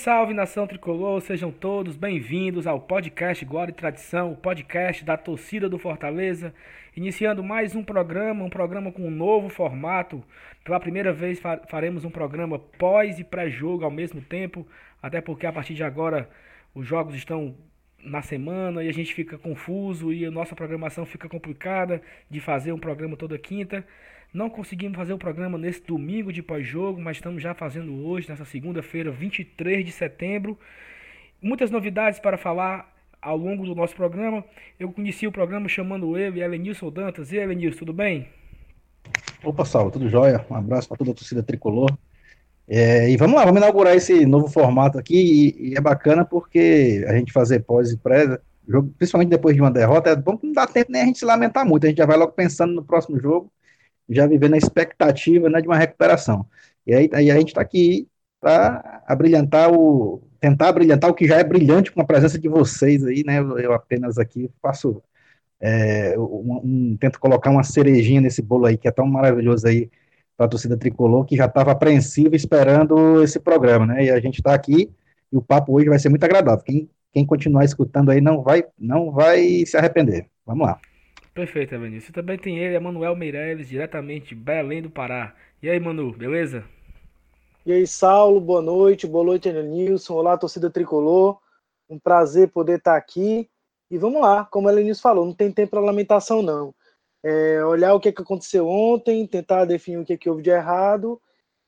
salve 0.00 0.32
nação 0.32 0.66
tricolor, 0.66 1.20
sejam 1.20 1.52
todos 1.52 1.94
bem-vindos 1.94 2.66
ao 2.66 2.80
podcast 2.80 3.44
Glória 3.44 3.70
e 3.70 3.74
Tradição, 3.74 4.32
o 4.32 4.36
podcast 4.36 5.04
da 5.04 5.14
torcida 5.14 5.68
do 5.68 5.78
Fortaleza, 5.78 6.54
iniciando 6.96 7.44
mais 7.44 7.74
um 7.74 7.84
programa, 7.84 8.42
um 8.42 8.48
programa 8.48 8.90
com 8.90 9.06
um 9.06 9.10
novo 9.10 9.50
formato. 9.50 10.24
Pela 10.64 10.80
primeira 10.80 11.12
vez 11.12 11.38
faremos 11.68 12.02
um 12.02 12.10
programa 12.10 12.58
pós 12.58 13.18
e 13.18 13.24
pré-jogo 13.24 13.84
ao 13.84 13.90
mesmo 13.90 14.22
tempo, 14.22 14.66
até 15.02 15.20
porque 15.20 15.44
a 15.44 15.52
partir 15.52 15.74
de 15.74 15.84
agora 15.84 16.30
os 16.74 16.86
jogos 16.86 17.14
estão 17.14 17.54
na 18.02 18.22
semana 18.22 18.82
e 18.82 18.88
a 18.88 18.92
gente 18.94 19.12
fica 19.12 19.36
confuso 19.36 20.14
e 20.14 20.24
a 20.24 20.30
nossa 20.30 20.56
programação 20.56 21.04
fica 21.04 21.28
complicada 21.28 22.00
de 22.30 22.40
fazer 22.40 22.72
um 22.72 22.78
programa 22.78 23.18
toda 23.18 23.36
quinta. 23.36 23.84
Não 24.32 24.48
conseguimos 24.48 24.96
fazer 24.96 25.12
o 25.12 25.18
programa 25.18 25.58
nesse 25.58 25.82
domingo 25.82 26.32
de 26.32 26.40
pós-jogo, 26.40 27.00
mas 27.00 27.16
estamos 27.16 27.42
já 27.42 27.52
fazendo 27.52 28.06
hoje, 28.06 28.28
nessa 28.28 28.44
segunda-feira, 28.44 29.10
23 29.10 29.84
de 29.84 29.90
setembro. 29.90 30.56
Muitas 31.42 31.68
novidades 31.68 32.20
para 32.20 32.38
falar 32.38 32.94
ao 33.20 33.36
longo 33.36 33.66
do 33.66 33.74
nosso 33.74 33.96
programa. 33.96 34.44
Eu 34.78 34.92
conheci 34.92 35.26
o 35.26 35.32
programa 35.32 35.68
chamando 35.68 36.16
eu 36.16 36.36
e 36.36 36.42
Elenilson 36.42 36.92
Dantas. 36.92 37.32
E 37.32 37.38
Elenilson, 37.38 37.80
tudo 37.80 37.92
bem? 37.92 38.28
Opa, 39.42 39.64
Saulo, 39.64 39.90
tudo 39.90 40.08
jóia? 40.08 40.46
Um 40.48 40.54
abraço 40.54 40.86
para 40.86 40.98
toda 40.98 41.10
a 41.10 41.14
torcida 41.14 41.42
tricolor. 41.42 41.90
É, 42.68 43.10
e 43.10 43.16
vamos 43.16 43.34
lá, 43.34 43.44
vamos 43.44 43.60
inaugurar 43.60 43.96
esse 43.96 44.24
novo 44.26 44.46
formato 44.46 44.96
aqui. 44.96 45.56
E, 45.58 45.70
e 45.70 45.76
é 45.76 45.80
bacana 45.80 46.24
porque 46.24 47.04
a 47.08 47.14
gente 47.14 47.32
fazer 47.32 47.64
pós 47.64 47.90
e 47.90 47.96
pré, 47.96 48.38
jogo, 48.68 48.94
principalmente 48.96 49.30
depois 49.30 49.56
de 49.56 49.60
uma 49.60 49.72
derrota, 49.72 50.10
é 50.10 50.14
bom 50.14 50.36
que 50.36 50.46
não 50.46 50.52
dá 50.52 50.68
tempo 50.68 50.92
nem 50.92 51.02
a 51.02 51.06
gente 51.06 51.18
se 51.18 51.24
lamentar 51.24 51.66
muito. 51.66 51.84
A 51.84 51.88
gente 51.88 51.98
já 51.98 52.06
vai 52.06 52.16
logo 52.16 52.30
pensando 52.30 52.72
no 52.72 52.84
próximo 52.84 53.18
jogo 53.18 53.50
já 54.14 54.26
vivendo 54.26 54.54
a 54.54 54.58
expectativa 54.58 55.48
né, 55.48 55.60
de 55.60 55.68
uma 55.68 55.76
recuperação. 55.76 56.46
E 56.86 56.94
aí, 56.94 57.10
aí 57.12 57.30
a 57.30 57.36
gente 57.36 57.48
está 57.48 57.60
aqui 57.60 58.08
para 58.40 59.02
abrilhantar 59.06 59.72
o. 59.72 60.22
tentar 60.40 60.72
brilhantar 60.72 61.10
o 61.10 61.14
que 61.14 61.26
já 61.26 61.36
é 61.36 61.44
brilhante 61.44 61.92
com 61.92 62.00
a 62.00 62.04
presença 62.04 62.38
de 62.38 62.48
vocês 62.48 63.04
aí, 63.04 63.22
né? 63.24 63.38
Eu 63.38 63.72
apenas 63.72 64.18
aqui 64.18 64.50
faço. 64.62 65.02
É, 65.62 66.18
um, 66.18 66.60
um, 66.64 66.96
tento 66.98 67.20
colocar 67.20 67.50
uma 67.50 67.62
cerejinha 67.62 68.20
nesse 68.20 68.40
bolo 68.40 68.64
aí, 68.66 68.78
que 68.78 68.88
é 68.88 68.90
tão 68.90 69.06
maravilhoso 69.06 69.66
aí 69.66 69.90
para 70.34 70.46
a 70.46 70.48
torcida 70.48 70.74
tricolor, 70.74 71.26
que 71.26 71.36
já 71.36 71.44
estava 71.44 71.70
apreensiva 71.72 72.34
esperando 72.34 73.22
esse 73.22 73.38
programa, 73.38 73.86
né? 73.86 74.04
E 74.06 74.10
a 74.10 74.18
gente 74.20 74.38
está 74.38 74.54
aqui 74.54 74.90
e 75.30 75.36
o 75.36 75.42
papo 75.42 75.74
hoje 75.74 75.88
vai 75.88 75.98
ser 75.98 76.08
muito 76.08 76.24
agradável. 76.24 76.64
Quem, 76.64 76.88
quem 77.12 77.26
continuar 77.26 77.64
escutando 77.64 78.10
aí 78.10 78.22
não 78.22 78.42
vai, 78.42 78.64
não 78.78 79.10
vai 79.10 79.64
se 79.66 79.76
arrepender. 79.76 80.26
Vamos 80.46 80.66
lá. 80.66 80.80
Perfeito, 81.32 81.78
Vinícius. 81.78 82.12
Também 82.12 82.36
tem 82.36 82.58
ele, 82.58 82.74
Emanuel 82.74 83.14
Meirelles, 83.14 83.68
diretamente 83.68 84.30
de 84.30 84.34
Belém 84.34 84.82
do 84.82 84.90
Pará. 84.90 85.34
E 85.62 85.70
aí, 85.70 85.78
Manu, 85.78 86.12
beleza? 86.12 86.64
E 87.64 87.72
aí, 87.72 87.86
Saulo, 87.86 88.40
boa 88.40 88.60
noite. 88.60 89.06
Boa 89.06 89.24
noite, 89.24 89.52
Nilson. 89.52 90.14
Olá, 90.14 90.36
torcida 90.36 90.68
tricolor. 90.70 91.38
Um 91.88 91.98
prazer 91.98 92.48
poder 92.48 92.78
estar 92.78 92.96
aqui. 92.96 93.48
E 93.90 93.98
vamos 93.98 94.22
lá, 94.22 94.44
como 94.44 94.68
a 94.68 94.72
Elenilson 94.72 95.02
falou, 95.02 95.26
não 95.26 95.34
tem 95.34 95.52
tempo 95.52 95.70
para 95.70 95.80
lamentação, 95.80 96.42
não. 96.42 96.74
É 97.22 97.62
olhar 97.64 97.92
o 97.94 98.00
que, 98.00 98.12
que 98.12 98.22
aconteceu 98.22 98.66
ontem, 98.68 99.26
tentar 99.26 99.64
definir 99.64 99.98
o 99.98 100.04
que, 100.04 100.16
que 100.16 100.30
houve 100.30 100.42
de 100.42 100.50
errado 100.50 101.20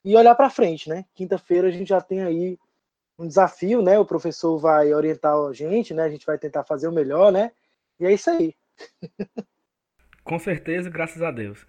e 0.04 0.16
olhar 0.16 0.34
para 0.34 0.50
frente, 0.50 0.88
né? 0.88 1.04
Quinta-feira 1.14 1.68
a 1.68 1.70
gente 1.70 1.88
já 1.88 2.00
tem 2.00 2.22
aí 2.22 2.58
um 3.18 3.26
desafio, 3.26 3.82
né? 3.82 3.98
O 3.98 4.06
professor 4.06 4.58
vai 4.58 4.94
orientar 4.94 5.34
a 5.36 5.52
gente, 5.52 5.92
né? 5.94 6.04
A 6.04 6.10
gente 6.10 6.26
vai 6.26 6.38
tentar 6.38 6.64
fazer 6.64 6.88
o 6.88 6.92
melhor, 6.92 7.30
né? 7.32 7.52
E 8.00 8.06
é 8.06 8.12
isso 8.12 8.30
aí. 8.30 8.54
Com 10.24 10.38
certeza, 10.38 10.88
graças 10.88 11.22
a 11.22 11.30
Deus. 11.30 11.66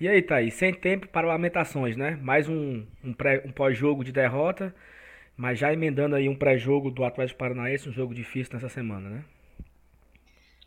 E 0.00 0.08
aí, 0.08 0.20
Thaís, 0.20 0.54
sem 0.54 0.74
tempo 0.74 1.08
para 1.08 1.26
lamentações, 1.26 1.96
né? 1.96 2.18
Mais 2.20 2.48
um, 2.48 2.84
um, 3.02 3.12
pré, 3.12 3.42
um 3.44 3.52
pós-jogo 3.52 4.04
de 4.04 4.12
derrota, 4.12 4.74
mas 5.36 5.58
já 5.58 5.72
emendando 5.72 6.16
aí 6.16 6.28
um 6.28 6.36
pré-jogo 6.36 6.90
do 6.90 7.04
Atlético 7.04 7.38
Paranaense, 7.38 7.88
um 7.88 7.92
jogo 7.92 8.14
difícil 8.14 8.54
nessa 8.54 8.68
semana, 8.68 9.08
né? 9.08 9.24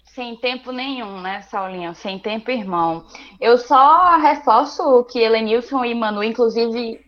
Sem 0.06 0.36
tempo 0.38 0.72
nenhum, 0.72 1.22
né, 1.22 1.42
Saulinho? 1.42 1.94
Sem 1.94 2.18
tempo, 2.18 2.50
irmão. 2.50 3.06
Eu 3.40 3.58
só 3.58 4.18
reforço 4.18 4.82
o 4.82 5.04
que 5.04 5.20
Elenilson 5.20 5.86
e 5.86 5.94
Manu, 5.94 6.24
inclusive, 6.24 7.00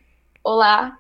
olá, 0.44 0.96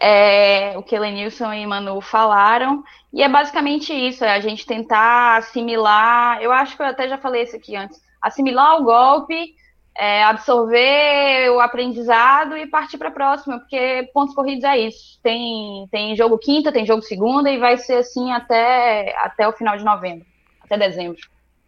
é, 0.00 0.78
o 0.78 0.82
que 0.84 0.94
Elenilson 0.94 1.52
e 1.52 1.66
Manu 1.66 2.00
falaram. 2.00 2.84
E 3.12 3.22
é 3.22 3.28
basicamente 3.28 3.92
isso, 3.92 4.24
é 4.24 4.32
a 4.32 4.40
gente 4.40 4.66
tentar 4.66 5.38
assimilar, 5.38 6.40
eu 6.42 6.52
acho 6.52 6.76
que 6.76 6.82
eu 6.82 6.86
até 6.86 7.08
já 7.08 7.18
falei 7.18 7.42
isso 7.42 7.56
aqui 7.56 7.74
antes, 7.74 8.00
assimilar 8.22 8.80
o 8.80 8.84
golpe, 8.84 9.54
é, 9.98 10.22
absorver 10.22 11.50
o 11.50 11.60
aprendizado 11.60 12.56
e 12.56 12.66
partir 12.66 12.98
para 12.98 13.08
a 13.08 13.12
próxima, 13.12 13.58
porque 13.58 14.08
pontos 14.14 14.34
corridos 14.34 14.64
é 14.64 14.78
isso. 14.78 15.18
Tem, 15.22 15.88
tem 15.90 16.14
jogo 16.14 16.38
quinta, 16.38 16.72
tem 16.72 16.86
jogo 16.86 17.02
segunda 17.02 17.50
e 17.50 17.58
vai 17.58 17.76
ser 17.76 17.94
assim 17.94 18.30
até, 18.30 19.16
até 19.18 19.48
o 19.48 19.52
final 19.52 19.76
de 19.76 19.84
novembro, 19.84 20.24
até 20.62 20.78
dezembro. 20.78 21.20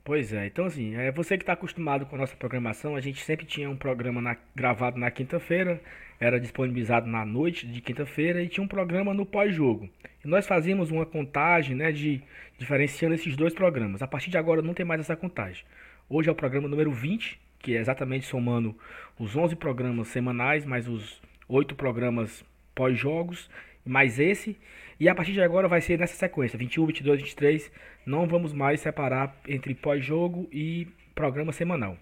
Pois 0.05 0.33
é, 0.33 0.47
então 0.47 0.65
assim, 0.65 0.97
é 0.97 1.11
você 1.11 1.37
que 1.37 1.43
está 1.43 1.53
acostumado 1.53 2.07
com 2.07 2.17
a 2.17 2.19
nossa 2.21 2.37
programação, 2.37 2.97
a 2.97 3.01
gente 3.01 3.23
sempre 3.23 3.45
tinha 3.45 3.69
um 3.69 3.77
programa 3.77 4.21
na, 4.21 4.37
gravado 4.55 4.99
na 4.99 5.11
quinta-feira, 5.11 5.81
era 6.19 6.39
disponibilizado 6.39 7.07
na 7.07 7.25
noite 7.25 7.67
de 7.67 7.81
quinta-feira 7.81 8.43
e 8.43 8.49
tinha 8.49 8.63
um 8.63 8.69
programa 8.69 9.13
no 9.13 9.27
pós-jogo. 9.27 9.89
E 10.25 10.29
nós 10.29 10.47
fazíamos 10.47 10.91
uma 10.91 11.07
contagem, 11.07 11.75
né, 11.75 11.91
de 11.91 12.23
diferenciando 12.59 13.15
esses 13.15 13.35
dois 13.37 13.55
programas. 13.55 14.03
A 14.03 14.07
partir 14.07 14.31
de 14.31 14.37
agora 14.37 14.61
não 14.61 14.75
tem 14.75 14.85
mais 14.85 15.01
essa 15.01 15.17
contagem. 15.17 15.65
Hoje 16.13 16.29
é 16.29 16.33
o 16.33 16.35
programa 16.35 16.67
número 16.67 16.91
20, 16.91 17.39
que 17.61 17.77
é 17.77 17.79
exatamente 17.79 18.27
somando 18.27 18.77
os 19.17 19.37
11 19.37 19.55
programas 19.55 20.09
semanais, 20.09 20.65
mais 20.67 20.89
os 20.89 21.23
8 21.49 21.77
programas 21.77 22.45
pós-jogos, 22.75 23.49
mais 23.87 24.19
esse. 24.19 24.59
E 24.99 25.09
a 25.09 25.15
partir 25.15 25.31
de 25.31 25.41
agora 25.41 25.69
vai 25.69 25.81
ser 25.81 26.01
nessa 26.01 26.17
sequência, 26.17 26.59
21, 26.59 26.87
22, 26.87 27.23
23. 27.23 27.71
Não 28.05 28.27
vamos 28.27 28.53
mais 28.53 28.81
separar 28.81 29.41
entre 29.47 29.73
pós-jogo 29.73 30.49
e 30.51 30.89
programa 31.15 31.53
semanal. 31.53 31.97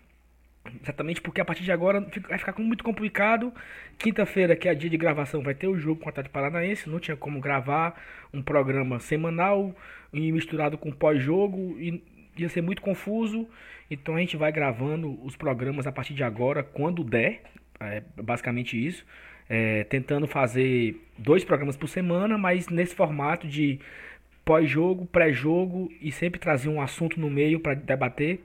Exatamente 0.82 1.20
porque 1.20 1.42
a 1.42 1.44
partir 1.44 1.64
de 1.64 1.70
agora 1.70 2.00
vai 2.30 2.38
ficar 2.38 2.58
muito 2.58 2.82
complicado. 2.82 3.52
Quinta-feira, 3.98 4.56
que 4.56 4.70
é 4.70 4.74
dia 4.74 4.88
de 4.88 4.96
gravação, 4.96 5.42
vai 5.42 5.54
ter 5.54 5.68
o 5.68 5.76
jogo 5.76 6.00
com 6.00 6.06
o 6.06 6.08
Atlético 6.08 6.32
Paranaense. 6.32 6.88
Não 6.88 6.98
tinha 6.98 7.16
como 7.16 7.40
gravar 7.40 8.02
um 8.32 8.40
programa 8.40 8.98
semanal 9.00 9.76
e 10.14 10.32
misturado 10.32 10.78
com 10.78 10.90
pós-jogo. 10.90 11.76
E 11.78 12.02
ia 12.42 12.48
ser 12.48 12.62
muito 12.62 12.82
confuso. 12.82 13.48
Então 13.90 14.16
a 14.16 14.20
gente 14.20 14.36
vai 14.36 14.52
gravando 14.52 15.18
os 15.24 15.36
programas 15.36 15.86
a 15.86 15.92
partir 15.92 16.14
de 16.14 16.22
agora, 16.22 16.62
quando 16.62 17.04
der. 17.04 17.42
É 17.80 18.02
basicamente 18.20 18.76
isso. 18.84 19.04
É, 19.48 19.84
tentando 19.84 20.26
fazer 20.26 21.00
dois 21.16 21.44
programas 21.44 21.76
por 21.76 21.88
semana, 21.88 22.36
mas 22.36 22.68
nesse 22.68 22.94
formato 22.94 23.46
de 23.46 23.80
pós-jogo, 24.44 25.06
pré-jogo 25.06 25.92
e 26.00 26.10
sempre 26.10 26.40
trazer 26.40 26.68
um 26.68 26.80
assunto 26.80 27.20
no 27.20 27.30
meio 27.30 27.60
para 27.60 27.74
debater. 27.74 28.40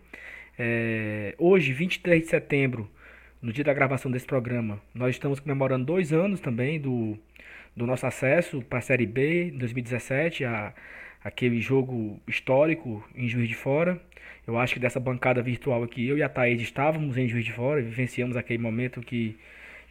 É, 0.57 1.33
hoje, 1.37 1.73
23 1.73 2.21
de 2.21 2.27
setembro, 2.29 2.89
no 3.41 3.51
dia 3.51 3.63
da 3.63 3.73
gravação 3.73 4.11
desse 4.11 4.25
programa, 4.25 4.81
nós 4.93 5.15
estamos 5.15 5.39
comemorando 5.39 5.85
dois 5.85 6.13
anos 6.13 6.39
também 6.39 6.79
do, 6.79 7.17
do 7.75 7.85
nosso 7.85 8.05
acesso 8.05 8.61
para 8.61 8.79
a 8.79 8.81
Série 8.81 9.05
B 9.05 9.45
em 9.45 9.57
2017, 9.57 10.45
a, 10.45 10.73
aquele 11.23 11.61
jogo 11.61 12.19
histórico 12.27 13.03
em 13.15 13.27
Juiz 13.27 13.47
de 13.47 13.55
Fora. 13.55 13.99
Eu 14.45 14.57
acho 14.57 14.73
que 14.73 14.79
dessa 14.79 14.99
bancada 14.99 15.41
virtual 15.41 15.83
aqui, 15.83 16.05
eu 16.07 16.17
e 16.17 16.23
a 16.23 16.29
Thaís 16.29 16.61
estávamos 16.61 17.17
em 17.17 17.27
Juiz 17.27 17.45
de 17.45 17.53
Fora, 17.53 17.81
vivenciamos 17.81 18.35
aquele 18.35 18.61
momento 18.61 19.01
que 19.01 19.37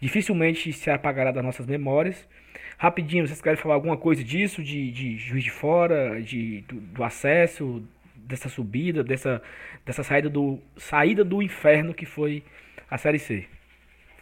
dificilmente 0.01 0.73
se 0.73 0.91
apagará 0.91 1.31
das 1.31 1.45
nossas 1.45 1.67
memórias. 1.67 2.29
Rapidinho, 2.77 3.27
vocês 3.27 3.41
querem 3.41 3.59
falar 3.59 3.75
alguma 3.75 3.97
coisa 3.97 4.23
disso, 4.23 4.63
de, 4.63 4.91
de 4.91 5.17
Juiz 5.17 5.45
de 5.45 5.51
Fora, 5.51 6.21
de, 6.21 6.61
do, 6.63 6.75
do 6.75 7.05
acesso, 7.05 7.83
dessa 8.15 8.49
subida, 8.49 9.03
dessa, 9.03 9.41
dessa 9.87 10.03
saída 10.03 10.29
do, 10.29 10.59
saída 10.77 11.25
do 11.25 11.41
inferno 11.41 11.95
que 11.95 12.05
foi 12.05 12.43
a 12.91 12.99
Série 12.99 13.19
C. 13.19 13.47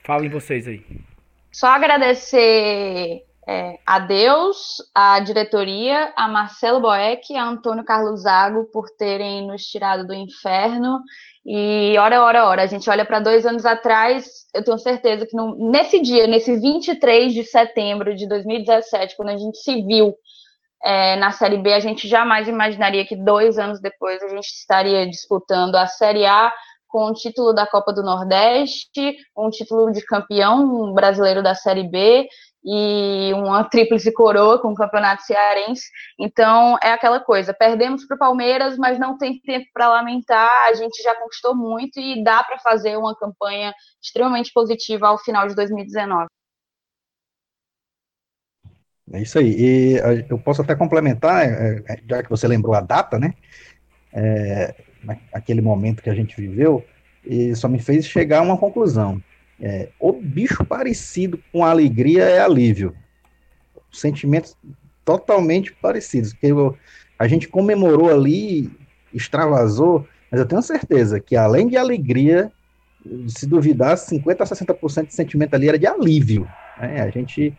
Falem 0.05 0.29
vocês 0.29 0.69
aí. 0.69 0.83
Só 1.51 1.69
agradecer 1.69 3.25
é, 3.49 3.79
a 3.87 3.99
Deus, 3.99 4.77
a 4.95 5.19
diretoria, 5.21 6.13
a 6.17 6.29
Marcelo 6.29 6.81
Boeck 6.81 7.33
e 7.33 7.37
a 7.37 7.45
Antônio 7.45 7.85
Carlos 7.85 8.23
Zago 8.23 8.65
por 8.73 8.89
terem 8.91 9.47
nos 9.47 9.63
tirado 9.63 10.07
do 10.07 10.15
inferno. 10.15 11.01
E 11.45 11.97
hora, 11.99 12.23
hora, 12.23 12.45
hora, 12.47 12.63
a 12.63 12.67
gente 12.67 12.89
olha 12.91 13.05
para 13.05 13.19
dois 13.19 13.47
anos 13.47 13.65
atrás, 13.65 14.47
eu 14.55 14.63
tenho 14.63 14.79
certeza 14.79 15.27
que 15.27 15.35
no, 15.35 15.71
nesse 15.71 16.01
dia, 16.01 16.27
nesse 16.27 16.55
23 16.61 17.33
de 17.33 17.45
setembro 17.45 18.15
de 18.15 18.29
2017, 18.29 19.17
quando 19.17 19.31
a 19.31 19.37
gente 19.39 19.57
se 19.59 19.83
viu 19.83 20.15
é, 20.85 21.17
na 21.17 21.31
Série 21.31 21.59
B, 21.59 21.73
a 21.73 21.81
gente 21.81 22.07
jamais 22.07 22.47
imaginaria 22.47 23.07
que 23.07 23.17
dois 23.17 23.59
anos 23.59 23.81
depois 23.81 24.23
a 24.23 24.29
gente 24.29 24.47
estaria 24.47 25.09
disputando 25.09 25.77
a 25.77 25.87
Série 25.87 26.27
A 26.27 26.53
com 26.87 27.07
o 27.07 27.15
título 27.15 27.53
da 27.55 27.67
Copa 27.67 27.93
do 27.93 28.03
Nordeste, 28.03 29.17
um 29.37 29.49
título 29.49 29.93
de 29.93 30.05
campeão 30.05 30.93
brasileiro 30.93 31.43
da 31.43 31.55
Série 31.55 31.89
B 31.89 32.29
e 32.65 33.33
uma 33.35 33.65
tríplice 33.65 34.13
coroa 34.13 34.61
com 34.61 34.69
o 34.69 34.75
Campeonato 34.75 35.23
Cearense. 35.23 35.83
Então 36.19 36.77
é 36.83 36.93
aquela 36.93 37.21
coisa, 37.21 37.55
perdemos 37.55 38.05
para 38.07 38.17
o 38.17 38.19
Palmeiras, 38.19 38.77
mas 38.77 38.99
não 38.99 39.17
tem 39.17 39.41
tempo 39.41 39.67
para 39.73 39.89
lamentar. 39.89 40.51
A 40.69 40.75
gente 40.75 41.03
já 41.03 41.15
conquistou 41.15 41.55
muito 41.55 41.99
e 41.99 42.23
dá 42.23 42.43
para 42.45 42.59
fazer 42.59 42.97
uma 42.97 43.17
campanha 43.17 43.73
extremamente 44.03 44.53
positiva 44.53 45.09
ao 45.09 45.19
final 45.19 45.49
de 45.49 45.55
2019. 45.55 46.27
É 49.13 49.21
isso 49.21 49.39
aí. 49.39 49.57
E 49.59 49.97
eu 50.29 50.39
posso 50.39 50.63
até 50.63 50.75
complementar, 50.77 51.45
é, 51.45 51.83
é, 51.89 52.01
já 52.09 52.23
que 52.23 52.31
você 52.31 52.47
lembrou 52.47 52.75
a 52.75 52.81
data, 52.81 53.19
né? 53.19 53.35
É, 54.13 54.75
aquele 55.33 55.61
momento 55.61 56.03
que 56.03 56.11
a 56.11 56.15
gente 56.15 56.37
viveu, 56.37 56.85
e 57.25 57.55
só 57.57 57.69
me 57.69 57.81
fez 57.81 58.07
chegar 58.07 58.39
a 58.39 58.43
uma 58.43 58.57
conclusão. 58.57 59.21
É, 59.61 59.91
o 60.01 60.13
bicho 60.13 60.65
parecido 60.65 61.39
com 61.53 61.65
alegria 61.65 62.25
é 62.25 62.41
alívio. 62.41 62.95
Sentimentos 63.93 64.57
totalmente 65.05 65.73
parecidos. 65.73 66.33
Porque 66.33 66.47
eu, 66.47 66.77
a 67.19 67.27
gente 67.29 67.49
comemorou 67.49 68.11
ali, 68.11 68.71
extravasou, 69.13 70.07
mas 70.31 70.41
eu 70.41 70.47
tenho 70.47 70.63
certeza 70.63 71.21
que 71.21 71.37
além 71.37 71.69
de 71.69 71.77
alegria, 71.77 72.51
se 73.29 73.47
duvidar, 73.47 73.97
50% 73.97 74.41
a 74.41 74.45
60% 74.45 75.07
de 75.07 75.15
sentimento 75.15 75.55
ali 75.55 75.69
era 75.69 75.79
de 75.79 75.87
alívio. 75.87 76.49
Né? 76.79 77.03
A, 77.03 77.11
gente, 77.11 77.55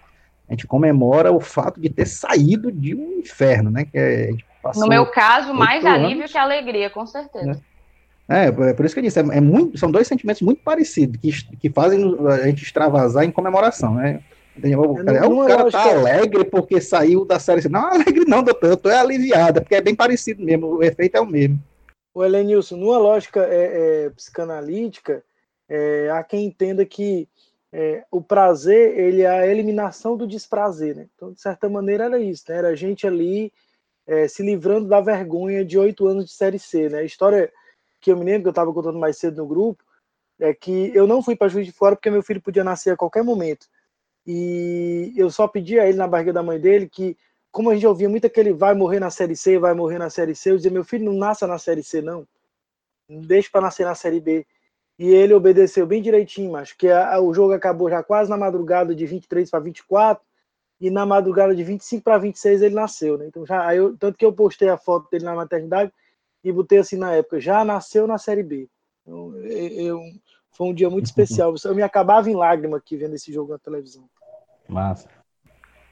a 0.49 0.53
gente 0.53 0.65
comemora 0.65 1.31
o 1.31 1.39
fato 1.39 1.79
de 1.79 1.89
ter 1.89 2.07
saído 2.07 2.71
de 2.71 2.95
um 2.95 3.19
inferno, 3.19 3.69
né? 3.69 3.85
Que 3.85 3.97
é, 3.97 4.29
no 4.75 4.87
meu 4.87 5.07
caso, 5.07 5.53
mais 5.53 5.83
alívio 5.85 6.27
que 6.27 6.37
alegria, 6.37 6.89
com 6.89 7.05
certeza. 7.05 7.45
Né? 7.45 7.57
É, 8.31 8.69
é 8.69 8.73
por 8.73 8.85
isso 8.85 8.95
que 8.95 8.99
eu 8.99 9.03
disse, 9.03 9.19
é, 9.19 9.23
é, 9.23 9.41
muito, 9.41 9.77
são 9.77 9.91
dois 9.91 10.07
sentimentos 10.07 10.41
muito 10.41 10.61
parecidos, 10.63 11.19
que, 11.19 11.57
que 11.57 11.69
fazem 11.69 12.15
a 12.27 12.47
gente 12.47 12.63
extravasar 12.63 13.25
em 13.25 13.31
comemoração, 13.31 13.95
né? 13.95 14.23
O 14.77 14.95
cara, 15.03 15.17
é, 15.17 15.25
o 15.25 15.45
cara 15.45 15.71
tá 15.71 15.91
alegre 15.91 16.45
porque 16.45 16.81
saiu 16.81 17.25
da 17.25 17.39
série. 17.39 17.67
Não, 17.69 17.87
alegre 17.91 18.25
não, 18.25 18.43
doutor, 18.43 18.71
eu 18.71 18.77
tô 18.77 18.89
aliviada, 18.89 19.61
porque 19.61 19.75
é 19.75 19.81
bem 19.81 19.95
parecido 19.95 20.43
mesmo, 20.43 20.67
o 20.67 20.83
efeito 20.83 21.15
é 21.15 21.21
o 21.21 21.25
mesmo. 21.25 21.59
O 22.13 22.23
Elenilson, 22.23 22.75
numa 22.75 22.97
lógica 22.97 23.45
é, 23.49 24.05
é, 24.05 24.09
psicanalítica, 24.09 25.23
é, 25.69 26.09
há 26.09 26.21
quem 26.23 26.45
entenda 26.45 26.85
que 26.85 27.27
é, 27.71 28.03
o 28.11 28.21
prazer 28.21 28.97
ele 28.99 29.21
é 29.21 29.29
a 29.29 29.47
eliminação 29.47 30.17
do 30.17 30.27
desprazer, 30.27 30.95
né? 30.95 31.07
Então, 31.15 31.31
de 31.31 31.41
certa 31.41 31.69
maneira, 31.69 32.05
era 32.05 32.19
isso, 32.19 32.43
né? 32.49 32.57
Era 32.57 32.67
a 32.69 32.75
gente 32.75 33.07
ali 33.07 33.51
é, 34.05 34.27
se 34.27 34.43
livrando 34.43 34.89
da 34.89 34.99
vergonha 34.99 35.63
de 35.63 35.77
oito 35.77 36.05
anos 36.05 36.25
de 36.25 36.33
série 36.33 36.59
C, 36.59 36.89
né? 36.89 36.99
A 36.99 37.03
história 37.03 37.51
que 38.01 38.11
eu 38.11 38.17
me 38.17 38.25
lembro 38.25 38.43
que 38.43 38.47
eu 38.47 38.51
estava 38.51 38.73
contando 38.73 38.99
mais 38.99 39.17
cedo 39.17 39.37
no 39.37 39.47
grupo 39.47 39.83
é 40.39 40.53
que 40.53 40.91
eu 40.95 41.05
não 41.05 41.21
fui 41.21 41.35
para 41.35 41.47
Juiz 41.47 41.67
de 41.67 41.71
Fora 41.71 41.95
porque 41.95 42.09
meu 42.09 42.23
filho 42.23 42.41
podia 42.41 42.63
nascer 42.63 42.91
a 42.91 42.97
qualquer 42.97 43.23
momento. 43.23 43.67
E 44.25 45.13
eu 45.15 45.29
só 45.29 45.47
pedi 45.47 45.79
a 45.79 45.87
ele 45.87 45.97
na 45.97 46.07
barriga 46.07 46.33
da 46.33 46.43
mãe 46.43 46.59
dele 46.59 46.89
que, 46.89 47.15
como 47.51 47.69
a 47.69 47.75
gente 47.75 47.85
ouvia 47.87 48.09
muito 48.09 48.29
que 48.29 48.39
ele 48.39 48.53
vai 48.53 48.73
morrer 48.73 48.99
na 48.99 49.09
série 49.09 49.35
C, 49.35 49.59
vai 49.59 49.73
morrer 49.73 49.99
na 49.99 50.09
série 50.09 50.35
C, 50.35 50.51
eu 50.51 50.57
dizia: 50.57 50.71
meu 50.71 50.83
filho 50.83 51.05
não 51.05 51.13
nasça 51.13 51.47
na 51.47 51.57
série 51.57 51.83
C, 51.83 52.01
não. 52.01 52.27
Deixe 53.07 53.49
para 53.49 53.61
nascer 53.61 53.85
na 53.85 53.95
série 53.95 54.19
B. 54.19 54.45
E 54.97 55.09
ele 55.09 55.33
obedeceu 55.33 55.85
bem 55.87 56.01
direitinho, 56.01 56.55
acho 56.55 56.77
que 56.77 56.87
a, 56.87 57.15
a, 57.15 57.21
o 57.21 57.33
jogo 57.33 57.53
acabou 57.53 57.89
já 57.89 58.03
quase 58.03 58.29
na 58.29 58.37
madrugada 58.37 58.93
de 58.93 59.05
23 59.05 59.49
para 59.49 59.59
24 59.59 60.23
e 60.79 60.89
na 60.91 61.05
madrugada 61.05 61.55
de 61.55 61.63
25 61.63 62.03
para 62.03 62.17
26 62.19 62.61
ele 62.61 62.75
nasceu, 62.75 63.17
né? 63.17 63.25
Então 63.27 63.45
já 63.45 63.75
eu, 63.75 63.97
tanto 63.97 64.17
que 64.17 64.25
eu 64.25 64.33
postei 64.33 64.69
a 64.69 64.77
foto 64.77 65.09
dele 65.09 65.25
na 65.25 65.35
maternidade 65.35 65.91
e 66.43 66.51
botei 66.51 66.79
assim 66.79 66.97
na 66.97 67.13
época, 67.13 67.39
já 67.39 67.63
nasceu 67.63 68.07
na 68.07 68.17
série 68.17 68.43
B. 68.43 68.67
Então, 69.01 69.35
eu, 69.43 69.69
eu 69.69 70.01
foi 70.51 70.67
um 70.67 70.73
dia 70.73 70.89
muito 70.89 71.05
especial. 71.07 71.53
Eu 71.63 71.75
me 71.75 71.81
acabava 71.81 72.29
em 72.29 72.35
lágrima 72.35 72.77
aqui 72.77 72.97
vendo 72.97 73.15
esse 73.15 73.31
jogo 73.31 73.51
na 73.51 73.59
televisão. 73.59 74.09
Massa. 74.67 75.09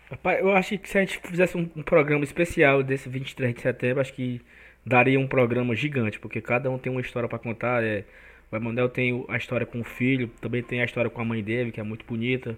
Rapaz, 0.09 0.39
eu 0.39 0.51
acho 0.51 0.77
que 0.79 0.89
se 0.89 0.97
a 0.97 1.01
gente 1.01 1.19
fizesse 1.23 1.55
um, 1.55 1.69
um, 1.75 1.83
programa 1.83 2.23
especial 2.23 2.81
desse 2.81 3.07
23 3.07 3.53
de 3.53 3.61
setembro, 3.61 4.01
acho 4.01 4.13
que 4.13 4.41
daria 4.83 5.19
um 5.19 5.27
programa 5.27 5.75
gigante, 5.75 6.19
porque 6.19 6.41
cada 6.41 6.69
um 6.71 6.79
tem 6.79 6.91
uma 6.91 7.01
história 7.01 7.29
para 7.29 7.37
contar. 7.37 7.83
É, 7.83 8.05
o 8.51 8.55
Emanuel 8.55 8.89
tem 8.89 9.23
a 9.27 9.37
história 9.37 9.67
com 9.67 9.81
o 9.81 9.83
filho, 9.83 10.27
também 10.41 10.63
tem 10.63 10.81
a 10.81 10.85
história 10.85 11.11
com 11.11 11.21
a 11.21 11.25
mãe 11.25 11.43
dele, 11.43 11.71
que 11.71 11.79
é 11.79 11.83
muito 11.83 12.05
bonita. 12.05 12.57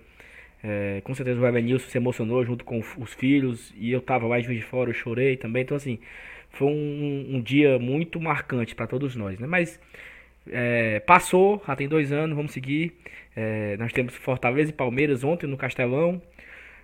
É, 0.64 1.02
com 1.04 1.14
certeza 1.14 1.42
o 1.42 1.46
Evanilson 1.46 1.90
se 1.90 1.98
emocionou 1.98 2.46
junto 2.46 2.64
com 2.64 2.80
os 2.80 3.14
filhos, 3.14 3.74
e 3.76 3.92
eu 3.92 4.00
tava 4.00 4.40
Juiz 4.40 4.60
de 4.60 4.66
Fora, 4.66 4.90
eu 4.90 4.94
chorei 4.94 5.36
também. 5.36 5.64
Então, 5.64 5.76
assim, 5.76 6.00
foi 6.52 6.68
um, 6.68 7.36
um 7.36 7.42
dia 7.42 7.80
muito 7.80 8.20
marcante 8.20 8.76
para 8.76 8.88
todos 8.88 9.16
nós, 9.16 9.40
né? 9.40 9.48
Mas 9.48 9.80
é, 10.48 11.00
passou, 11.02 11.62
já 11.66 11.76
tem 11.76 11.88
dois 11.88 12.12
anos, 12.12 12.36
vamos 12.36 12.52
seguir. 12.52 12.94
É, 13.36 13.78
nós 13.78 13.94
temos 13.94 14.16
Fortaleza 14.16 14.72
e 14.72 14.74
Palmeiras 14.74 15.24
ontem 15.24 15.48
no 15.48 15.58
Castelão. 15.58 16.22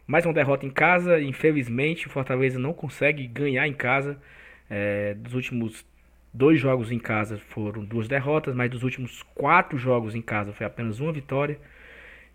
Mais 0.06 0.26
uma 0.26 0.34
derrota 0.34 0.66
em 0.66 0.70
casa. 0.70 1.20
Infelizmente, 1.20 2.08
o 2.08 2.10
Fortaleza 2.10 2.58
não 2.60 2.74
consegue 2.74 3.28
ganhar 3.28 3.68
em 3.68 3.74
casa. 3.74 4.18
É, 4.70 5.14
dos 5.16 5.34
últimos 5.34 5.86
dois 6.34 6.60
jogos 6.60 6.92
em 6.92 7.00
casa 7.00 7.38
foram 7.50 7.84
duas 7.84 8.08
derrotas, 8.08 8.56
mas 8.56 8.70
dos 8.70 8.84
últimos 8.84 9.24
quatro 9.36 9.78
jogos 9.78 10.16
em 10.16 10.22
casa 10.22 10.54
foi 10.54 10.66
apenas 10.66 11.00
uma 11.00 11.12
vitória. 11.12 11.60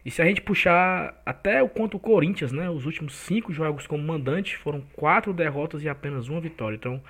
E 0.04 0.10
se 0.10 0.20
a 0.20 0.24
gente 0.24 0.40
puxar 0.40 1.20
até 1.24 1.62
o 1.62 1.68
contra 1.68 1.96
o 1.96 2.00
Corinthians, 2.00 2.50
né, 2.50 2.68
os 2.68 2.86
últimos 2.86 3.14
cinco 3.14 3.52
jogos 3.52 3.86
como 3.86 4.02
mandante 4.02 4.56
foram 4.56 4.80
quatro 4.94 5.32
derrotas 5.32 5.82
e 5.82 5.88
apenas 5.88 6.28
uma 6.28 6.40
vitória. 6.40 6.74
Então 6.74 7.00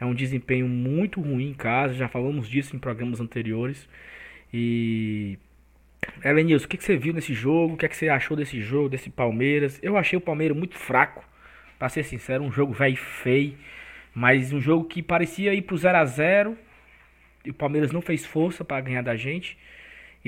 é 0.00 0.04
um 0.04 0.14
desempenho 0.14 0.66
muito 0.66 1.20
ruim 1.20 1.50
em 1.50 1.54
casa, 1.54 1.94
já 1.94 2.08
falamos 2.08 2.48
disso 2.48 2.74
em 2.74 2.78
programas 2.78 3.20
anteriores. 3.20 3.88
E 4.52 5.38
Elenilson, 6.24 6.66
o 6.66 6.68
que, 6.68 6.82
você 6.82 6.96
viu 6.96 7.12
nesse 7.12 7.34
jogo? 7.34 7.74
O 7.74 7.76
que, 7.76 7.84
é 7.84 7.88
que 7.88 7.96
você 7.96 8.08
achou 8.08 8.36
desse 8.36 8.60
jogo, 8.62 8.88
desse 8.88 9.10
Palmeiras? 9.10 9.78
Eu 9.82 9.96
achei 9.96 10.16
o 10.16 10.20
Palmeiras 10.20 10.56
muito 10.56 10.76
fraco, 10.76 11.24
para 11.78 11.88
ser 11.88 12.02
sincero, 12.02 12.42
um 12.42 12.50
jogo 12.50 12.72
velho 12.72 12.96
feio, 12.96 13.56
mas 14.14 14.52
um 14.52 14.60
jogo 14.60 14.84
que 14.84 15.02
parecia 15.02 15.54
ir 15.54 15.62
pro 15.62 15.76
0 15.76 15.98
a 15.98 16.04
0 16.04 16.58
e 17.44 17.50
o 17.50 17.54
Palmeiras 17.54 17.92
não 17.92 18.02
fez 18.02 18.26
força 18.26 18.64
para 18.64 18.80
ganhar 18.80 19.02
da 19.02 19.16
gente. 19.16 19.56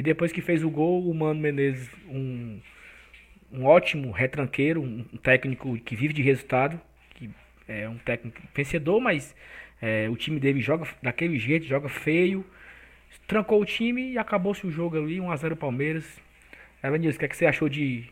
E 0.01 0.03
depois 0.03 0.33
que 0.33 0.41
fez 0.41 0.65
o 0.65 0.71
gol, 0.71 1.07
o 1.07 1.15
Mano 1.15 1.39
Menezes, 1.39 1.91
um, 2.09 2.59
um 3.53 3.67
ótimo 3.67 4.11
retranqueiro, 4.11 4.81
um 4.81 5.05
técnico 5.23 5.79
que 5.81 5.95
vive 5.95 6.15
de 6.15 6.23
resultado, 6.23 6.81
que 7.15 7.29
é 7.69 7.87
um 7.87 7.99
técnico 7.99 8.41
vencedor, 8.55 8.99
mas 8.99 9.37
é, 9.79 10.09
o 10.09 10.17
time 10.17 10.41
dele 10.41 10.59
joga 10.59 10.89
daquele 11.03 11.39
jeito, 11.39 11.67
joga 11.67 11.91
feio, 11.91 12.43
trancou 13.27 13.61
o 13.61 13.65
time 13.67 14.13
e 14.13 14.17
acabou-se 14.17 14.67
o 14.67 14.71
jogo 14.71 14.97
ali, 14.97 15.19
1x0 15.19 15.55
Palmeiras. 15.55 16.19
Evanilson, 16.83 17.17
o 17.17 17.19
que, 17.19 17.25
é 17.27 17.29
que 17.29 17.37
você 17.37 17.45
achou 17.45 17.69
de 17.69 18.09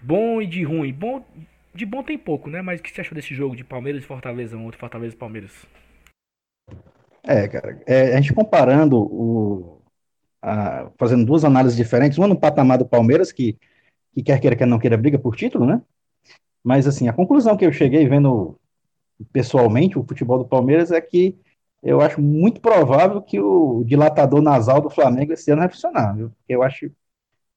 bom 0.00 0.40
e 0.40 0.46
de 0.46 0.62
ruim? 0.62 0.94
Bom, 0.94 1.22
de 1.74 1.84
bom 1.84 2.02
tem 2.02 2.16
pouco, 2.16 2.48
né? 2.48 2.62
Mas 2.62 2.80
o 2.80 2.82
que 2.82 2.90
você 2.90 3.02
achou 3.02 3.14
desse 3.14 3.34
jogo 3.34 3.54
de 3.54 3.64
Palmeiras 3.64 4.02
e 4.02 4.06
Fortaleza, 4.06 4.56
outro 4.56 4.80
Fortaleza 4.80 5.14
e 5.14 5.18
Palmeiras? 5.18 5.66
É, 7.22 7.46
cara, 7.48 7.82
é, 7.86 8.14
a 8.14 8.16
gente 8.18 8.32
comparando 8.32 8.96
o, 8.96 9.79
a, 10.42 10.90
fazendo 10.98 11.24
duas 11.24 11.44
análises 11.44 11.76
diferentes, 11.76 12.18
uma 12.18 12.28
no 12.28 12.38
patamar 12.38 12.78
do 12.78 12.86
Palmeiras, 12.86 13.32
que, 13.32 13.58
que 14.14 14.22
quer 14.22 14.40
queira, 14.40 14.56
quer 14.56 14.66
não 14.66 14.78
queira, 14.78 14.96
briga 14.96 15.18
por 15.18 15.36
título, 15.36 15.66
né? 15.66 15.82
Mas, 16.62 16.86
assim, 16.86 17.08
a 17.08 17.12
conclusão 17.12 17.56
que 17.56 17.64
eu 17.64 17.72
cheguei 17.72 18.06
vendo 18.08 18.58
pessoalmente 19.32 19.98
o 19.98 20.04
futebol 20.04 20.38
do 20.38 20.48
Palmeiras 20.48 20.90
é 20.90 21.00
que 21.00 21.38
eu 21.82 22.00
acho 22.00 22.20
muito 22.20 22.60
provável 22.60 23.22
que 23.22 23.40
o 23.40 23.84
dilatador 23.84 24.42
nasal 24.42 24.80
do 24.80 24.90
Flamengo 24.90 25.32
esse 25.32 25.50
ano 25.50 25.60
vai 25.60 25.70
funcionar, 25.70 26.14
viu? 26.14 26.32
Eu 26.48 26.62
acho 26.62 26.90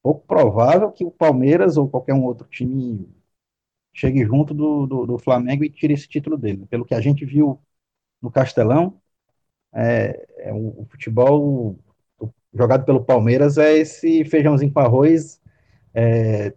pouco 0.02 0.26
provável 0.28 0.92
que 0.92 1.06
o 1.06 1.12
Palmeiras 1.12 1.78
ou 1.78 1.90
qualquer 1.90 2.14
um 2.14 2.24
outro 2.26 2.48
time 2.48 3.08
chegue 3.94 4.26
junto 4.26 4.54
do, 4.54 4.88
do, 4.88 5.06
do 5.06 5.18
Flamengo 5.20 5.64
e 5.64 5.70
tire 5.70 5.94
esse 5.94 6.08
título 6.08 6.38
dele. 6.38 6.66
Pelo 6.68 6.86
que 6.86 6.96
a 6.96 7.02
gente 7.02 7.26
viu 7.26 7.60
no 8.22 8.32
Castelão, 8.32 9.02
é, 9.74 10.28
é 10.40 10.54
o, 10.54 10.82
o 10.82 10.88
futebol 10.90 11.78
jogado 12.54 12.86
pelo 12.86 13.04
Palmeiras 13.04 13.58
é 13.58 13.78
esse 13.78 14.24
feijãozinho 14.26 14.72
com 14.72 14.80
arroz, 14.80 15.40
é, 15.94 16.54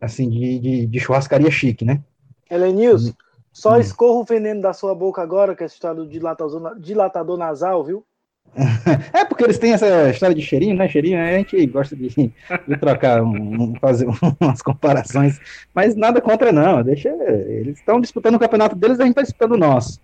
assim, 0.00 0.28
de, 0.28 0.58
de, 0.58 0.86
de, 0.86 1.00
churrascaria 1.00 1.50
chique, 1.50 1.84
né? 1.84 2.02
Helenilson, 2.50 3.12
só 3.52 3.74
hum. 3.74 3.80
escorra 3.80 4.20
o 4.20 4.24
veneno 4.24 4.60
da 4.60 4.72
sua 4.72 4.94
boca 4.94 5.22
agora, 5.22 5.54
que 5.54 5.62
é 5.62 5.66
essa 5.66 5.74
história 5.74 5.96
do 5.96 6.08
dilatador, 6.08 6.78
dilatador 6.78 7.38
nasal, 7.38 7.84
viu? 7.84 8.04
é 9.12 9.24
porque 9.24 9.44
eles 9.44 9.58
têm 9.58 9.72
essa 9.72 10.10
história 10.10 10.34
de 10.34 10.42
cheirinho, 10.42 10.74
né? 10.74 10.88
Cheirinho, 10.88 11.20
a 11.20 11.32
gente 11.38 11.66
gosta 11.66 11.94
de, 11.94 12.08
de 12.08 12.76
trocar, 12.80 13.22
um, 13.22 13.74
fazer 13.80 14.08
umas 14.40 14.60
comparações, 14.60 15.38
mas 15.72 15.94
nada 15.94 16.20
contra 16.20 16.50
não, 16.50 16.82
deixa, 16.82 17.08
eles 17.08 17.78
estão 17.78 18.00
disputando 18.00 18.34
o 18.34 18.40
campeonato 18.40 18.74
deles, 18.74 18.98
a 18.98 19.04
gente 19.04 19.12
está 19.12 19.22
disputando 19.22 19.52
o 19.52 19.58
nosso. 19.58 20.00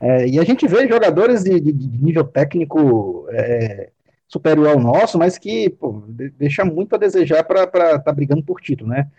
É, 0.00 0.28
e 0.28 0.38
a 0.38 0.44
gente 0.44 0.66
vê 0.66 0.86
jogadores 0.88 1.42
de, 1.42 1.58
de, 1.60 1.72
de 1.72 2.04
nível 2.04 2.24
técnico 2.24 3.26
é, 3.30 3.90
superior 4.28 4.68
ao 4.68 4.78
nosso, 4.78 5.18
mas 5.18 5.38
que 5.38 5.70
pô, 5.70 6.04
deixa 6.36 6.64
muito 6.64 6.94
a 6.94 6.98
desejar 6.98 7.42
para 7.44 7.64
estar 7.64 7.98
tá 7.98 8.12
brigando 8.12 8.42
por 8.44 8.60
título, 8.60 8.90
né? 8.90 9.10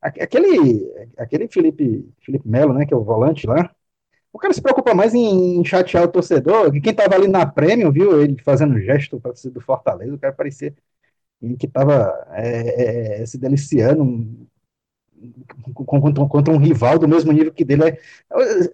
Aquele, 0.00 0.92
aquele 1.16 1.48
Felipe, 1.48 2.06
Felipe 2.20 2.46
Melo, 2.46 2.74
né, 2.74 2.84
que 2.84 2.92
é 2.92 2.96
o 2.96 3.02
volante 3.02 3.46
lá, 3.46 3.70
o 4.30 4.38
cara 4.38 4.52
se 4.52 4.60
preocupa 4.60 4.94
mais 4.94 5.14
em, 5.14 5.58
em 5.58 5.64
chatear 5.64 6.04
o 6.04 6.08
torcedor, 6.08 6.70
que 6.72 6.80
quem 6.80 6.92
tava 6.92 7.14
ali 7.14 7.26
na 7.28 7.46
Premium, 7.46 7.90
viu 7.90 8.20
ele 8.20 8.36
fazendo 8.42 8.78
gesto 8.80 9.18
para 9.18 9.32
do 9.32 9.60
Fortaleza, 9.60 10.14
o 10.14 10.18
cara 10.18 10.34
parecia 10.34 10.74
que 11.58 11.68
tava 11.68 12.12
é, 12.32 13.22
é, 13.22 13.26
se 13.26 13.38
deliciando 13.38 14.46
contra, 15.86 16.26
contra, 16.26 16.52
um 16.52 16.58
rival 16.58 16.98
do 16.98 17.08
mesmo 17.08 17.32
nível 17.32 17.52
que 17.52 17.64
dele. 17.64 17.98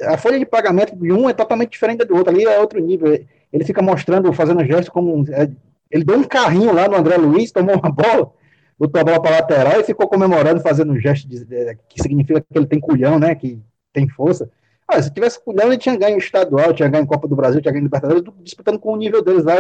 A 0.02 0.16
folha 0.18 0.38
de 0.38 0.46
pagamento 0.46 0.96
de 0.96 1.12
um 1.12 1.28
é 1.28 1.32
totalmente 1.32 1.70
diferente 1.70 2.04
do 2.04 2.16
outro, 2.16 2.32
ali 2.32 2.44
é 2.44 2.58
outro 2.58 2.80
nível. 2.80 3.12
Ele 3.52 3.64
fica 3.64 3.82
mostrando, 3.82 4.32
fazendo 4.32 4.64
gesto 4.64 4.90
como 4.90 5.24
é, 5.32 5.50
ele 5.90 6.04
deu 6.04 6.16
um 6.18 6.24
carrinho 6.24 6.72
lá 6.72 6.88
no 6.88 6.96
André 6.96 7.16
Luiz, 7.16 7.50
tomou 7.50 7.76
uma 7.76 7.90
bola. 7.90 8.32
botou 8.78 9.00
a 9.00 9.04
bola 9.04 9.20
para 9.20 9.36
lateral 9.36 9.80
e 9.80 9.84
ficou 9.84 10.08
comemorando, 10.08 10.60
fazendo 10.60 10.92
um 10.92 10.98
gesto 10.98 11.28
de, 11.28 11.44
de, 11.44 11.76
que 11.88 12.02
significa 12.02 12.40
que 12.40 12.58
ele 12.58 12.66
tem 12.66 12.80
culhão, 12.80 13.18
né? 13.18 13.34
Que 13.34 13.60
tem 13.92 14.08
força. 14.08 14.50
Ah, 14.86 15.00
se 15.02 15.12
tivesse 15.12 15.42
culhão, 15.42 15.68
ele 15.68 15.78
tinha 15.78 15.96
ganho 15.96 16.18
estadual, 16.18 16.72
tinha 16.74 16.88
ganho 16.88 17.06
Copa 17.06 17.28
do 17.28 17.36
Brasil, 17.36 17.60
tinha 17.60 17.72
ganho 17.72 17.84
Libertadores, 17.84 18.24
disputando 18.42 18.78
com 18.78 18.92
o 18.92 18.96
nível 18.96 19.22
deles 19.22 19.44
lá. 19.44 19.54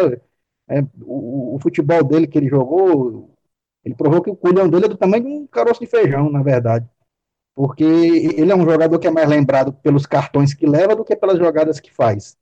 É, 0.68 0.82
o, 1.02 1.56
o, 1.56 1.58
futebol 1.60 2.02
dele 2.04 2.26
que 2.26 2.38
ele 2.38 2.48
jogou, 2.48 3.30
ele 3.84 3.94
provou 3.94 4.22
que 4.22 4.30
o 4.30 4.36
culhão 4.36 4.68
dele 4.68 4.86
é 4.86 4.88
do 4.88 4.96
tamanho 4.96 5.24
de 5.24 5.28
um 5.30 5.46
caroço 5.46 5.80
de 5.80 5.86
feijão, 5.86 6.30
na 6.30 6.42
verdade. 6.42 6.88
Porque 7.54 7.84
ele 7.84 8.50
é 8.52 8.56
um 8.56 8.64
jogador 8.64 8.98
que 8.98 9.06
é 9.06 9.10
mais 9.10 9.28
lembrado 9.28 9.72
pelos 9.72 10.06
cartões 10.06 10.54
que 10.54 10.66
leva 10.66 10.96
do 10.96 11.04
que 11.04 11.16
pelas 11.16 11.38
jogadas 11.38 11.80
que 11.80 11.92
faz. 11.92 12.36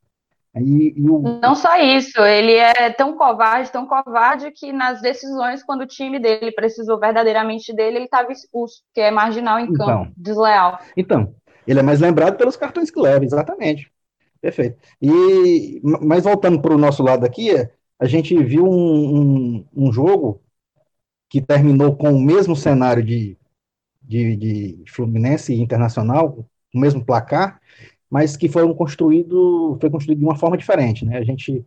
E, 0.56 0.94
e 0.96 1.10
o... 1.10 1.40
Não 1.40 1.54
só 1.54 1.78
isso, 1.78 2.20
ele 2.20 2.54
é 2.54 2.90
tão 2.90 3.16
covarde, 3.16 3.70
tão 3.70 3.86
covarde 3.86 4.50
que 4.50 4.72
nas 4.72 5.00
decisões, 5.00 5.62
quando 5.62 5.82
o 5.82 5.86
time 5.86 6.18
dele 6.18 6.52
precisou 6.52 6.98
verdadeiramente 6.98 7.74
dele, 7.74 7.98
ele 7.98 8.04
estava 8.06 8.32
expulso, 8.32 8.82
que 8.94 9.00
é 9.00 9.10
marginal 9.10 9.58
em 9.58 9.72
campo, 9.72 10.02
então, 10.02 10.12
desleal. 10.16 10.78
Então, 10.96 11.34
ele 11.66 11.80
é 11.80 11.82
mais 11.82 12.00
lembrado 12.00 12.36
pelos 12.36 12.56
cartões 12.56 12.90
que 12.90 13.00
leva, 13.00 13.24
exatamente. 13.24 13.92
Perfeito. 14.40 14.78
E, 15.02 15.80
mas 15.82 16.24
voltando 16.24 16.60
para 16.60 16.74
o 16.74 16.78
nosso 16.78 17.02
lado 17.02 17.26
aqui, 17.26 17.50
a 17.98 18.06
gente 18.06 18.36
viu 18.42 18.64
um, 18.64 19.16
um, 19.16 19.66
um, 19.76 19.92
jogo 19.92 20.40
que 21.28 21.42
terminou 21.42 21.96
com 21.96 22.10
o 22.12 22.20
mesmo 22.20 22.54
cenário 22.54 23.02
de, 23.02 23.36
de, 24.00 24.36
de 24.36 24.84
Fluminense 24.88 25.52
e 25.52 25.60
Internacional, 25.60 26.46
o 26.72 26.78
mesmo 26.78 27.04
placar, 27.04 27.60
mas 28.10 28.36
que 28.36 28.48
foram 28.48 28.72
construído, 28.74 29.76
foi 29.80 29.90
construído 29.90 30.18
de 30.18 30.24
uma 30.24 30.36
forma 30.36 30.56
diferente, 30.56 31.04
né? 31.04 31.18
A 31.18 31.24
gente 31.24 31.64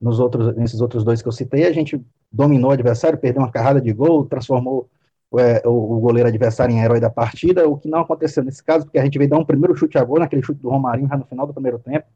nos 0.00 0.18
outros, 0.18 0.54
nesses 0.56 0.80
outros 0.80 1.04
dois 1.04 1.22
que 1.22 1.28
eu 1.28 1.32
citei, 1.32 1.64
a 1.64 1.72
gente 1.72 2.04
dominou 2.30 2.70
o 2.70 2.72
adversário, 2.72 3.18
perdeu 3.18 3.42
uma 3.42 3.52
carrada 3.52 3.80
de 3.80 3.92
gol, 3.92 4.26
transformou 4.26 4.90
é, 5.38 5.62
o, 5.66 5.70
o, 5.70 6.00
goleiro 6.00 6.28
adversário 6.28 6.74
em 6.74 6.80
herói 6.80 6.98
da 6.98 7.08
partida, 7.08 7.68
o 7.68 7.78
que 7.78 7.88
não 7.88 8.00
aconteceu 8.00 8.42
nesse 8.42 8.62
caso, 8.62 8.84
porque 8.84 8.98
a 8.98 9.04
gente 9.04 9.16
veio 9.16 9.30
dar 9.30 9.38
um 9.38 9.44
primeiro 9.44 9.76
chute 9.76 9.96
a 9.96 10.04
gol, 10.04 10.18
naquele 10.18 10.42
chute 10.42 10.60
do 10.60 10.68
Romarinho 10.68 11.08
já 11.08 11.16
no 11.16 11.24
final 11.24 11.46
do 11.46 11.54
primeiro 11.54 11.78
tempo, 11.78 12.06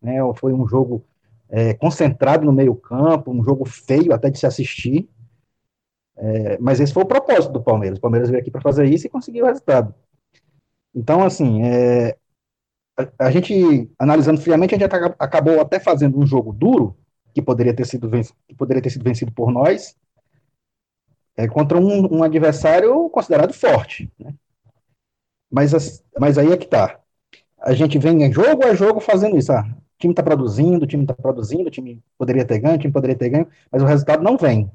né? 0.00 0.18
Foi 0.36 0.52
um 0.52 0.66
jogo 0.68 1.04
é, 1.48 1.74
concentrado 1.74 2.44
no 2.46 2.52
meio 2.52 2.76
campo, 2.76 3.32
um 3.32 3.42
jogo 3.42 3.64
feio 3.64 4.12
até 4.12 4.30
de 4.30 4.38
se 4.38 4.46
assistir, 4.46 5.08
é, 6.16 6.58
mas 6.58 6.80
esse 6.80 6.92
foi 6.92 7.02
o 7.02 7.06
propósito 7.06 7.52
do 7.52 7.62
Palmeiras. 7.62 7.98
O 7.98 8.00
Palmeiras 8.00 8.30
veio 8.30 8.40
aqui 8.40 8.50
para 8.50 8.60
fazer 8.60 8.86
isso 8.86 9.06
e 9.06 9.10
conseguiu 9.10 9.44
o 9.44 9.48
resultado. 9.48 9.94
Então, 10.94 11.22
assim, 11.22 11.62
é, 11.62 12.16
a, 13.18 13.30
gente, 13.30 13.90
analisando 13.98 14.40
friamente, 14.40 14.74
a 14.74 14.78
gente 14.78 14.94
acabou 15.18 15.60
até 15.60 15.78
fazendo 15.78 16.18
um 16.18 16.26
jogo 16.26 16.52
duro, 16.52 16.96
que 17.34 17.42
poderia 17.42 17.74
ter 17.74 17.84
sido, 17.84 18.10
que 18.48 18.54
poderia 18.54 18.82
ter 18.82 18.88
sido 18.88 19.04
vencido 19.04 19.30
por 19.30 19.52
nós, 19.52 19.94
é, 21.36 21.46
contra 21.46 21.76
um, 21.76 22.16
um, 22.16 22.22
adversário 22.22 23.10
considerado 23.10 23.52
forte. 23.52 24.10
Né? 24.18 24.32
Mas, 25.50 26.02
mas 26.18 26.38
aí 26.38 26.50
é 26.50 26.56
que 26.56 26.66
tá. 26.66 26.98
A 27.60 27.74
gente 27.74 27.98
vem 27.98 28.32
jogo 28.32 28.64
a 28.64 28.74
jogo 28.74 29.00
fazendo 29.00 29.36
isso. 29.36 29.52
Ah, 29.52 29.66
o 29.68 29.98
time 29.98 30.12
está 30.12 30.22
produzindo, 30.22 30.84
o 30.84 30.88
time 30.88 31.04
está 31.04 31.12
produzindo, 31.12 31.68
o 31.68 31.70
time 31.70 32.02
poderia 32.16 32.44
ter 32.44 32.58
ganho, 32.58 32.76
o 32.76 32.78
time 32.78 32.92
poderia 32.92 33.16
ter 33.16 33.28
ganho, 33.28 33.48
mas 33.70 33.82
o 33.82 33.86
resultado 33.86 34.22
não 34.22 34.38
vem. 34.38 34.70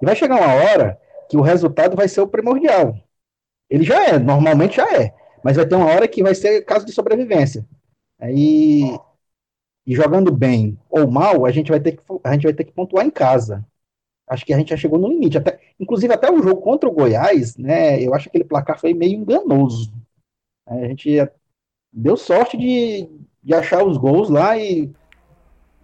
E 0.00 0.06
vai 0.06 0.16
chegar 0.16 0.36
uma 0.36 0.54
hora 0.54 0.98
que 1.28 1.36
o 1.36 1.42
resultado 1.42 1.94
vai 1.94 2.08
ser 2.08 2.22
o 2.22 2.28
primordial. 2.28 2.98
Ele 3.68 3.84
já 3.84 4.02
é, 4.06 4.18
normalmente 4.18 4.76
já 4.76 4.90
é 4.96 5.14
mas 5.46 5.56
vai 5.56 5.64
ter 5.64 5.76
uma 5.76 5.86
hora 5.86 6.08
que 6.08 6.24
vai 6.24 6.34
ser 6.34 6.62
caso 6.62 6.84
de 6.84 6.90
sobrevivência. 6.90 7.64
E, 8.20 8.98
e 9.86 9.94
jogando 9.94 10.32
bem 10.32 10.76
ou 10.90 11.08
mal, 11.08 11.46
a 11.46 11.52
gente 11.52 11.70
vai 11.70 11.78
ter 11.78 11.92
que 11.92 12.02
a 12.24 12.32
gente 12.32 12.42
vai 12.42 12.52
ter 12.52 12.64
que 12.64 12.72
pontuar 12.72 13.06
em 13.06 13.10
casa. 13.12 13.64
Acho 14.28 14.44
que 14.44 14.52
a 14.52 14.58
gente 14.58 14.70
já 14.70 14.76
chegou 14.76 14.98
no 14.98 15.06
limite. 15.06 15.38
Até, 15.38 15.60
inclusive 15.78 16.12
até 16.12 16.28
o 16.28 16.42
jogo 16.42 16.60
contra 16.60 16.88
o 16.88 16.92
Goiás, 16.92 17.56
né? 17.56 18.02
Eu 18.02 18.12
acho 18.12 18.24
que 18.24 18.30
aquele 18.30 18.42
placar 18.42 18.80
foi 18.80 18.92
meio 18.92 19.20
enganoso. 19.20 19.92
A 20.66 20.84
gente 20.88 21.16
deu 21.92 22.16
sorte 22.16 22.56
de, 22.56 23.08
de 23.40 23.54
achar 23.54 23.84
os 23.84 23.96
gols 23.96 24.28
lá 24.28 24.58
e 24.58 24.92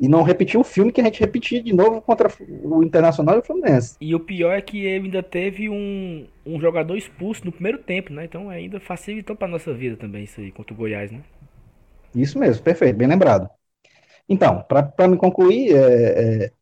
e 0.02 0.08
não 0.08 0.24
repetir 0.24 0.58
o 0.58 0.64
filme 0.64 0.90
que 0.90 1.00
a 1.00 1.04
gente 1.04 1.20
repetiu 1.20 1.62
de 1.62 1.72
novo 1.72 2.02
contra 2.02 2.28
o 2.64 2.82
Internacional 2.82 3.36
e 3.36 3.38
o 3.38 3.42
Fluminense. 3.44 3.96
E 4.00 4.16
o 4.16 4.18
pior 4.18 4.52
é 4.52 4.60
que 4.60 4.84
ele 4.84 5.04
ainda 5.04 5.22
teve 5.22 5.68
um, 5.70 6.26
um 6.44 6.60
jogador 6.60 6.96
expulso 6.96 7.44
no 7.44 7.52
primeiro 7.52 7.78
tempo, 7.78 8.12
né? 8.12 8.24
Então 8.24 8.50
ainda 8.50 8.80
facilitou 8.80 9.36
para 9.36 9.46
nossa 9.46 9.72
vida 9.72 9.96
também 9.96 10.24
isso 10.24 10.40
aí 10.40 10.50
contra 10.50 10.74
o 10.74 10.76
Goiás, 10.76 11.12
né? 11.12 11.20
Isso 12.12 12.36
mesmo, 12.36 12.64
perfeito, 12.64 12.96
bem 12.96 13.06
lembrado. 13.06 13.48
Então, 14.28 14.64
para 14.66 15.06
me 15.06 15.16
concluir, 15.16 15.72
é, 15.72 16.46
é, 16.46 16.52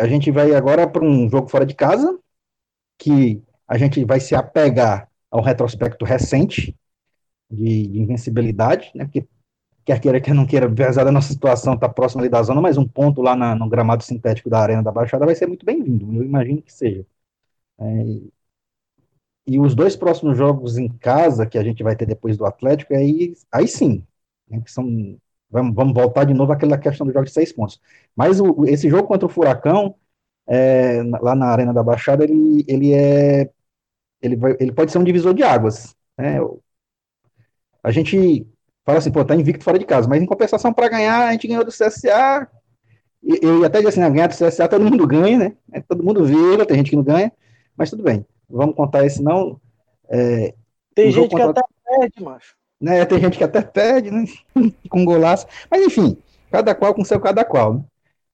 a 0.00 0.06
gente 0.06 0.30
vai 0.30 0.54
agora 0.54 0.88
para 0.88 1.04
um 1.04 1.28
jogo 1.28 1.50
fora 1.50 1.66
de 1.66 1.74
casa, 1.74 2.18
que 2.98 3.42
a 3.68 3.76
gente 3.76 4.02
vai 4.06 4.20
se 4.20 4.34
apegar 4.34 5.06
ao 5.30 5.42
retrospecto 5.42 6.06
recente 6.06 6.74
de, 7.50 7.88
de 7.88 7.98
invencibilidade, 8.00 8.90
né? 8.94 9.04
Porque 9.04 9.26
quer 9.84 10.00
queira, 10.00 10.20
quer 10.20 10.34
não 10.34 10.46
queira, 10.46 10.66
apesar 10.66 11.04
da 11.04 11.12
nossa 11.12 11.32
situação 11.32 11.74
estar 11.74 11.88
tá 11.88 11.94
próxima 11.94 12.22
ali 12.22 12.28
da 12.30 12.42
zona, 12.42 12.60
mas 12.60 12.78
um 12.78 12.86
ponto 12.86 13.22
lá 13.22 13.36
na, 13.36 13.54
no 13.54 13.68
gramado 13.68 14.02
sintético 14.02 14.50
da 14.50 14.60
Arena 14.60 14.82
da 14.82 14.92
Baixada 14.92 15.26
vai 15.26 15.34
ser 15.34 15.46
muito 15.46 15.64
bem-vindo, 15.66 16.14
eu 16.14 16.24
imagino 16.24 16.62
que 16.62 16.72
seja. 16.72 17.06
É, 17.78 17.84
e 19.46 19.58
os 19.58 19.74
dois 19.74 19.96
próximos 19.96 20.36
jogos 20.36 20.78
em 20.78 20.88
casa 20.88 21.46
que 21.46 21.58
a 21.58 21.64
gente 21.64 21.82
vai 21.82 21.96
ter 21.96 22.06
depois 22.06 22.36
do 22.36 22.46
Atlético, 22.46 22.94
aí, 22.94 23.34
aí 23.50 23.66
sim, 23.68 24.04
né, 24.48 24.60
que 24.60 24.70
são, 24.70 25.18
vamos, 25.50 25.74
vamos 25.74 25.94
voltar 25.94 26.24
de 26.24 26.34
novo 26.34 26.52
àquela 26.52 26.78
questão 26.78 27.06
do 27.06 27.12
jogo 27.12 27.24
de 27.26 27.32
seis 27.32 27.52
pontos. 27.52 27.80
Mas 28.14 28.40
o, 28.40 28.64
esse 28.66 28.88
jogo 28.88 29.08
contra 29.08 29.26
o 29.26 29.28
Furacão, 29.28 29.96
é, 30.46 31.02
lá 31.20 31.34
na 31.34 31.46
Arena 31.46 31.72
da 31.74 31.82
Baixada, 31.82 32.24
ele, 32.24 32.64
ele 32.68 32.92
é 32.92 33.50
ele, 34.22 34.36
vai, 34.36 34.56
ele 34.60 34.72
pode 34.72 34.92
ser 34.92 34.98
um 34.98 35.04
divisor 35.04 35.34
de 35.34 35.42
águas. 35.42 35.96
Né? 36.16 36.38
A 37.82 37.90
gente 37.90 38.46
fala 38.84 38.98
assim, 38.98 39.10
pô, 39.10 39.24
tá 39.24 39.34
invicto 39.34 39.64
fora 39.64 39.78
de 39.78 39.84
casa, 39.84 40.08
mas 40.08 40.22
em 40.22 40.26
compensação, 40.26 40.72
para 40.72 40.88
ganhar, 40.88 41.28
a 41.28 41.32
gente 41.32 41.48
ganhou 41.48 41.64
do 41.64 41.70
CSA, 41.70 42.48
e, 43.22 43.38
eu 43.42 43.64
até 43.64 43.78
disse 43.78 43.88
assim, 43.88 44.00
né, 44.00 44.10
ganhar 44.10 44.26
do 44.26 44.34
CSA 44.34 44.68
todo 44.68 44.84
mundo 44.84 45.06
ganha, 45.06 45.38
né, 45.38 45.56
é, 45.72 45.80
todo 45.80 46.02
mundo 46.02 46.24
vira, 46.24 46.66
tem 46.66 46.76
gente 46.78 46.90
que 46.90 46.96
não 46.96 47.04
ganha, 47.04 47.32
mas 47.76 47.90
tudo 47.90 48.02
bem, 48.02 48.26
vamos 48.48 48.74
contar 48.74 49.04
esse 49.06 49.22
não. 49.22 49.60
É, 50.08 50.54
tem 50.94 51.10
gente 51.10 51.34
que 51.34 51.40
até 51.40 51.62
perde, 51.84 52.22
macho. 52.22 52.54
Né, 52.80 53.04
tem 53.04 53.20
gente 53.20 53.38
que 53.38 53.44
até 53.44 53.62
perde, 53.62 54.10
né, 54.10 54.24
com 54.90 55.04
golaço, 55.04 55.46
mas 55.70 55.84
enfim, 55.84 56.16
cada 56.50 56.74
qual 56.74 56.94
com 56.94 57.04
seu 57.04 57.20
cada 57.20 57.44
qual, 57.44 57.74
né? 57.74 57.84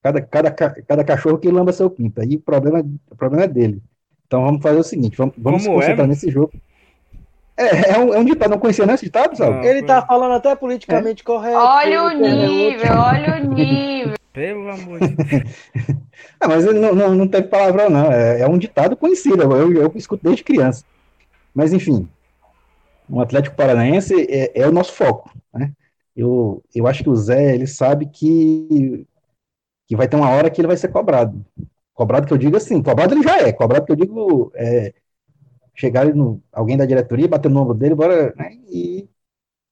Cada, 0.01 0.21
cada, 0.21 0.49
cada 0.49 1.03
cachorro 1.03 1.37
que 1.37 1.51
lamba 1.51 1.73
seu 1.73 1.89
pinto, 1.89 2.21
aí 2.21 2.37
o 2.37 2.39
problema, 2.39 2.79
o 3.11 3.15
problema 3.17 3.43
é 3.43 3.47
dele. 3.49 3.83
Então 4.25 4.45
vamos 4.45 4.61
fazer 4.61 4.79
o 4.79 4.83
seguinte, 4.83 5.17
vamos, 5.17 5.35
vamos 5.37 5.63
se 5.63 5.69
concentrar 5.69 6.05
é? 6.05 6.07
nesse 6.07 6.31
jogo. 6.31 6.53
É, 7.59 7.91
é 7.91 7.99
um, 7.99 8.13
é 8.13 8.19
um 8.19 8.23
ditado, 8.23 8.51
não 8.51 8.57
conhecia 8.57 8.85
nesse 8.85 9.03
ditado, 9.03 9.35
sabe? 9.35 9.67
Ele 9.67 9.83
tá 9.83 10.01
falando 10.01 10.31
até 10.31 10.55
politicamente 10.55 11.23
é. 11.23 11.25
correto. 11.25 11.57
Olha 11.57 12.03
o 12.05 12.09
nível, 12.11 12.93
olha 12.95 13.35
o 13.35 13.39
nível. 13.53 14.13
Pelo 14.31 14.69
amor 14.69 14.99
de 15.01 15.07
Deus. 15.09 15.43
ah, 16.39 16.47
mas 16.47 16.65
ele 16.65 16.79
não, 16.79 16.95
não, 16.95 17.13
não 17.13 17.27
teve 17.27 17.49
palavrão, 17.49 17.89
não. 17.89 18.09
É, 18.09 18.39
é 18.39 18.47
um 18.47 18.57
ditado 18.57 18.95
conhecido, 18.95 19.41
eu, 19.41 19.73
eu, 19.73 19.91
escuto 19.95 20.23
desde 20.23 20.41
criança. 20.41 20.85
Mas, 21.53 21.73
enfim, 21.73 22.07
o 23.09 23.19
Atlético 23.19 23.57
Paranaense 23.57 24.15
é, 24.29 24.61
é 24.61 24.65
o 24.65 24.71
nosso 24.71 24.93
foco, 24.93 25.29
né? 25.53 25.73
Eu, 26.15 26.63
eu 26.73 26.87
acho 26.87 27.03
que 27.03 27.09
o 27.09 27.15
Zé, 27.15 27.55
ele 27.55 27.67
sabe 27.67 28.05
que, 28.05 29.05
que 29.85 29.97
vai 29.97 30.07
ter 30.07 30.15
uma 30.15 30.29
hora 30.29 30.49
que 30.49 30.61
ele 30.61 30.67
vai 30.67 30.77
ser 30.77 30.87
cobrado. 30.87 31.45
Cobrado 31.93 32.25
que 32.25 32.33
eu 32.33 32.37
digo 32.37 32.55
assim, 32.55 32.81
cobrado 32.81 33.13
ele 33.13 33.23
já 33.23 33.37
é, 33.37 33.51
cobrado 33.51 33.85
que 33.85 33.91
eu 33.91 33.97
digo 33.97 34.49
é, 34.55 34.93
chegar 35.79 36.13
no, 36.13 36.43
alguém 36.51 36.77
da 36.77 36.85
diretoria, 36.85 37.27
bater 37.27 37.49
no 37.49 37.61
ombro 37.61 37.73
dele, 37.73 37.95
bora, 37.95 38.33
né, 38.35 38.51
e 38.67 39.09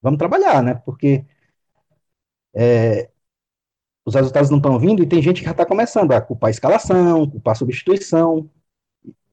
vamos 0.02 0.18
trabalhar, 0.18 0.64
né, 0.64 0.76
porque 0.86 1.26
é, 2.56 3.10
os 4.06 4.16
resultados 4.16 4.50
não 4.50 4.58
estão 4.58 4.80
vindo 4.80 5.04
e 5.04 5.08
tem 5.08 5.22
gente 5.22 5.40
que 5.42 5.46
já 5.46 5.52
está 5.52 5.66
começando 5.66 6.14
a 6.14 6.22
culpar 6.22 6.48
a 6.48 6.52
escalação, 6.52 7.30
culpar 7.30 7.52
a 7.52 7.56
substituição, 7.56 8.50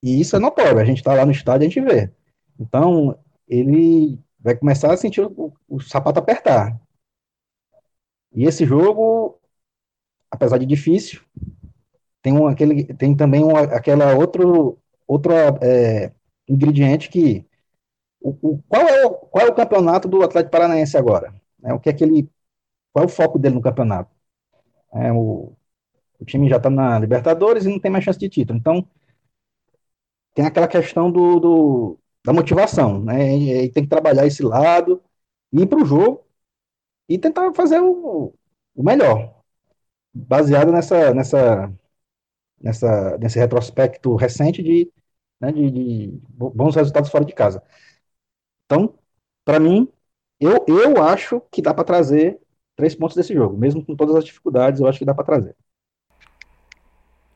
e 0.02 0.20
isso 0.20 0.34
é 0.36 0.38
notório, 0.40 0.80
a 0.80 0.84
gente 0.84 0.98
está 0.98 1.14
lá 1.14 1.24
no 1.24 1.32
estádio, 1.32 1.66
a 1.66 1.70
gente 1.70 1.80
vê. 1.80 2.12
Então, 2.58 3.16
ele 3.48 4.18
vai 4.40 4.56
começar 4.56 4.92
a 4.92 4.96
sentir 4.96 5.22
o, 5.22 5.52
o 5.68 5.80
sapato 5.80 6.18
apertar. 6.18 6.78
E 8.32 8.44
esse 8.44 8.66
jogo, 8.66 9.40
apesar 10.30 10.58
de 10.58 10.66
difícil, 10.66 11.22
tem, 12.20 12.32
um, 12.32 12.48
aquele, 12.48 12.84
tem 12.94 13.16
também 13.16 13.44
um, 13.44 13.56
aquela 13.56 14.14
outro, 14.16 14.78
outra 15.06 15.56
é, 15.62 16.12
ingrediente 16.48 17.08
que 17.08 17.46
o, 18.20 18.30
o, 18.42 18.62
qual, 18.68 18.82
é 18.88 19.06
o, 19.06 19.10
qual 19.10 19.46
é 19.46 19.50
o 19.50 19.54
campeonato 19.54 20.08
do 20.08 20.22
Atlético 20.22 20.52
Paranaense 20.52 20.96
agora? 20.96 21.34
É, 21.62 21.72
o 21.74 21.80
que 21.80 21.90
é 21.90 21.92
que 21.92 22.04
ele, 22.04 22.30
qual 22.92 23.04
é 23.04 23.06
o 23.06 23.10
foco 23.10 23.38
dele 23.38 23.54
no 23.56 23.62
campeonato? 23.62 24.10
É, 24.92 25.12
o, 25.12 25.54
o 26.20 26.24
time 26.24 26.48
já 26.48 26.56
está 26.56 26.70
na 26.70 26.98
Libertadores 26.98 27.64
e 27.66 27.68
não 27.68 27.78
tem 27.80 27.90
mais 27.90 28.04
chance 28.04 28.18
de 28.18 28.28
título. 28.28 28.58
Então, 28.58 28.88
tem 30.34 30.46
aquela 30.46 30.68
questão 30.68 31.10
do, 31.10 31.40
do 31.40 31.98
da 32.24 32.32
motivação, 32.32 33.02
né? 33.02 33.36
E, 33.36 33.64
e, 33.66 33.70
tem 33.70 33.84
que 33.84 33.90
trabalhar 33.90 34.26
esse 34.26 34.42
lado, 34.42 35.02
ir 35.52 35.66
para 35.68 35.82
o 35.82 35.84
jogo 35.86 36.24
e 37.08 37.18
tentar 37.18 37.52
fazer 37.54 37.80
o, 37.80 38.34
o 38.74 38.82
melhor, 38.82 39.42
baseado 40.14 40.72
nessa, 40.72 41.14
nessa, 41.14 41.72
nessa, 42.60 43.18
nesse 43.18 43.38
retrospecto 43.38 44.16
recente 44.16 44.62
de 44.62 44.90
né, 45.44 45.52
de, 45.52 45.70
de 45.70 46.20
bons 46.36 46.74
resultados 46.74 47.10
fora 47.10 47.24
de 47.24 47.32
casa. 47.32 47.62
Então, 48.66 48.94
para 49.44 49.60
mim, 49.60 49.88
eu, 50.40 50.64
eu 50.66 51.02
acho 51.02 51.40
que 51.50 51.62
dá 51.62 51.74
para 51.74 51.84
trazer 51.84 52.40
três 52.76 52.94
pontos 52.94 53.16
desse 53.16 53.34
jogo, 53.34 53.56
mesmo 53.56 53.84
com 53.84 53.94
todas 53.94 54.16
as 54.16 54.24
dificuldades, 54.24 54.80
eu 54.80 54.88
acho 54.88 54.98
que 54.98 55.04
dá 55.04 55.14
para 55.14 55.24
trazer. 55.24 55.54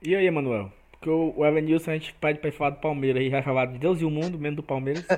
E 0.03 0.15
aí, 0.15 0.31
Manuel? 0.31 0.73
Porque 0.93 1.11
o, 1.11 1.35
o 1.37 1.47
Evanilson 1.47 1.91
a 1.93 1.95
gente 1.95 2.15
pede 2.15 2.41
pra 2.41 2.51
falar 2.51 2.71
do 2.71 2.81
Palmeiras 2.81 3.23
e 3.23 3.29
vai 3.29 3.43
falar 3.43 3.67
de 3.67 3.79
Deus 3.79 4.01
e 4.01 4.05
o 4.05 4.11
mundo, 4.11 4.39
mesmo 4.39 4.57
do 4.57 4.63
Palmeiras. 4.63 5.07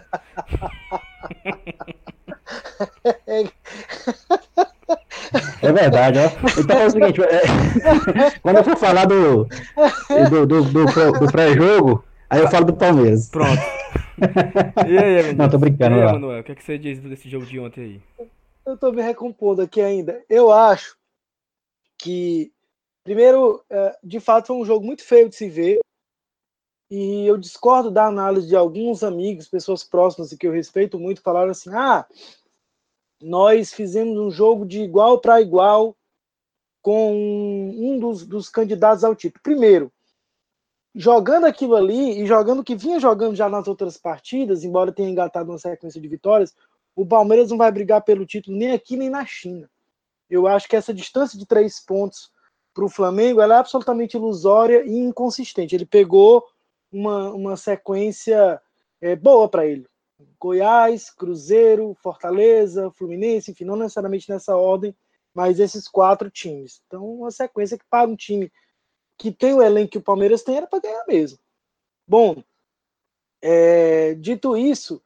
É 5.62 5.72
verdade, 5.72 6.18
ó. 6.18 6.60
Então 6.60 6.78
é 6.78 6.86
o 6.86 6.90
seguinte, 6.90 7.20
é, 7.22 7.42
quando 8.42 8.56
eu 8.56 8.64
for 8.64 8.76
falar 8.76 9.04
do, 9.04 9.44
do, 9.44 10.46
do, 10.46 10.64
do, 10.64 10.84
do 11.12 11.32
pré-jogo, 11.32 12.04
aí 12.30 12.40
eu 12.40 12.50
falo 12.50 12.66
do 12.66 12.76
Palmeiras. 12.76 13.28
Pronto. 13.28 13.60
E 14.86 14.98
aí? 14.98 15.34
Não, 15.34 15.48
tô 15.48 15.56
brincando. 15.56 15.96
E 15.96 16.02
aí. 16.02 16.12
Manuel, 16.12 16.40
o 16.40 16.44
que, 16.44 16.52
é 16.52 16.54
que 16.54 16.62
você 16.62 16.76
diz 16.76 16.98
desse 17.00 17.28
jogo 17.28 17.46
de 17.46 17.58
ontem 17.58 18.02
aí? 18.18 18.28
Eu 18.66 18.76
tô 18.76 18.92
me 18.92 19.00
recompondo 19.00 19.62
aqui 19.62 19.80
ainda. 19.80 20.22
Eu 20.28 20.52
acho 20.52 20.94
que 21.98 22.52
Primeiro, 23.02 23.64
é, 23.70 23.98
de 24.04 24.20
fato, 24.20 24.48
foi 24.48 24.56
um 24.56 24.64
jogo 24.64 24.84
muito 24.84 25.02
feio 25.02 25.28
de 25.28 25.36
se 25.36 25.48
ver. 25.48 25.80
E 26.90 27.24
eu 27.26 27.36
discordo 27.38 27.90
da 27.90 28.06
análise 28.06 28.48
de 28.48 28.56
alguns 28.56 29.02
amigos, 29.02 29.48
pessoas 29.48 29.84
próximas 29.84 30.32
e 30.32 30.36
que 30.36 30.46
eu 30.46 30.52
respeito 30.52 30.98
muito, 30.98 31.22
falaram 31.22 31.50
assim: 31.50 31.70
ah, 31.72 32.06
nós 33.22 33.72
fizemos 33.72 34.18
um 34.18 34.30
jogo 34.30 34.66
de 34.66 34.80
igual 34.80 35.20
para 35.20 35.40
igual 35.40 35.96
com 36.82 37.70
um 37.70 37.98
dos, 37.98 38.26
dos 38.26 38.48
candidatos 38.48 39.04
ao 39.04 39.14
título. 39.14 39.42
Primeiro, 39.42 39.92
jogando 40.94 41.46
aquilo 41.46 41.76
ali 41.76 42.20
e 42.20 42.26
jogando 42.26 42.60
o 42.60 42.64
que 42.64 42.74
vinha 42.74 42.98
jogando 42.98 43.36
já 43.36 43.48
nas 43.48 43.68
outras 43.68 43.96
partidas, 43.96 44.64
embora 44.64 44.92
tenha 44.92 45.08
engatado 45.08 45.50
uma 45.50 45.58
sequência 45.58 46.00
de 46.00 46.08
vitórias, 46.08 46.54
o 46.94 47.06
Palmeiras 47.06 47.50
não 47.50 47.58
vai 47.58 47.70
brigar 47.70 48.02
pelo 48.02 48.26
título 48.26 48.56
nem 48.56 48.72
aqui 48.72 48.96
nem 48.96 49.08
na 49.08 49.24
China. 49.24 49.70
Eu 50.28 50.46
acho 50.46 50.68
que 50.68 50.76
essa 50.76 50.92
distância 50.92 51.38
de 51.38 51.46
três 51.46 51.80
pontos 51.80 52.30
para 52.72 52.84
o 52.84 52.88
Flamengo 52.88 53.40
é 53.40 53.52
absolutamente 53.52 54.16
ilusória 54.16 54.84
e 54.84 54.96
inconsistente. 54.96 55.74
Ele 55.74 55.86
pegou 55.86 56.44
uma, 56.92 57.32
uma 57.32 57.56
sequência 57.56 58.60
é, 59.00 59.16
boa 59.16 59.48
para 59.48 59.66
ele. 59.66 59.86
Goiás, 60.38 61.10
Cruzeiro, 61.10 61.96
Fortaleza, 62.00 62.90
Fluminense, 62.90 63.50
enfim, 63.50 63.64
não 63.64 63.76
necessariamente 63.76 64.30
nessa 64.30 64.56
ordem, 64.56 64.94
mas 65.34 65.58
esses 65.58 65.88
quatro 65.88 66.30
times. 66.30 66.82
Então, 66.86 67.04
uma 67.04 67.30
sequência 67.30 67.78
que 67.78 67.84
para 67.88 68.08
um 68.08 68.16
time 68.16 68.52
que 69.20 69.30
tem 69.30 69.52
o 69.52 69.60
elenco 69.60 69.90
que 69.90 69.98
o 69.98 70.02
Palmeiras 70.02 70.42
tem 70.42 70.56
era 70.56 70.66
para 70.66 70.80
ganhar 70.80 71.04
mesmo. 71.06 71.38
Bom, 72.08 72.42
é, 73.42 74.14
dito 74.14 74.56
isso, 74.56 75.02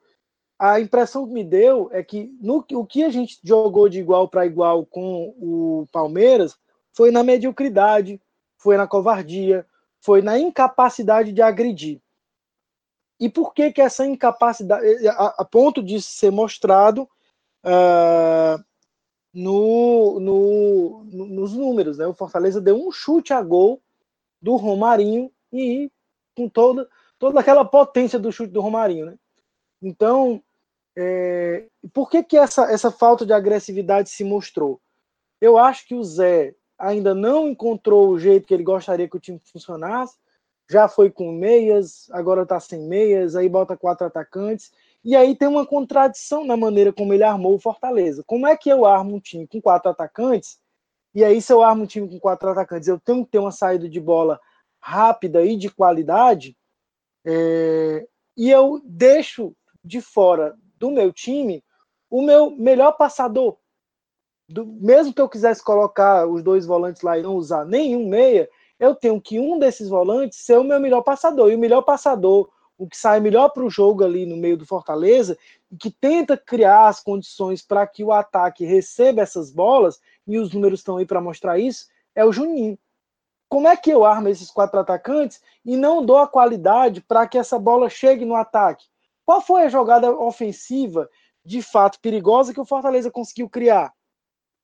a 0.56 0.78
impressão 0.78 1.26
que 1.26 1.32
me 1.32 1.42
deu 1.42 1.90
é 1.92 2.00
que 2.00 2.32
no, 2.40 2.64
o 2.74 2.86
que 2.86 3.02
a 3.02 3.10
gente 3.10 3.40
jogou 3.42 3.88
de 3.88 3.98
igual 3.98 4.28
para 4.28 4.46
igual 4.46 4.86
com 4.86 5.34
o 5.36 5.88
Palmeiras 5.90 6.56
foi 6.92 7.10
na 7.10 7.24
mediocridade, 7.24 8.22
foi 8.56 8.76
na 8.76 8.86
covardia, 8.86 9.66
foi 10.00 10.22
na 10.22 10.38
incapacidade 10.38 11.32
de 11.32 11.42
agredir. 11.42 12.00
E 13.18 13.28
por 13.28 13.52
que 13.52 13.72
que 13.72 13.82
essa 13.82 14.06
incapacidade, 14.06 15.08
a, 15.08 15.34
a 15.38 15.44
ponto 15.44 15.82
de 15.82 16.00
ser 16.00 16.30
mostrado 16.30 17.02
uh, 17.64 18.62
no, 19.32 20.20
no, 20.20 21.04
nos 21.04 21.52
números, 21.52 21.98
né? 21.98 22.06
O 22.06 22.14
Fortaleza 22.14 22.60
deu 22.60 22.76
um 22.76 22.92
chute 22.92 23.32
a 23.32 23.42
gol 23.42 23.82
do 24.44 24.56
Romarinho 24.56 25.32
e 25.50 25.90
com 26.36 26.48
toda, 26.50 26.86
toda 27.18 27.40
aquela 27.40 27.64
potência 27.64 28.18
do 28.18 28.30
chute 28.30 28.52
do 28.52 28.60
Romarinho, 28.60 29.06
né? 29.06 29.14
Então, 29.80 30.42
é, 30.94 31.66
por 31.94 32.10
que 32.10 32.22
que 32.22 32.36
essa, 32.36 32.70
essa 32.70 32.90
falta 32.90 33.24
de 33.24 33.32
agressividade 33.32 34.10
se 34.10 34.22
mostrou? 34.22 34.80
Eu 35.40 35.56
acho 35.56 35.88
que 35.88 35.94
o 35.94 36.04
Zé 36.04 36.54
ainda 36.78 37.14
não 37.14 37.48
encontrou 37.48 38.08
o 38.08 38.18
jeito 38.18 38.46
que 38.46 38.52
ele 38.52 38.62
gostaria 38.62 39.08
que 39.08 39.16
o 39.16 39.20
time 39.20 39.40
funcionasse. 39.50 40.16
Já 40.70 40.88
foi 40.88 41.10
com 41.10 41.32
meias, 41.32 42.08
agora 42.10 42.42
está 42.42 42.60
sem 42.60 42.80
meias, 42.80 43.36
aí 43.36 43.48
bota 43.48 43.76
quatro 43.76 44.06
atacantes. 44.06 44.72
E 45.02 45.16
aí 45.16 45.34
tem 45.34 45.48
uma 45.48 45.66
contradição 45.66 46.44
na 46.44 46.56
maneira 46.56 46.92
como 46.92 47.14
ele 47.14 47.24
armou 47.24 47.54
o 47.54 47.58
Fortaleza. 47.58 48.22
Como 48.26 48.46
é 48.46 48.56
que 48.56 48.68
eu 48.68 48.84
armo 48.84 49.16
um 49.16 49.20
time 49.20 49.46
com 49.46 49.60
quatro 49.60 49.90
atacantes? 49.90 50.58
E 51.14 51.22
aí, 51.22 51.40
se 51.40 51.52
eu 51.52 51.62
armo 51.62 51.84
um 51.84 51.86
time 51.86 52.08
com 52.08 52.18
quatro 52.18 52.48
atacantes, 52.48 52.88
eu 52.88 52.98
tenho 52.98 53.24
que 53.24 53.32
ter 53.32 53.38
uma 53.38 53.52
saída 53.52 53.88
de 53.88 54.00
bola 54.00 54.40
rápida 54.80 55.44
e 55.44 55.56
de 55.56 55.70
qualidade. 55.70 56.56
É... 57.24 58.06
E 58.36 58.50
eu 58.50 58.80
deixo 58.84 59.54
de 59.82 60.00
fora 60.00 60.56
do 60.78 60.90
meu 60.90 61.12
time 61.12 61.62
o 62.10 62.22
meu 62.22 62.50
melhor 62.50 62.92
passador, 62.92 63.56
do, 64.48 64.66
mesmo 64.66 65.12
que 65.12 65.20
eu 65.20 65.28
quisesse 65.28 65.62
colocar 65.64 66.28
os 66.28 66.42
dois 66.42 66.66
volantes 66.66 67.02
lá 67.02 67.18
e 67.18 67.22
não 67.22 67.34
usar 67.34 67.64
nenhum 67.64 68.08
meia, 68.08 68.48
eu 68.78 68.94
tenho 68.94 69.20
que 69.20 69.40
um 69.40 69.58
desses 69.58 69.88
volantes 69.88 70.38
ser 70.38 70.58
o 70.58 70.64
meu 70.64 70.78
melhor 70.78 71.02
passador. 71.02 71.50
E 71.50 71.56
o 71.56 71.58
melhor 71.58 71.82
passador, 71.82 72.48
o 72.76 72.88
que 72.88 72.96
sai 72.96 73.20
melhor 73.20 73.50
para 73.50 73.64
o 73.64 73.70
jogo 73.70 74.04
ali 74.04 74.26
no 74.26 74.36
meio 74.36 74.56
do 74.56 74.66
Fortaleza, 74.66 75.38
e 75.70 75.76
que 75.76 75.90
tenta 75.90 76.36
criar 76.36 76.88
as 76.88 77.00
condições 77.00 77.62
para 77.62 77.86
que 77.86 78.02
o 78.02 78.12
ataque 78.12 78.64
receba 78.64 79.22
essas 79.22 79.50
bolas, 79.50 80.00
e 80.26 80.38
os 80.38 80.52
números 80.52 80.80
estão 80.80 80.96
aí 80.96 81.06
para 81.06 81.20
mostrar 81.20 81.58
isso, 81.58 81.86
é 82.14 82.24
o 82.24 82.32
Juninho. 82.32 82.78
Como 83.48 83.68
é 83.68 83.76
que 83.76 83.90
eu 83.90 84.04
armo 84.04 84.28
esses 84.28 84.50
quatro 84.50 84.80
atacantes 84.80 85.40
e 85.64 85.76
não 85.76 86.04
dou 86.04 86.18
a 86.18 86.26
qualidade 86.26 87.00
para 87.02 87.26
que 87.26 87.38
essa 87.38 87.58
bola 87.58 87.88
chegue 87.88 88.24
no 88.24 88.34
ataque? 88.34 88.86
Qual 89.24 89.40
foi 89.40 89.62
a 89.62 89.68
jogada 89.68 90.10
ofensiva 90.10 91.08
de 91.44 91.62
fato 91.62 92.00
perigosa 92.00 92.52
que 92.52 92.60
o 92.60 92.64
Fortaleza 92.64 93.10
conseguiu 93.10 93.48
criar? 93.48 93.92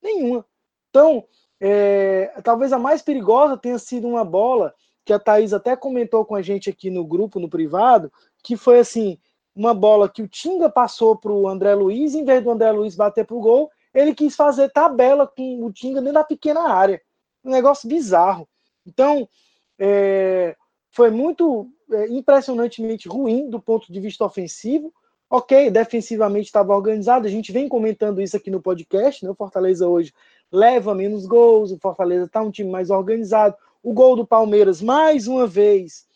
Nenhuma. 0.03 0.45
Então, 0.89 1.25
é, 1.61 2.41
talvez 2.43 2.73
a 2.73 2.79
mais 2.79 3.03
perigosa 3.03 3.57
tenha 3.57 3.79
sido 3.79 4.09
uma 4.09 4.25
bola 4.25 4.75
que 5.11 5.15
a 5.15 5.19
Thaís 5.19 5.53
até 5.53 5.75
comentou 5.75 6.25
com 6.25 6.37
a 6.37 6.43
gente 6.43 6.71
aqui 6.71 6.89
no 6.89 7.05
grupo, 7.05 7.41
no 7.41 7.49
privado, 7.49 8.13
que 8.45 8.57
foi 8.57 8.79
assim, 8.79 9.19
uma 9.53 9.75
bola 9.75 10.09
que 10.09 10.23
o 10.23 10.29
Tinga 10.29 10.71
passou 10.71 11.17
para 11.17 11.33
o 11.33 11.49
André 11.49 11.75
Luiz, 11.75 12.15
em 12.15 12.25
vez 12.25 12.45
do 12.45 12.51
André 12.53 12.71
Luiz 12.71 12.95
bater 12.95 13.27
para 13.27 13.35
o 13.35 13.41
gol, 13.41 13.69
ele 13.93 14.15
quis 14.15 14.37
fazer 14.37 14.71
tabela 14.71 15.27
com 15.27 15.67
o 15.67 15.73
Tinga 15.73 16.01
dentro 16.01 16.15
da 16.15 16.23
pequena 16.23 16.61
área. 16.61 17.03
Um 17.45 17.51
negócio 17.51 17.89
bizarro. 17.89 18.49
Então, 18.87 19.29
é, 19.77 20.55
foi 20.93 21.11
muito 21.11 21.69
é, 21.91 22.07
impressionantemente 22.07 23.09
ruim 23.09 23.51
do 23.51 23.61
ponto 23.61 23.93
de 23.93 23.99
vista 23.99 24.25
ofensivo. 24.25 24.95
Ok, 25.29 25.73
defensivamente 25.73 26.47
estava 26.47 26.73
organizado, 26.73 27.27
a 27.27 27.31
gente 27.31 27.51
vem 27.51 27.69
comentando 27.69 28.23
isso 28.23 28.37
aqui 28.37 28.49
no 28.51 28.63
podcast, 28.63 29.25
né? 29.25 29.31
O 29.33 29.35
Fortaleza 29.35 29.89
hoje 29.89 30.13
leva 30.53 30.95
menos 30.95 31.27
gols, 31.27 31.73
o 31.73 31.79
Fortaleza 31.81 32.27
está 32.27 32.41
um 32.41 32.51
time 32.53 32.71
mais 32.71 32.91
organizado. 32.91 33.57
O 33.83 33.93
gol 33.93 34.17
do 34.17 34.27
Palmeiras, 34.27 34.83
mais 34.83 35.27
uma 35.27 35.47
vez, 35.47 36.07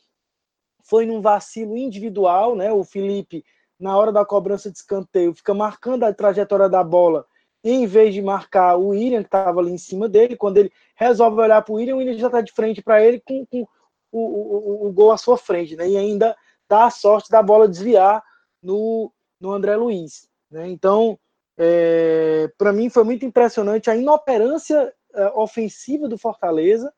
foi 0.83 1.07
num 1.07 1.21
vacilo 1.21 1.77
individual, 1.77 2.55
né? 2.55 2.71
O 2.73 2.85
Felipe, 2.85 3.45
na 3.79 3.97
hora 3.97 4.13
da 4.13 4.25
cobrança 4.25 4.71
de 4.71 4.77
escanteio, 4.77 5.35
fica 5.35 5.55
marcando 5.55 6.05
a 6.05 6.13
trajetória 6.13 6.69
da 6.69 6.85
bola, 6.85 7.27
em 7.63 7.87
vez 7.87 8.13
de 8.13 8.21
marcar 8.21 8.77
o 8.77 8.89
William, 8.89 9.23
que 9.23 9.29
estava 9.29 9.61
ali 9.61 9.73
em 9.73 9.79
cima 9.79 10.09
dele. 10.09 10.37
Quando 10.37 10.59
ele 10.59 10.71
resolve 10.95 11.41
olhar 11.41 11.63
para 11.63 11.73
o 11.73 11.77
William, 11.77 11.95
o 11.95 11.99
William 11.99 12.19
já 12.19 12.27
está 12.27 12.43
de 12.43 12.53
frente 12.53 12.83
para 12.83 13.03
ele 13.03 13.21
com, 13.21 13.47
com 13.47 13.67
o, 14.13 14.21
o, 14.21 14.87
o, 14.87 14.93
gol 14.93 15.11
à 15.11 15.17
sua 15.17 15.39
frente, 15.39 15.75
né? 15.75 15.89
E 15.89 15.97
ainda 15.97 16.37
dá 16.69 16.85
a 16.85 16.91
sorte 16.91 17.31
da 17.31 17.43
bola 17.43 17.67
desviar 17.67 18.23
no, 18.63 19.11
no 19.41 19.53
André 19.53 19.77
Luiz. 19.77 20.29
Né? 20.51 20.69
Então, 20.69 21.19
é, 21.57 22.51
para 22.59 22.73
mim 22.73 22.89
foi 22.89 23.05
muito 23.05 23.25
impressionante 23.25 23.91
a 23.91 23.97
inoperância 23.97 24.93
é, 25.15 25.27
ofensiva 25.35 26.09
do 26.09 26.19
Fortaleza, 26.19 26.93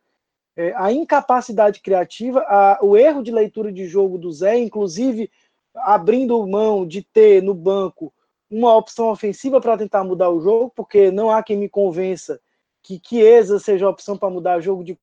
é, 0.56 0.72
a 0.74 0.90
incapacidade 0.90 1.80
criativa, 1.80 2.40
a, 2.40 2.78
o 2.82 2.96
erro 2.96 3.22
de 3.22 3.30
leitura 3.30 3.70
de 3.70 3.86
jogo 3.86 4.16
do 4.16 4.32
Zé, 4.32 4.58
inclusive 4.58 5.30
abrindo 5.74 6.46
mão 6.46 6.86
de 6.86 7.02
ter 7.02 7.42
no 7.42 7.54
banco 7.54 8.12
uma 8.50 8.74
opção 8.74 9.10
ofensiva 9.10 9.60
para 9.60 9.76
tentar 9.76 10.02
mudar 10.04 10.30
o 10.30 10.40
jogo, 10.40 10.72
porque 10.74 11.10
não 11.10 11.30
há 11.30 11.42
quem 11.42 11.56
me 11.56 11.68
convença 11.68 12.40
que 12.82 13.00
Chiesa 13.04 13.58
seja 13.58 13.88
opção 13.88 14.16
para 14.16 14.30
mudar 14.30 14.58
o 14.58 14.62
jogo 14.62 14.82
de 14.82 14.98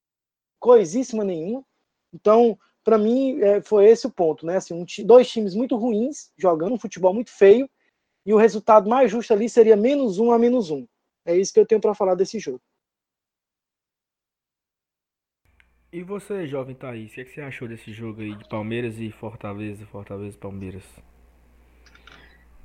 coisíssima 0.60 1.24
nenhuma. 1.24 1.64
Então, 2.14 2.58
para 2.84 2.98
mim, 2.98 3.40
é, 3.42 3.62
foi 3.62 3.86
esse 3.86 4.08
o 4.08 4.12
ponto, 4.12 4.46
né? 4.46 4.58
Assim, 4.58 4.74
um, 4.74 4.86
dois 5.06 5.30
times 5.30 5.54
muito 5.54 5.76
ruins, 5.76 6.32
jogando 6.38 6.74
um 6.74 6.80
futebol 6.80 7.14
muito 7.14 7.32
feio, 7.32 7.70
e 8.26 8.34
o 8.34 8.38
resultado 8.38 8.90
mais 8.90 9.12
justo 9.12 9.34
ali 9.34 9.50
seria 9.50 9.76
menos 9.76 10.18
um 10.18 10.32
a 10.32 10.40
menos 10.40 10.72
um. 10.72 10.88
É 11.26 11.36
isso 11.36 11.54
que 11.54 11.60
eu 11.60 11.66
tenho 11.66 11.82
para 11.82 11.94
falar 11.94 12.16
desse 12.16 12.40
jogo. 12.40 12.62
E 15.94 16.02
você, 16.02 16.48
jovem 16.48 16.74
Thaís, 16.74 17.12
o 17.12 17.14
que, 17.14 17.22
é 17.22 17.24
que, 17.24 17.30
você 17.30 17.42
achou 17.42 17.68
desse 17.68 17.94
jogo 17.94 18.22
aí 18.22 18.34
de 18.34 18.50
Palmeiras 18.50 19.00
e 19.00 19.12
Fortaleza, 19.12 19.86
Fortaleza 19.86 20.36
e 20.36 20.40
Palmeiras? 20.40 20.84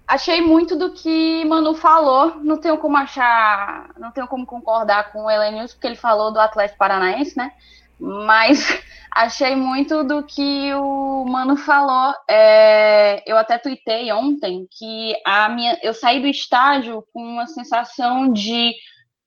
Achei 0.06 0.40
muito 0.40 0.74
do 0.74 0.94
que 0.94 1.44
Manu 1.44 1.74
falou. 1.74 2.36
Não 2.36 2.58
tenho 2.58 2.78
como 2.78 2.96
achar, 2.96 3.90
não 3.98 4.10
tenho 4.12 4.26
como 4.26 4.46
concordar 4.46 5.12
com 5.12 5.26
o 5.26 5.30
Elenius, 5.30 5.74
porque 5.74 5.88
ele 5.88 5.96
falou 5.96 6.32
do 6.32 6.40
Atlético 6.40 6.78
Paranaense, 6.78 7.36
né? 7.36 7.52
Mas 8.00 8.66
achei 9.14 9.54
muito 9.54 10.02
do 10.04 10.22
que 10.22 10.72
o 10.72 11.26
Mano 11.26 11.54
falou. 11.58 12.14
É, 12.30 13.22
eu 13.30 13.36
até 13.36 13.58
tuitei 13.58 14.10
ontem 14.10 14.66
que 14.70 15.12
a 15.26 15.50
minha, 15.50 15.78
eu 15.82 15.92
saí 15.92 16.18
do 16.18 16.26
estádio 16.26 17.04
com 17.12 17.22
uma 17.22 17.46
sensação 17.46 18.32
de 18.32 18.72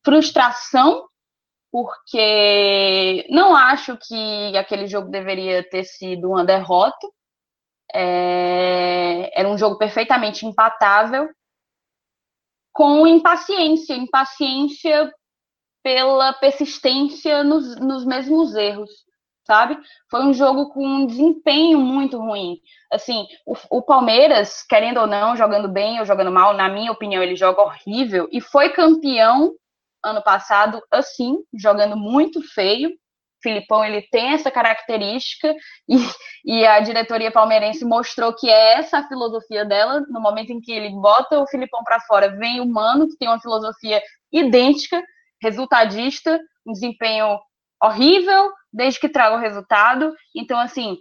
frustração, 0.03 1.05
porque 1.71 3.25
não 3.29 3.55
acho 3.55 3.97
que 3.97 4.57
aquele 4.57 4.87
jogo 4.87 5.09
deveria 5.09 5.63
ter 5.63 5.85
sido 5.85 6.29
uma 6.29 6.43
derrota. 6.43 7.07
É, 7.93 9.31
era 9.39 9.49
um 9.49 9.57
jogo 9.57 9.77
perfeitamente 9.77 10.45
empatável, 10.45 11.29
com 12.73 13.05
impaciência, 13.07 13.93
impaciência 13.93 15.11
pela 15.83 16.33
persistência 16.33 17.43
nos, 17.43 17.75
nos 17.77 18.05
mesmos 18.05 18.55
erros, 18.55 18.89
sabe? 19.45 19.77
Foi 20.09 20.23
um 20.23 20.33
jogo 20.33 20.69
com 20.69 20.85
um 20.85 21.05
desempenho 21.05 21.79
muito 21.79 22.17
ruim. 22.17 22.59
Assim, 22.91 23.25
o, 23.45 23.55
o, 23.69 23.81
Palmeiras, 23.81 24.63
querendo 24.63 24.99
ou 24.99 25.07
não, 25.07 25.35
jogando 25.35 25.67
bem 25.67 25.99
ou 25.99 26.05
jogando 26.05 26.31
mal, 26.31 26.53
na 26.53 26.69
minha 26.69 26.91
opinião, 26.91 27.21
ele 27.21 27.35
joga 27.35 27.61
horrível 27.61 28.29
e 28.31 28.39
foi 28.39 28.69
campeão 28.69 29.53
ano 30.03 30.21
passado 30.21 30.81
assim, 30.91 31.37
jogando 31.53 31.95
muito 31.95 32.41
feio. 32.53 32.91
Filipão 33.41 33.83
ele 33.83 34.03
tem 34.03 34.33
essa 34.33 34.51
característica 34.51 35.53
e, 35.89 35.95
e, 36.45 36.65
a 36.65 36.79
diretoria 36.79 37.31
palmeirense 37.31 37.83
mostrou 37.83 38.33
que 38.35 38.47
é 38.49 38.77
essa 38.77 38.99
a 38.99 39.07
filosofia 39.07 39.65
dela. 39.65 40.01
No 40.09 40.21
momento 40.21 40.51
em 40.51 40.61
que 40.61 40.71
ele 40.71 40.89
bota 40.89 41.39
o 41.39 41.47
Filipão 41.47 41.83
para 41.83 41.99
fora, 42.01 42.37
vem 42.37 42.61
o 42.61 42.67
Mano, 42.67 43.07
que 43.07 43.17
tem 43.17 43.27
uma 43.27 43.41
filosofia 43.41 44.01
idêntica, 44.31 45.01
resultadista, 45.41 46.39
um 46.65 46.71
desempenho 46.71 47.39
horrível, 47.83 48.51
desde 48.71 48.99
que 48.99 49.09
traga 49.09 49.35
o 49.35 49.39
resultado. 49.39 50.13
Então, 50.35 50.59
assim, 50.59 50.97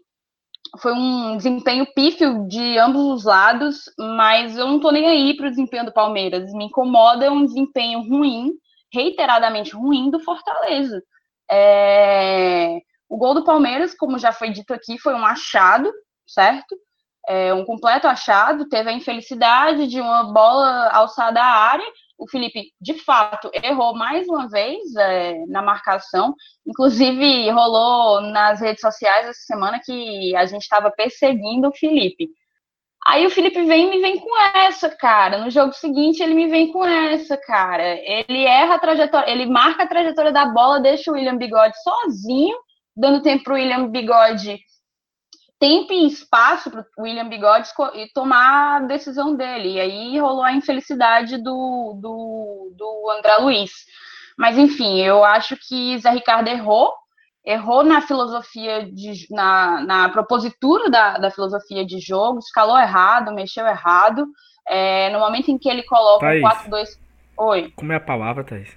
foi 0.79 0.93
um 0.93 1.37
desempenho 1.37 1.87
pífio 1.95 2.47
de 2.47 2.79
ambos 2.79 3.03
os 3.03 3.25
lados, 3.25 3.85
mas 3.99 4.57
eu 4.57 4.67
não 4.67 4.81
tô 4.81 4.91
nem 4.91 5.07
aí 5.07 5.37
para 5.37 5.47
o 5.47 5.51
desempenho 5.51 5.87
do 5.87 5.93
Palmeiras. 5.93 6.53
Me 6.53 6.65
incomoda 6.65 7.31
um 7.33 7.45
desempenho 7.45 8.01
ruim, 8.01 8.53
reiteradamente 8.93 9.75
ruim, 9.75 10.11
do 10.11 10.21
Fortaleza. 10.21 11.03
É... 11.51 12.79
O 13.09 13.17
gol 13.17 13.35
do 13.35 13.45
Palmeiras, 13.45 13.95
como 13.95 14.19
já 14.19 14.33
foi 14.33 14.51
dito 14.51 14.73
aqui, 14.73 14.99
foi 14.99 15.15
um 15.15 15.27
achado, 15.27 15.93
certo? 16.27 16.77
É 17.27 17.53
um 17.53 17.65
completo 17.65 18.07
achado. 18.07 18.69
Teve 18.69 18.91
a 18.91 18.93
infelicidade 18.93 19.89
de 19.89 20.01
uma 20.01 20.33
bola 20.33 20.89
alçada 20.93 21.41
à 21.43 21.45
área. 21.45 21.87
O 22.17 22.29
Felipe, 22.29 22.73
de 22.81 22.95
fato, 22.95 23.51
errou 23.53 23.97
mais 23.97 24.29
uma 24.29 24.49
vez 24.49 24.95
é, 24.95 25.45
na 25.47 25.63
marcação. 25.63 26.35
Inclusive, 26.67 27.51
rolou 27.51 28.21
nas 28.21 28.61
redes 28.61 28.81
sociais 28.81 29.27
essa 29.27 29.41
semana 29.41 29.81
que 29.85 30.37
a 30.37 30.45
gente 30.47 30.63
estava 30.63 30.91
perseguindo 30.91 31.69
o 31.69 31.75
Felipe. 31.75 32.29
Aí 33.07 33.27
o 33.27 33.31
Felipe 33.31 33.63
vem 33.63 33.87
e 33.87 33.91
me 33.91 34.01
vem 34.01 34.19
com 34.19 34.41
essa, 34.57 34.91
cara. 34.91 35.39
No 35.39 35.51
jogo 35.51 35.73
seguinte, 35.73 36.23
ele 36.23 36.35
me 36.35 36.49
vem 36.49 36.71
com 36.71 36.85
essa, 36.85 37.37
cara. 37.37 37.99
Ele 38.03 38.45
erra 38.45 38.75
a 38.75 38.79
trajetória, 38.79 39.31
ele 39.31 39.47
marca 39.47 39.85
a 39.85 39.89
trajetória 39.89 40.33
da 40.33 40.47
bola, 40.47 40.81
deixa 40.81 41.11
o 41.11 41.15
William 41.15 41.37
Bigode 41.37 41.75
sozinho, 41.83 42.57
dando 42.95 43.23
tempo 43.23 43.45
para 43.45 43.53
o 43.55 43.57
William 43.57 43.89
Bigode 43.89 44.59
tempo 45.61 45.93
e 45.93 46.07
espaço 46.07 46.71
para 46.71 46.81
o 46.81 47.03
William 47.03 47.29
Bigode 47.29 47.69
tomar 48.15 48.77
a 48.77 48.87
decisão 48.87 49.37
dele. 49.37 49.75
E 49.75 49.81
aí 49.81 50.19
rolou 50.19 50.43
a 50.43 50.55
infelicidade 50.55 51.37
do, 51.37 51.99
do, 52.01 52.73
do 52.75 53.11
André 53.11 53.37
Luiz. 53.37 53.71
Mas, 54.39 54.57
enfim, 54.57 55.01
eu 55.01 55.23
acho 55.23 55.55
que 55.57 55.99
Zé 55.99 56.11
Ricardo 56.11 56.49
errou 56.49 56.95
errou 57.51 57.83
na 57.83 58.01
filosofia, 58.01 58.85
de, 58.91 59.27
na, 59.31 59.81
na 59.83 60.09
propositura 60.09 60.89
da, 60.89 61.19
da 61.19 61.31
filosofia 61.31 61.85
de 61.85 61.99
jogo, 61.99 62.39
escalou 62.39 62.79
errado, 62.79 63.35
mexeu 63.35 63.67
errado. 63.67 64.27
É, 64.69 65.11
no 65.11 65.19
momento 65.19 65.51
em 65.51 65.59
que 65.59 65.69
ele 65.69 65.83
coloca 65.83 66.27
Thaís, 66.27 66.43
um 66.43 66.71
4-2. 66.71 66.89
Oi. 67.39 67.73
Como 67.75 67.93
é 67.93 67.97
a 67.97 68.01
palavra, 68.01 68.45
Thaís? 68.45 68.71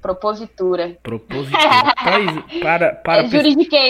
Propositura. 0.00 0.96
Propositura. 1.02 1.60
Thaís, 2.02 2.62
para, 2.62 2.94
para 2.94 3.24
é 3.24 3.28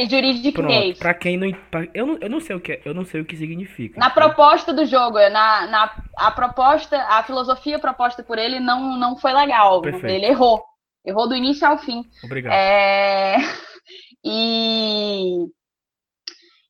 juridiquês. 0.08 0.98
Para 0.98 1.14
quem 1.14 1.36
não, 1.36 1.52
pra, 1.70 1.86
eu 1.94 2.06
não. 2.06 2.18
Eu 2.20 2.30
não 2.30 2.40
sei 2.40 2.56
o 2.56 2.60
que 2.60 2.72
é, 2.72 2.82
eu 2.84 2.94
não 2.94 3.04
sei 3.04 3.20
o 3.20 3.24
que 3.24 3.36
significa. 3.36 4.00
Na 4.00 4.10
proposta 4.10 4.72
do 4.72 4.86
jogo, 4.86 5.18
na, 5.28 5.66
na 5.66 5.94
a 6.16 6.30
proposta, 6.30 6.96
a 7.02 7.22
filosofia 7.22 7.78
proposta 7.78 8.22
por 8.22 8.38
ele 8.38 8.58
não, 8.58 8.96
não 8.96 9.16
foi 9.16 9.32
legal. 9.32 9.82
Perfeito. 9.82 10.06
Ele 10.06 10.26
errou. 10.26 10.64
Errou 11.04 11.28
do 11.28 11.36
início 11.36 11.68
ao 11.68 11.78
fim. 11.78 12.02
Obrigado. 12.24 12.52
É... 12.52 13.36
E. 14.24 15.46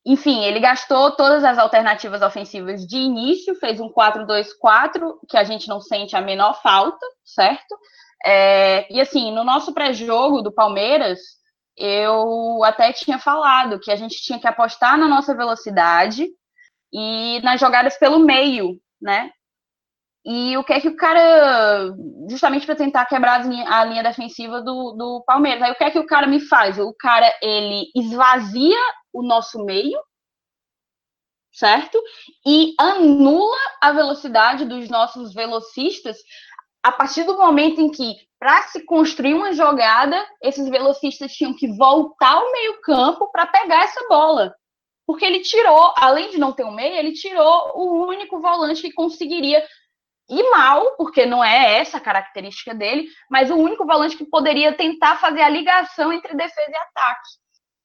Enfim, 0.05 0.43
ele 0.45 0.59
gastou 0.59 1.11
todas 1.11 1.43
as 1.43 1.57
alternativas 1.57 2.21
ofensivas 2.21 2.85
de 2.87 2.97
início, 2.97 3.55
fez 3.55 3.79
um 3.79 3.89
4-2-4, 3.89 5.15
que 5.27 5.35
a 5.35 5.43
gente 5.43 5.67
não 5.67 5.81
sente 5.81 6.15
a 6.15 6.21
menor 6.21 6.61
falta, 6.61 7.05
certo? 7.25 7.77
É... 8.25 8.91
E 8.93 9.01
assim, 9.01 9.33
no 9.33 9.43
nosso 9.43 9.73
pré-jogo 9.73 10.41
do 10.41 10.51
Palmeiras, 10.51 11.19
eu 11.75 12.63
até 12.63 12.91
tinha 12.93 13.19
falado 13.19 13.79
que 13.79 13.91
a 13.91 13.95
gente 13.95 14.15
tinha 14.23 14.39
que 14.39 14.47
apostar 14.47 14.97
na 14.97 15.07
nossa 15.07 15.35
velocidade 15.35 16.27
e 16.91 17.41
nas 17.43 17.59
jogadas 17.59 17.97
pelo 17.97 18.19
meio, 18.19 18.79
né? 19.01 19.29
E 20.29 20.57
o 20.57 20.63
que 20.63 20.73
é 20.73 20.81
que 20.81 20.89
o 20.89 20.95
cara, 20.97 21.95
justamente 22.29 22.65
para 22.65 22.75
tentar 22.75 23.05
quebrar 23.05 23.39
a 23.39 23.85
linha 23.85 24.03
defensiva 24.03 24.61
do, 24.61 24.91
do 24.91 25.23
Palmeiras, 25.25 25.63
aí 25.63 25.71
o 25.71 25.75
que 25.75 25.85
é 25.85 25.89
que 25.89 25.99
o 25.99 26.05
cara 26.05 26.27
me 26.27 26.41
faz? 26.41 26.77
O 26.77 26.93
cara, 26.99 27.33
ele 27.41 27.89
esvazia 27.95 28.77
o 29.13 29.23
nosso 29.23 29.63
meio, 29.63 29.97
certo? 31.53 31.97
E 32.45 32.73
anula 32.77 33.55
a 33.81 33.93
velocidade 33.93 34.65
dos 34.65 34.89
nossos 34.89 35.33
velocistas 35.33 36.17
a 36.83 36.91
partir 36.91 37.23
do 37.23 37.37
momento 37.37 37.79
em 37.79 37.89
que, 37.89 38.13
para 38.37 38.63
se 38.63 38.83
construir 38.85 39.33
uma 39.33 39.53
jogada, 39.53 40.21
esses 40.43 40.67
velocistas 40.67 41.31
tinham 41.31 41.55
que 41.55 41.69
voltar 41.77 42.33
ao 42.33 42.51
meio-campo 42.51 43.31
para 43.31 43.47
pegar 43.47 43.85
essa 43.85 44.05
bola. 44.09 44.53
Porque 45.05 45.25
ele 45.25 45.39
tirou, 45.39 45.93
além 45.95 46.31
de 46.31 46.37
não 46.37 46.51
ter 46.51 46.65
um 46.65 46.75
meio, 46.75 46.95
ele 46.95 47.13
tirou 47.13 47.71
o 47.75 48.05
único 48.05 48.41
volante 48.41 48.81
que 48.81 48.91
conseguiria 48.91 49.65
e 50.29 50.51
mal, 50.51 50.95
porque 50.97 51.25
não 51.25 51.43
é 51.43 51.79
essa 51.79 51.97
a 51.97 52.01
característica 52.01 52.73
dele, 52.73 53.07
mas 53.29 53.49
o 53.49 53.55
único 53.55 53.85
volante 53.85 54.17
que 54.17 54.25
poderia 54.25 54.73
tentar 54.73 55.17
fazer 55.17 55.41
a 55.41 55.49
ligação 55.49 56.11
entre 56.11 56.35
defesa 56.35 56.69
e 56.71 56.75
ataque. 56.75 57.29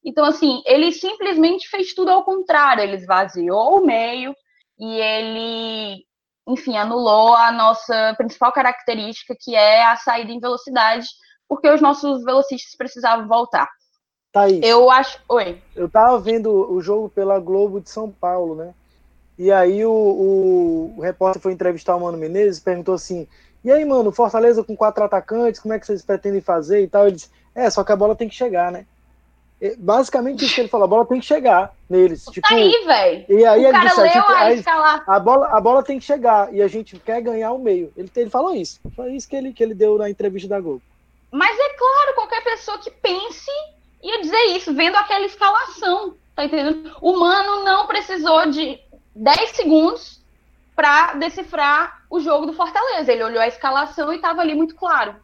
Então, 0.05 0.25
assim, 0.25 0.63
ele 0.67 0.91
simplesmente 0.91 1.69
fez 1.69 1.95
tudo 1.95 2.11
ao 2.11 2.25
contrário, 2.25 2.83
ele 2.83 2.97
esvaziou 2.97 3.79
o 3.79 3.87
meio 3.87 4.35
e 4.79 5.01
ele, 5.01 6.05
enfim, 6.49 6.77
anulou 6.77 7.37
a 7.37 7.53
nossa 7.53 8.15
principal 8.19 8.53
característica, 8.53 9.37
que 9.41 9.55
é 9.55 9.85
a 9.85 9.97
saída 9.97 10.33
em 10.33 10.41
velocidade, 10.41 11.07
porque 11.49 11.71
os 11.71 11.81
nossos 11.81 12.25
velocistas 12.25 12.75
precisavam 12.77 13.29
voltar. 13.29 13.69
Thaís, 14.33 14.61
eu 14.63 14.91
acho. 14.91 15.21
Oi. 15.29 15.63
Eu 15.77 15.89
tava 15.89 16.19
vendo 16.19 16.51
o 16.51 16.81
jogo 16.81 17.09
pela 17.09 17.39
Globo 17.39 17.81
de 17.81 17.91
São 17.91 18.11
Paulo, 18.11 18.57
né? 18.57 18.75
E 19.43 19.51
aí 19.51 19.85
o, 19.85 19.91
o, 19.91 20.95
o, 20.97 21.01
repórter 21.01 21.43
foi 21.43 21.53
entrevistar 21.53 21.97
o 21.97 22.01
Mano 22.01 22.17
Menezes 22.17 22.61
e 22.61 22.65
perguntou 22.65 22.95
assim: 22.95 23.27
E 23.65 23.73
aí, 23.73 23.85
mano, 23.85 24.13
Fortaleza 24.13 24.63
com 24.63 24.77
quatro 24.77 25.03
atacantes, 25.03 25.61
como 25.61 25.75
é 25.75 25.81
que 25.81 25.87
vocês 25.87 26.01
pretendem 26.01 26.41
fazer 26.41 26.81
e 26.81 26.87
tal? 26.87 27.09
Ele 27.09 27.17
disse: 27.17 27.29
É, 27.53 27.69
só 27.69 27.83
que 27.83 27.91
a 27.91 27.97
bola 27.97 28.15
tem 28.15 28.29
que 28.29 28.37
chegar, 28.37 28.71
né? 28.71 28.87
E, 29.61 29.75
basicamente 29.75 30.45
isso 30.45 30.55
que 30.55 30.61
ele 30.61 30.69
falou: 30.69 30.85
a 30.85 30.89
bola 30.89 31.05
tem 31.05 31.19
que 31.19 31.27
chegar 31.27 31.75
neles. 31.91 32.25
Tá 32.25 32.31
tipo, 32.31 32.55
aí, 32.55 32.85
velho. 32.87 33.25
E 33.29 33.45
aí 33.45 33.65
o 33.65 33.69
ele 33.69 33.81
disse: 33.81 34.01
a, 34.01 34.07
gente, 34.55 34.69
a, 34.69 35.03
a, 35.09 35.19
bola, 35.19 35.49
a 35.49 35.61
bola 35.61 35.83
tem 35.83 35.99
que 35.99 36.05
chegar 36.05 36.55
e 36.55 36.63
a 36.63 36.69
gente 36.69 36.97
quer 37.01 37.21
ganhar 37.21 37.51
o 37.51 37.59
meio. 37.59 37.93
Ele, 37.97 38.09
ele 38.15 38.31
falou 38.31 38.55
isso. 38.55 38.81
Foi 38.95 39.13
isso 39.13 39.29
que 39.29 39.35
ele, 39.35 39.53
que 39.53 39.65
ele 39.65 39.75
deu 39.75 39.99
na 39.99 40.09
entrevista 40.09 40.51
da 40.51 40.61
Globo. 40.61 40.83
Mas 41.33 41.59
é 41.59 41.69
claro, 41.77 42.15
qualquer 42.15 42.45
pessoa 42.45 42.79
que 42.79 42.93
pense 42.93 43.51
ia 44.01 44.21
dizer 44.21 44.57
isso, 44.57 44.73
vendo 44.73 44.95
aquela 44.95 45.27
escalação. 45.27 46.15
Tá 46.37 46.45
entendendo? 46.45 46.97
O 47.01 47.19
Mano 47.19 47.65
não 47.65 47.89
precisou 47.89 48.49
de 48.49 48.79
10 49.15 49.51
segundos 49.51 50.23
para 50.75 51.15
decifrar 51.15 52.03
o 52.09 52.21
jogo 52.21 52.47
do 52.47 52.53
Fortaleza. 52.53 53.13
Ele 53.13 53.25
olhou 53.25 53.41
a 53.41 53.49
escalação 53.49 54.13
e 54.13 54.17
estava 54.17 54.41
ali 54.41 54.55
muito 54.55 54.75
claro. 54.75 55.17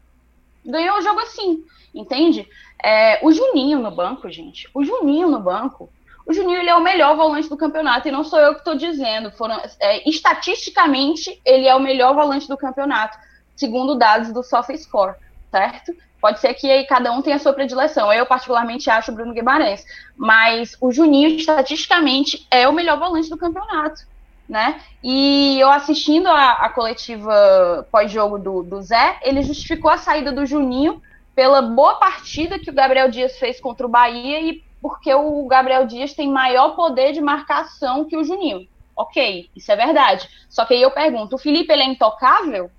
Ganhou 0.64 0.98
o 0.98 1.02
jogo 1.02 1.20
assim, 1.20 1.64
entende? 1.94 2.48
É, 2.82 3.24
o 3.24 3.32
Juninho 3.32 3.78
no 3.80 3.90
banco, 3.90 4.30
gente. 4.30 4.68
O 4.74 4.84
Juninho 4.84 5.28
no 5.28 5.40
banco. 5.40 5.90
O 6.26 6.32
Juninho 6.32 6.58
ele 6.58 6.68
é 6.68 6.74
o 6.74 6.82
melhor 6.82 7.16
volante 7.16 7.48
do 7.48 7.56
campeonato 7.56 8.06
e 8.06 8.10
não 8.10 8.22
sou 8.22 8.38
eu 8.38 8.52
que 8.52 8.58
estou 8.58 8.74
dizendo. 8.74 9.30
Foram, 9.30 9.60
é, 9.80 10.08
estatisticamente, 10.08 11.40
ele 11.44 11.66
é 11.66 11.74
o 11.74 11.80
melhor 11.80 12.14
volante 12.14 12.46
do 12.46 12.56
campeonato, 12.56 13.18
segundo 13.56 13.96
dados 13.96 14.30
do 14.30 14.42
SofaScore, 14.42 15.16
certo? 15.50 15.96
Pode 16.20 16.40
ser 16.40 16.54
que 16.54 16.70
aí 16.70 16.84
cada 16.84 17.12
um 17.12 17.22
tenha 17.22 17.36
a 17.36 17.38
sua 17.38 17.52
predileção. 17.52 18.12
Eu, 18.12 18.26
particularmente, 18.26 18.90
acho 18.90 19.12
o 19.12 19.14
Bruno 19.14 19.32
Guimarães. 19.32 19.84
Mas 20.16 20.76
o 20.80 20.90
Juninho, 20.90 21.28
estatisticamente, 21.30 22.46
é 22.50 22.68
o 22.68 22.72
melhor 22.72 22.98
volante 22.98 23.30
do 23.30 23.36
campeonato. 23.36 24.02
Né? 24.48 24.80
E 25.02 25.58
eu 25.60 25.70
assistindo 25.70 26.26
a, 26.26 26.52
a 26.52 26.68
coletiva 26.70 27.86
pós-jogo 27.92 28.38
do, 28.38 28.62
do 28.62 28.80
Zé, 28.80 29.18
ele 29.22 29.42
justificou 29.42 29.90
a 29.90 29.98
saída 29.98 30.32
do 30.32 30.46
Juninho 30.46 31.02
pela 31.34 31.62
boa 31.62 31.96
partida 31.96 32.58
que 32.58 32.70
o 32.70 32.74
Gabriel 32.74 33.10
Dias 33.10 33.38
fez 33.38 33.60
contra 33.60 33.86
o 33.86 33.90
Bahia 33.90 34.40
e 34.40 34.64
porque 34.80 35.12
o 35.12 35.46
Gabriel 35.46 35.86
Dias 35.86 36.14
tem 36.14 36.28
maior 36.28 36.74
poder 36.74 37.12
de 37.12 37.20
marcação 37.20 38.04
que 38.04 38.16
o 38.16 38.24
Juninho. 38.24 38.66
Ok, 38.96 39.48
isso 39.54 39.70
é 39.70 39.76
verdade. 39.76 40.28
Só 40.48 40.64
que 40.64 40.74
aí 40.74 40.82
eu 40.82 40.90
pergunto, 40.90 41.36
o 41.36 41.38
Felipe 41.38 41.72
ele 41.72 41.82
é 41.82 41.86
intocável? 41.86 42.70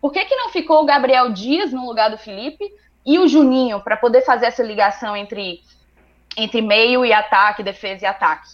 Por 0.00 0.12
que, 0.12 0.24
que 0.24 0.36
não 0.36 0.50
ficou 0.50 0.82
o 0.82 0.86
Gabriel 0.86 1.30
Dias 1.32 1.72
no 1.72 1.86
lugar 1.86 2.10
do 2.10 2.18
Felipe 2.18 2.64
e 3.04 3.18
o 3.18 3.26
Juninho 3.26 3.80
para 3.82 3.96
poder 3.96 4.22
fazer 4.22 4.46
essa 4.46 4.62
ligação 4.62 5.16
entre, 5.16 5.60
entre 6.36 6.60
meio 6.62 7.04
e 7.04 7.12
ataque, 7.12 7.62
defesa 7.62 8.04
e 8.04 8.06
ataque? 8.06 8.48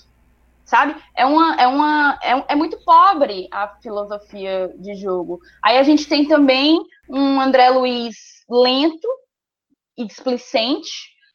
Sabe? 0.64 0.96
É, 1.14 1.26
uma, 1.26 1.56
é, 1.56 1.66
uma, 1.66 2.18
é, 2.22 2.52
é 2.52 2.56
muito 2.56 2.82
pobre 2.84 3.48
a 3.50 3.68
filosofia 3.82 4.72
de 4.78 4.94
jogo. 4.94 5.38
Aí 5.62 5.76
a 5.76 5.82
gente 5.82 6.08
tem 6.08 6.26
também 6.26 6.80
um 7.08 7.38
André 7.38 7.68
Luiz 7.68 8.16
lento 8.48 9.08
e 9.96 10.06
displicente, 10.06 10.90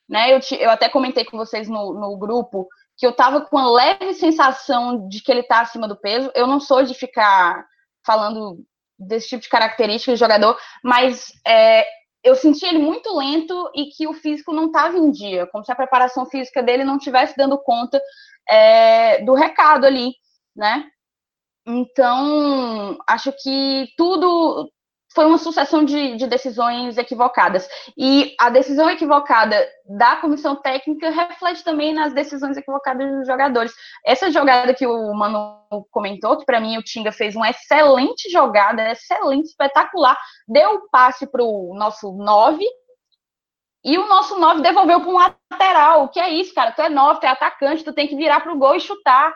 né? 0.07 0.33
Eu, 0.33 0.39
te, 0.39 0.55
eu 0.55 0.71
até 0.71 0.89
comentei 0.89 1.23
com 1.23 1.37
vocês 1.37 1.69
no, 1.69 1.93
no 1.93 2.17
grupo 2.17 2.67
que 2.97 3.05
eu 3.05 3.13
tava 3.13 3.41
com 3.41 3.55
uma 3.55 3.71
leve 3.71 4.13
sensação 4.15 5.07
de 5.07 5.21
que 5.21 5.31
ele 5.31 5.43
tá 5.43 5.61
acima 5.61 5.87
do 5.87 5.95
peso. 5.95 6.31
Eu 6.35 6.47
não 6.47 6.59
sou 6.59 6.83
de 6.83 6.93
ficar 6.93 7.65
falando 8.05 8.65
desse 8.99 9.29
tipo 9.29 9.43
de 9.43 9.49
característica 9.49 10.11
de 10.11 10.19
jogador, 10.19 10.57
mas 10.83 11.31
é, 11.47 11.85
eu 12.23 12.35
senti 12.35 12.65
ele 12.65 12.79
muito 12.79 13.15
lento 13.15 13.71
e 13.73 13.85
que 13.85 14.07
o 14.07 14.13
físico 14.13 14.53
não 14.53 14.67
estava 14.67 14.97
em 14.97 15.09
dia, 15.09 15.47
como 15.47 15.63
se 15.63 15.71
a 15.71 15.75
preparação 15.75 16.25
física 16.25 16.61
dele 16.61 16.83
não 16.83 16.97
estivesse 16.97 17.35
dando 17.37 17.57
conta 17.57 18.01
é, 18.47 19.23
do 19.23 19.33
recado 19.33 19.85
ali, 19.85 20.13
né? 20.55 20.85
Então, 21.65 22.97
acho 23.07 23.31
que 23.41 23.87
tudo 23.95 24.69
foi 25.13 25.25
uma 25.25 25.37
sucessão 25.37 25.83
de, 25.83 26.15
de, 26.15 26.27
decisões 26.27 26.97
equivocadas. 26.97 27.67
E 27.97 28.35
a 28.39 28.49
decisão 28.49 28.89
equivocada 28.89 29.67
da 29.85 30.17
comissão 30.17 30.55
técnica 30.55 31.09
reflete 31.09 31.63
também 31.63 31.93
nas 31.93 32.13
decisões 32.13 32.55
equivocadas 32.57 33.11
dos 33.11 33.27
jogadores. 33.27 33.73
Essa 34.05 34.31
jogada 34.31 34.73
que 34.73 34.85
o 34.85 35.13
Mano 35.13 35.65
comentou, 35.89 36.37
que 36.37 36.45
para 36.45 36.61
mim 36.61 36.77
o 36.77 36.83
Tinga 36.83 37.11
fez 37.11 37.35
uma 37.35 37.49
excelente 37.49 38.29
jogada, 38.29 38.91
excelente, 38.91 39.47
espetacular, 39.47 40.17
deu 40.47 40.75
o 40.75 40.89
passe 40.89 41.25
para 41.25 41.43
o 41.43 41.73
nosso 41.75 42.11
9. 42.11 42.63
E 43.83 43.97
o 43.97 44.07
nosso 44.07 44.37
9 44.37 44.61
devolveu 44.61 44.99
para 44.99 45.09
um 45.09 45.17
lateral. 45.17 46.03
O 46.03 46.09
que 46.09 46.19
é 46.19 46.29
isso, 46.29 46.53
cara? 46.53 46.71
Tu 46.71 46.81
é 46.81 46.89
9, 46.89 47.19
tu 47.19 47.25
é 47.25 47.29
atacante, 47.29 47.83
tu 47.83 47.93
tem 47.93 48.07
que 48.07 48.15
virar 48.15 48.41
para 48.41 48.53
o 48.53 48.57
gol 48.57 48.75
e 48.75 48.79
chutar. 48.79 49.33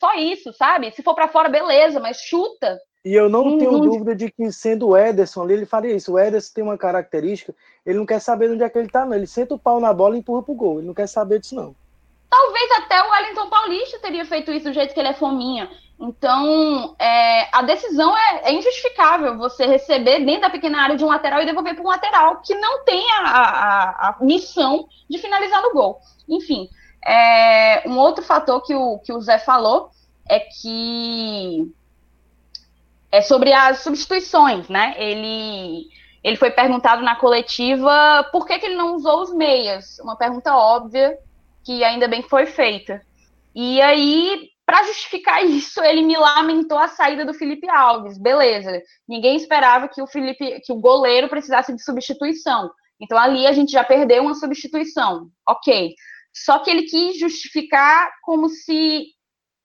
Só 0.00 0.14
isso, 0.14 0.52
sabe? 0.52 0.90
Se 0.92 1.02
for 1.02 1.14
para 1.14 1.28
fora, 1.28 1.48
beleza, 1.48 1.98
mas 1.98 2.18
chuta 2.18 2.78
e 3.04 3.14
eu 3.14 3.28
não 3.28 3.44
uhum. 3.44 3.58
tenho 3.58 3.78
dúvida 3.78 4.14
de 4.14 4.30
que, 4.30 4.50
sendo 4.52 4.88
o 4.88 4.96
Ederson 4.96 5.42
ali, 5.42 5.54
ele 5.54 5.66
faria 5.66 5.94
isso. 5.94 6.12
O 6.12 6.18
Ederson 6.18 6.52
tem 6.54 6.64
uma 6.64 6.76
característica, 6.76 7.54
ele 7.86 7.98
não 7.98 8.06
quer 8.06 8.20
saber 8.20 8.50
onde 8.50 8.62
é 8.62 8.68
que 8.68 8.78
ele 8.78 8.88
tá, 8.88 9.06
não. 9.06 9.14
Ele 9.14 9.26
senta 9.26 9.54
o 9.54 9.58
pau 9.58 9.80
na 9.80 9.92
bola 9.92 10.16
e 10.16 10.18
empurra 10.18 10.42
pro 10.42 10.54
gol. 10.54 10.78
Ele 10.78 10.88
não 10.88 10.94
quer 10.94 11.06
saber 11.06 11.38
disso, 11.38 11.54
não. 11.54 11.74
Talvez 12.28 12.70
até 12.72 13.02
o 13.02 13.10
Wellington 13.10 13.48
Paulista 13.48 13.98
teria 14.00 14.24
feito 14.24 14.52
isso 14.52 14.66
do 14.66 14.74
jeito 14.74 14.92
que 14.92 15.00
ele 15.00 15.08
é 15.08 15.14
fominha. 15.14 15.70
Então, 16.00 16.94
é, 16.98 17.48
a 17.50 17.62
decisão 17.62 18.16
é, 18.16 18.50
é, 18.50 18.52
injustificável 18.52 19.36
você 19.36 19.66
receber 19.66 20.24
dentro 20.24 20.42
da 20.42 20.50
pequena 20.50 20.82
área 20.82 20.96
de 20.96 21.04
um 21.04 21.08
lateral 21.08 21.40
e 21.40 21.46
devolver 21.46 21.74
para 21.74 21.82
um 21.82 21.88
lateral 21.88 22.40
que 22.40 22.54
não 22.54 22.84
tem 22.84 23.04
a, 23.12 23.22
a, 23.24 24.08
a, 24.08 24.16
missão 24.20 24.86
de 25.10 25.18
finalizar 25.18 25.60
no 25.62 25.72
gol. 25.72 25.98
Enfim, 26.28 26.68
é, 27.04 27.82
um 27.88 27.98
outro 27.98 28.22
fator 28.22 28.62
que 28.62 28.74
o, 28.74 28.98
que 28.98 29.12
o 29.12 29.20
Zé 29.20 29.38
falou 29.38 29.90
é 30.28 30.38
que 30.38 31.72
é 33.10 33.22
sobre 33.22 33.52
as 33.52 33.80
substituições, 33.80 34.68
né? 34.68 34.94
Ele, 34.98 35.88
ele 36.22 36.36
foi 36.36 36.50
perguntado 36.50 37.02
na 37.02 37.16
coletiva 37.16 38.28
por 38.30 38.46
que, 38.46 38.58
que 38.58 38.66
ele 38.66 38.76
não 38.76 38.94
usou 38.94 39.22
os 39.22 39.32
meias. 39.32 39.98
Uma 40.00 40.16
pergunta 40.16 40.54
óbvia, 40.54 41.18
que 41.64 41.82
ainda 41.82 42.06
bem 42.06 42.22
foi 42.22 42.46
feita. 42.46 43.02
E 43.54 43.80
aí, 43.80 44.50
para 44.66 44.84
justificar 44.84 45.42
isso, 45.46 45.82
ele 45.82 46.02
me 46.02 46.16
lamentou 46.16 46.78
a 46.78 46.88
saída 46.88 47.24
do 47.24 47.34
Felipe 47.34 47.68
Alves. 47.70 48.18
Beleza. 48.18 48.82
Ninguém 49.08 49.36
esperava 49.36 49.88
que 49.88 50.02
o 50.02 50.06
Felipe, 50.06 50.60
que 50.60 50.72
o 50.72 50.80
goleiro 50.80 51.28
precisasse 51.28 51.74
de 51.74 51.82
substituição. 51.82 52.70
Então 53.00 53.16
ali 53.16 53.46
a 53.46 53.52
gente 53.52 53.72
já 53.72 53.84
perdeu 53.84 54.22
uma 54.22 54.34
substituição. 54.34 55.30
Ok. 55.48 55.94
Só 56.34 56.58
que 56.58 56.70
ele 56.70 56.82
quis 56.82 57.18
justificar 57.18 58.10
como 58.22 58.48
se 58.48 59.06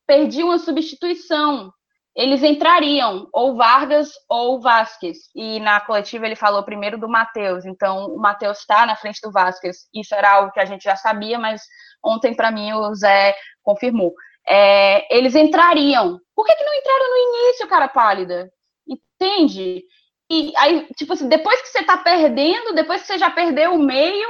perdia 0.08 0.46
uma 0.46 0.58
substituição 0.58 1.72
eles 2.16 2.44
entrariam 2.44 3.28
ou 3.34 3.56
Vargas 3.56 4.12
ou 4.30 4.62
Vasquez. 4.62 5.18
E 5.36 5.60
na 5.60 5.82
coletiva 5.82 6.26
ele 6.26 6.36
falou 6.36 6.64
primeiro 6.64 6.98
do 6.98 7.10
Matheus. 7.10 7.66
Então 7.66 8.08
o 8.08 8.20
Matheus 8.20 8.60
está 8.60 8.86
na 8.86 8.96
frente 8.96 9.20
do 9.22 9.32
Vasquez. 9.32 9.88
Isso 9.94 10.14
era 10.14 10.32
algo 10.32 10.52
que 10.52 10.60
a 10.60 10.66
gente 10.66 10.84
já 10.84 10.96
sabia, 10.96 11.40
mas 11.40 11.62
ontem 12.04 12.36
para 12.36 12.52
mim 12.52 12.72
o 12.74 12.94
Zé 12.94 13.36
confirmou. 13.64 14.14
É, 14.48 15.16
eles 15.16 15.36
entrariam. 15.36 16.20
Por 16.36 16.46
que, 16.46 16.56
que 16.56 16.64
não 16.64 16.74
entraram 16.74 17.10
no 17.10 17.18
início, 17.18 17.68
cara 17.68 17.88
pálida? 17.88 18.52
Entende? 18.88 19.84
E 20.30 20.54
aí, 20.58 20.88
tipo 20.96 21.14
assim, 21.14 21.28
depois 21.28 21.62
que 21.62 21.70
você 21.70 21.84
tá 21.84 21.98
perdendo, 21.98 22.74
depois 22.74 23.02
que 23.02 23.08
você 23.08 23.18
já 23.18 23.30
perdeu 23.32 23.74
o 23.74 23.84
meio, 23.84 24.30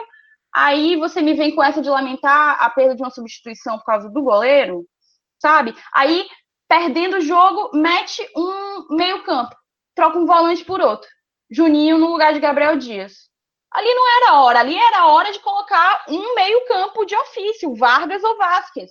aí 0.53 0.95
você 0.95 1.21
me 1.21 1.33
vem 1.33 1.53
com 1.53 1.63
essa 1.63 1.81
de 1.81 1.89
lamentar 1.89 2.57
a 2.61 2.69
perda 2.69 2.95
de 2.95 3.01
uma 3.01 3.09
substituição 3.09 3.77
por 3.77 3.85
causa 3.85 4.09
do 4.09 4.21
goleiro, 4.21 4.85
sabe? 5.41 5.75
Aí 5.93 6.25
perdendo 6.73 7.17
o 7.17 7.21
jogo, 7.21 7.69
mete 7.71 8.27
um 8.35 8.95
meio-campo, 8.95 9.55
troca 9.93 10.17
um 10.17 10.25
volante 10.25 10.65
por 10.65 10.81
outro. 10.81 11.07
Juninho 11.47 11.99
no 11.99 12.07
lugar 12.07 12.33
de 12.33 12.39
Gabriel 12.39 12.77
Dias. 12.77 13.29
Ali 13.71 13.93
não 13.93 14.17
era 14.17 14.41
hora, 14.41 14.59
ali 14.61 14.75
era 14.75 15.05
hora 15.05 15.31
de 15.31 15.39
colocar 15.39 16.03
um 16.09 16.33
meio-campo 16.33 17.05
de 17.05 17.15
ofício, 17.15 17.75
Vargas 17.75 18.23
ou 18.23 18.39
Vasquez. 18.39 18.89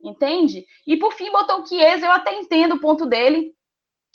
Entende? 0.00 0.64
E 0.86 0.96
por 0.96 1.12
fim 1.14 1.32
botou 1.32 1.60
o 1.60 1.66
Chiesa, 1.66 2.06
eu 2.06 2.12
até 2.12 2.32
entendo 2.36 2.76
o 2.76 2.80
ponto 2.80 3.04
dele 3.04 3.52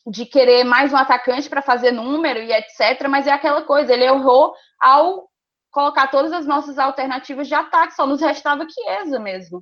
de 0.07 0.25
querer 0.25 0.63
mais 0.63 0.93
um 0.93 0.97
atacante 0.97 1.49
para 1.49 1.61
fazer 1.61 1.91
número 1.91 2.39
e 2.39 2.53
etc, 2.53 3.05
mas 3.09 3.27
é 3.27 3.33
aquela 3.33 3.63
coisa, 3.63 3.93
ele 3.93 4.05
errou 4.05 4.53
ao 4.79 5.29
colocar 5.71 6.07
todas 6.07 6.31
as 6.31 6.47
nossas 6.47 6.79
alternativas 6.79 7.49
de 7.49 7.53
ataque, 7.53 7.95
só 7.95 8.07
nos 8.07 8.21
restava 8.21 8.65
Chiesa 8.69 9.19
mesmo. 9.19 9.61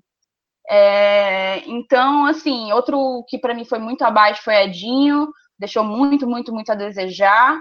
É, 0.69 1.59
então, 1.65 2.25
assim, 2.25 2.71
outro 2.73 3.23
que 3.29 3.37
para 3.37 3.53
mim 3.53 3.63
foi 3.63 3.79
muito 3.79 4.03
abaixo 4.03 4.43
foi 4.43 4.55
Edinho, 4.55 5.29
deixou 5.57 5.83
muito, 5.83 6.27
muito, 6.27 6.53
muito 6.53 6.71
a 6.71 6.75
desejar. 6.75 7.59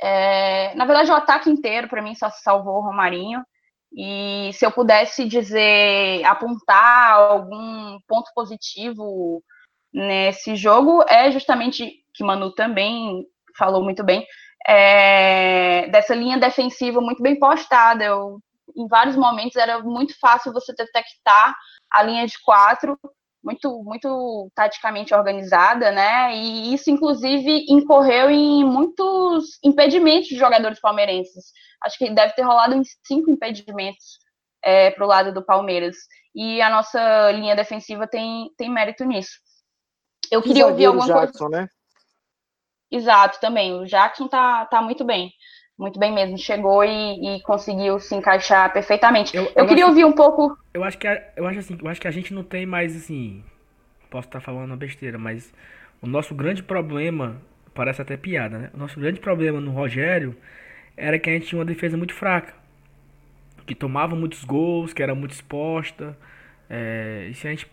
É, 0.00 0.74
na 0.74 0.84
verdade, 0.84 1.10
o 1.10 1.14
ataque 1.14 1.50
inteiro, 1.50 1.88
para 1.88 2.02
mim, 2.02 2.14
só 2.14 2.30
salvou 2.30 2.76
o 2.76 2.82
Romarinho. 2.82 3.42
E 3.94 4.50
se 4.52 4.64
eu 4.64 4.70
pudesse 4.70 5.26
dizer, 5.26 6.24
apontar 6.24 7.12
algum 7.12 7.98
ponto 8.06 8.30
positivo 8.34 9.42
nesse 9.92 10.56
jogo, 10.56 11.04
é 11.08 11.30
justamente 11.30 11.90
que 12.14 12.24
Manu 12.24 12.52
também 12.52 13.24
falou 13.56 13.82
muito 13.82 14.04
bem, 14.04 14.26
é, 14.66 15.88
dessa 15.88 16.14
linha 16.14 16.38
defensiva 16.38 17.00
muito 17.00 17.22
bem 17.22 17.38
postada. 17.38 18.04
Eu, 18.04 18.38
em 18.76 18.86
vários 18.88 19.16
momentos 19.16 19.56
era 19.56 19.80
muito 19.82 20.18
fácil 20.18 20.52
você 20.52 20.74
detectar 20.74 21.54
a 21.92 22.02
linha 22.02 22.26
de 22.26 22.34
quatro 22.44 22.98
muito, 23.46 23.82
muito 23.84 24.50
taticamente 24.56 25.14
organizada, 25.14 25.92
né? 25.92 26.36
E 26.36 26.74
isso, 26.74 26.90
inclusive, 26.90 27.64
incorreu 27.68 28.28
em 28.28 28.64
muitos 28.64 29.58
impedimentos 29.62 30.26
de 30.28 30.36
jogadores 30.36 30.80
palmeirenses. 30.80 31.52
Acho 31.84 31.96
que 31.96 32.10
deve 32.10 32.32
ter 32.32 32.42
rolado 32.42 32.74
uns 32.74 32.88
cinco 33.06 33.30
impedimentos 33.30 34.18
é, 34.64 34.90
para 34.90 35.04
o 35.04 35.08
lado 35.08 35.32
do 35.32 35.44
Palmeiras. 35.44 35.96
E 36.34 36.60
a 36.60 36.68
nossa 36.68 37.30
linha 37.30 37.54
defensiva 37.54 38.06
tem, 38.08 38.50
tem 38.58 38.68
mérito 38.68 39.04
nisso. 39.04 39.38
Eu 40.28 40.42
queria 40.42 40.66
ouvir 40.66 40.86
alguma 40.86 41.06
Jackson, 41.06 41.46
coisa. 41.46 41.62
Né? 41.62 41.68
Exato, 42.90 43.38
também. 43.40 43.80
O 43.80 43.86
Jackson 43.86 44.26
tá, 44.26 44.66
tá 44.66 44.82
muito 44.82 45.04
bem 45.04 45.30
muito 45.78 45.98
bem 45.98 46.14
mesmo. 46.14 46.38
Chegou 46.38 46.84
e, 46.84 47.36
e 47.36 47.42
conseguiu 47.42 47.98
se 47.98 48.14
encaixar 48.14 48.72
perfeitamente. 48.72 49.36
Eu, 49.36 49.44
eu, 49.44 49.52
eu 49.56 49.66
queria 49.66 49.84
acho, 49.84 49.90
ouvir 49.92 50.04
um 50.04 50.12
pouco. 50.12 50.56
Eu 50.72 50.82
acho 50.82 50.98
que 50.98 51.06
a, 51.06 51.22
eu 51.36 51.46
acho 51.46 51.58
assim, 51.58 51.78
eu 51.80 51.88
acho 51.88 52.00
que 52.00 52.08
a 52.08 52.12
gente 52.12 52.32
não 52.32 52.42
tem 52.42 52.66
mais 52.66 52.96
assim. 52.96 53.44
Posso 54.10 54.28
estar 54.28 54.40
falando 54.40 54.70
uma 54.70 54.76
besteira, 54.76 55.18
mas 55.18 55.52
o 56.00 56.06
nosso 56.06 56.34
grande 56.34 56.62
problema 56.62 57.40
parece 57.74 58.00
até 58.00 58.16
piada, 58.16 58.58
né? 58.58 58.70
O 58.72 58.78
nosso 58.78 58.98
grande 58.98 59.20
problema 59.20 59.60
no 59.60 59.70
Rogério 59.70 60.36
era 60.96 61.18
que 61.18 61.28
a 61.28 61.32
gente 61.32 61.46
tinha 61.46 61.58
uma 61.58 61.64
defesa 61.64 61.96
muito 61.96 62.14
fraca, 62.14 62.54
que 63.66 63.74
tomava 63.74 64.16
muitos 64.16 64.44
gols, 64.44 64.92
que 64.92 65.02
era 65.02 65.14
muito 65.14 65.32
exposta. 65.32 66.16
É, 66.70 67.28
e 67.30 67.34
se 67.34 67.46
a 67.46 67.50
gente 67.50 67.70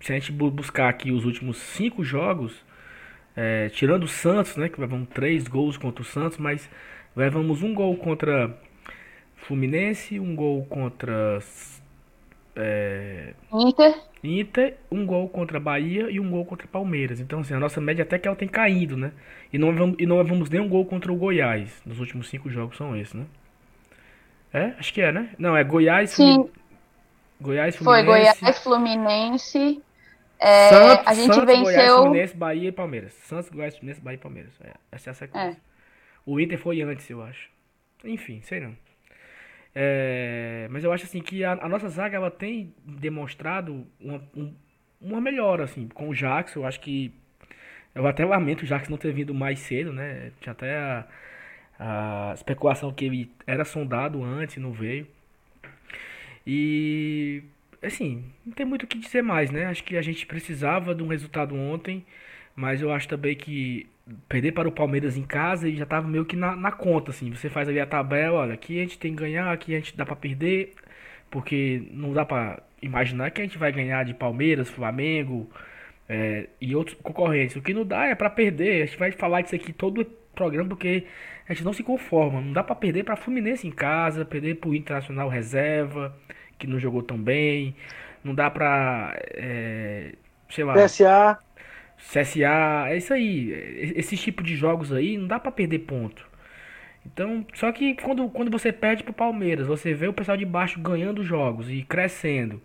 se 0.00 0.12
a 0.12 0.14
gente 0.14 0.32
buscar 0.32 0.88
aqui 0.88 1.12
os 1.12 1.26
últimos 1.26 1.58
cinco 1.58 2.02
jogos, 2.02 2.64
é, 3.36 3.68
tirando 3.68 4.04
o 4.04 4.08
Santos, 4.08 4.56
né, 4.56 4.68
que 4.68 4.80
levam 4.80 5.04
três 5.04 5.46
gols 5.46 5.76
contra 5.76 6.02
o 6.02 6.04
Santos, 6.04 6.38
mas 6.38 6.68
Levamos 7.16 7.62
um 7.62 7.74
gol 7.74 7.96
contra 7.96 8.56
Fluminense, 9.36 10.20
um 10.20 10.34
gol 10.34 10.64
contra 10.66 11.38
É... 12.56 13.34
Inter. 13.52 13.94
Inter, 14.22 14.76
um 14.90 15.06
gol 15.06 15.28
contra 15.28 15.58
Bahia 15.58 16.10
e 16.10 16.20
um 16.20 16.30
gol 16.30 16.44
contra 16.44 16.66
Palmeiras. 16.68 17.20
Então, 17.20 17.40
assim, 17.40 17.54
a 17.54 17.60
nossa 17.60 17.80
média 17.80 18.02
até 18.02 18.18
que 18.18 18.28
ela 18.28 18.36
tem 18.36 18.48
caído, 18.48 18.96
né? 18.96 19.12
E 19.52 19.58
não 19.58 19.74
vamos, 19.74 19.96
e 19.98 20.06
não 20.06 20.18
levamos 20.18 20.50
nem 20.50 20.60
um 20.60 20.68
gol 20.68 20.84
contra 20.84 21.10
o 21.12 21.16
Goiás. 21.16 21.80
Nos 21.86 21.98
últimos 22.00 22.28
cinco 22.28 22.50
jogos 22.50 22.76
são 22.76 22.94
esses, 22.96 23.14
né? 23.14 23.24
É? 24.52 24.74
Acho 24.78 24.92
que 24.92 25.00
é, 25.00 25.10
né? 25.12 25.30
Não, 25.38 25.56
é 25.56 25.64
Goiás, 25.64 26.10
Sim. 26.10 26.50
Goiás, 27.40 27.76
Foi 27.76 28.02
Fluminense. 28.02 28.40
Goiás, 28.40 28.58
Fluminense. 28.58 29.82
É, 30.38 30.68
Santos, 30.68 31.06
a 31.06 31.14
gente 31.14 31.34
Santos, 31.34 31.44
Goiás, 31.44 31.68
venceu. 31.76 31.96
Fluminense, 32.02 32.36
Bahia 32.36 32.68
e 32.68 32.72
Palmeiras. 32.72 33.12
Santos, 33.24 33.48
Goiás, 33.48 33.74
Fluminense, 33.76 34.00
Bahia 34.02 34.16
e 34.16 34.20
Palmeiras. 34.20 34.52
É, 34.62 34.72
essa 34.92 35.10
é 35.10 35.12
a 35.12 35.14
sequência. 35.14 35.69
O 36.30 36.40
Inter 36.40 36.58
foi 36.58 36.82
antes, 36.82 37.08
eu 37.10 37.22
acho. 37.22 37.44
Enfim, 38.04 38.40
sei 38.42 38.60
não. 38.60 38.74
É, 39.74 40.66
mas 40.70 40.82
eu 40.84 40.92
acho 40.92 41.04
assim 41.04 41.20
que 41.22 41.44
a, 41.44 41.52
a 41.52 41.68
nossa 41.68 41.88
zaga 41.88 42.16
ela 42.16 42.30
tem 42.30 42.74
demonstrado 42.84 43.86
uma, 44.00 44.22
um- 44.36 44.54
uma 45.00 45.20
melhora 45.20 45.64
assim 45.64 45.88
com 45.88 46.08
o 46.08 46.14
Jackson. 46.14 46.60
Eu 46.60 46.66
acho 46.66 46.80
que 46.80 47.12
eu 47.94 48.06
até 48.06 48.24
lamento 48.24 48.62
o 48.62 48.66
Jackson 48.66 48.92
não 48.92 48.98
ter 48.98 49.12
vindo 49.12 49.34
mais 49.34 49.60
cedo, 49.60 49.92
né? 49.92 50.32
Tinha 50.40 50.52
até 50.52 50.76
a, 50.78 51.06
a 51.78 52.34
especulação 52.34 52.92
que 52.92 53.04
ele 53.06 53.30
era 53.46 53.64
sondado 53.64 54.22
antes, 54.24 54.56
e 54.56 54.60
não 54.60 54.72
veio. 54.72 55.06
E 56.46 57.42
assim, 57.82 58.24
não 58.44 58.52
tem 58.52 58.66
muito 58.66 58.84
o 58.84 58.86
que 58.86 58.98
dizer 58.98 59.22
mais, 59.22 59.50
né? 59.50 59.66
Acho 59.66 59.84
que 59.84 59.96
a 59.96 60.02
gente 60.02 60.26
precisava 60.26 60.94
de 60.94 61.02
um 61.02 61.08
resultado 61.08 61.54
ontem, 61.54 62.04
mas 62.56 62.82
eu 62.82 62.92
acho 62.92 63.08
também 63.08 63.36
que 63.36 63.86
perder 64.28 64.52
para 64.52 64.68
o 64.68 64.72
Palmeiras 64.72 65.16
em 65.16 65.22
casa 65.22 65.68
e 65.68 65.76
já 65.76 65.86
tava 65.86 66.08
meio 66.08 66.24
que 66.24 66.36
na, 66.36 66.56
na 66.56 66.72
conta, 66.72 67.10
assim. 67.10 67.30
Você 67.30 67.48
faz 67.48 67.68
ali 67.68 67.80
a 67.80 67.86
tabela, 67.86 68.40
olha, 68.40 68.54
aqui 68.54 68.78
a 68.78 68.82
gente 68.82 68.98
tem 68.98 69.14
que 69.14 69.20
ganhar, 69.22 69.52
aqui 69.52 69.74
a 69.74 69.78
gente 69.78 69.96
dá 69.96 70.04
pra 70.04 70.16
perder, 70.16 70.74
porque 71.30 71.82
não 71.92 72.12
dá 72.12 72.24
pra 72.24 72.60
imaginar 72.82 73.30
que 73.30 73.40
a 73.40 73.44
gente 73.44 73.58
vai 73.58 73.72
ganhar 73.72 74.04
de 74.04 74.14
Palmeiras, 74.14 74.68
Flamengo 74.68 75.48
é, 76.08 76.48
e 76.60 76.74
outros 76.74 76.96
concorrentes. 77.02 77.56
O 77.56 77.62
que 77.62 77.74
não 77.74 77.84
dá 77.84 78.06
é 78.06 78.14
pra 78.14 78.30
perder. 78.30 78.82
A 78.82 78.86
gente 78.86 78.98
vai 78.98 79.12
falar 79.12 79.42
disso 79.42 79.54
aqui 79.54 79.72
todo 79.72 80.04
programa 80.34 80.70
porque 80.70 81.06
a 81.48 81.52
gente 81.52 81.64
não 81.64 81.72
se 81.72 81.82
conforma. 81.82 82.40
Não 82.40 82.52
dá 82.52 82.64
pra 82.64 82.74
perder 82.74 83.04
pra 83.04 83.16
Fluminense 83.16 83.66
em 83.66 83.70
casa, 83.70 84.24
perder 84.24 84.56
pro 84.56 84.74
Internacional 84.74 85.28
reserva, 85.28 86.16
que 86.58 86.66
não 86.66 86.78
jogou 86.78 87.02
tão 87.02 87.18
bem. 87.18 87.76
Não 88.24 88.34
dá 88.34 88.50
pra, 88.50 89.16
é, 89.34 90.14
sei 90.50 90.64
lá, 90.64 90.74
PSA. 90.74 91.38
CSA, 92.08 92.88
é 92.88 92.96
isso 92.96 93.12
aí. 93.12 93.50
Esse 93.96 94.16
tipo 94.16 94.42
de 94.42 94.56
jogos 94.56 94.92
aí 94.92 95.16
não 95.16 95.26
dá 95.26 95.38
pra 95.38 95.52
perder 95.52 95.80
ponto. 95.80 96.28
Então, 97.04 97.46
só 97.54 97.72
que 97.72 97.94
quando, 97.94 98.28
quando 98.28 98.50
você 98.50 98.72
perde 98.72 99.02
pro 99.02 99.12
Palmeiras, 99.12 99.66
você 99.66 99.94
vê 99.94 100.06
o 100.08 100.12
pessoal 100.12 100.36
de 100.36 100.44
baixo 100.44 100.80
ganhando 100.80 101.22
jogos 101.22 101.70
e 101.70 101.82
crescendo 101.82 102.60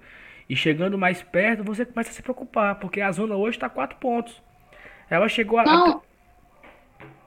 e 0.50 0.56
chegando 0.56 0.98
mais 0.98 1.22
perto, 1.24 1.64
você 1.64 1.86
começa 1.86 2.10
a 2.12 2.14
se 2.14 2.22
preocupar, 2.22 2.76
porque 2.76 3.02
a 3.02 3.12
zona 3.12 3.36
hoje 3.36 3.58
tá 3.58 3.70
4 3.70 3.98
pontos. 3.98 4.42
Ela 5.10 5.28
chegou 5.30 5.60
a. 5.60 5.64
Não, 5.64 6.02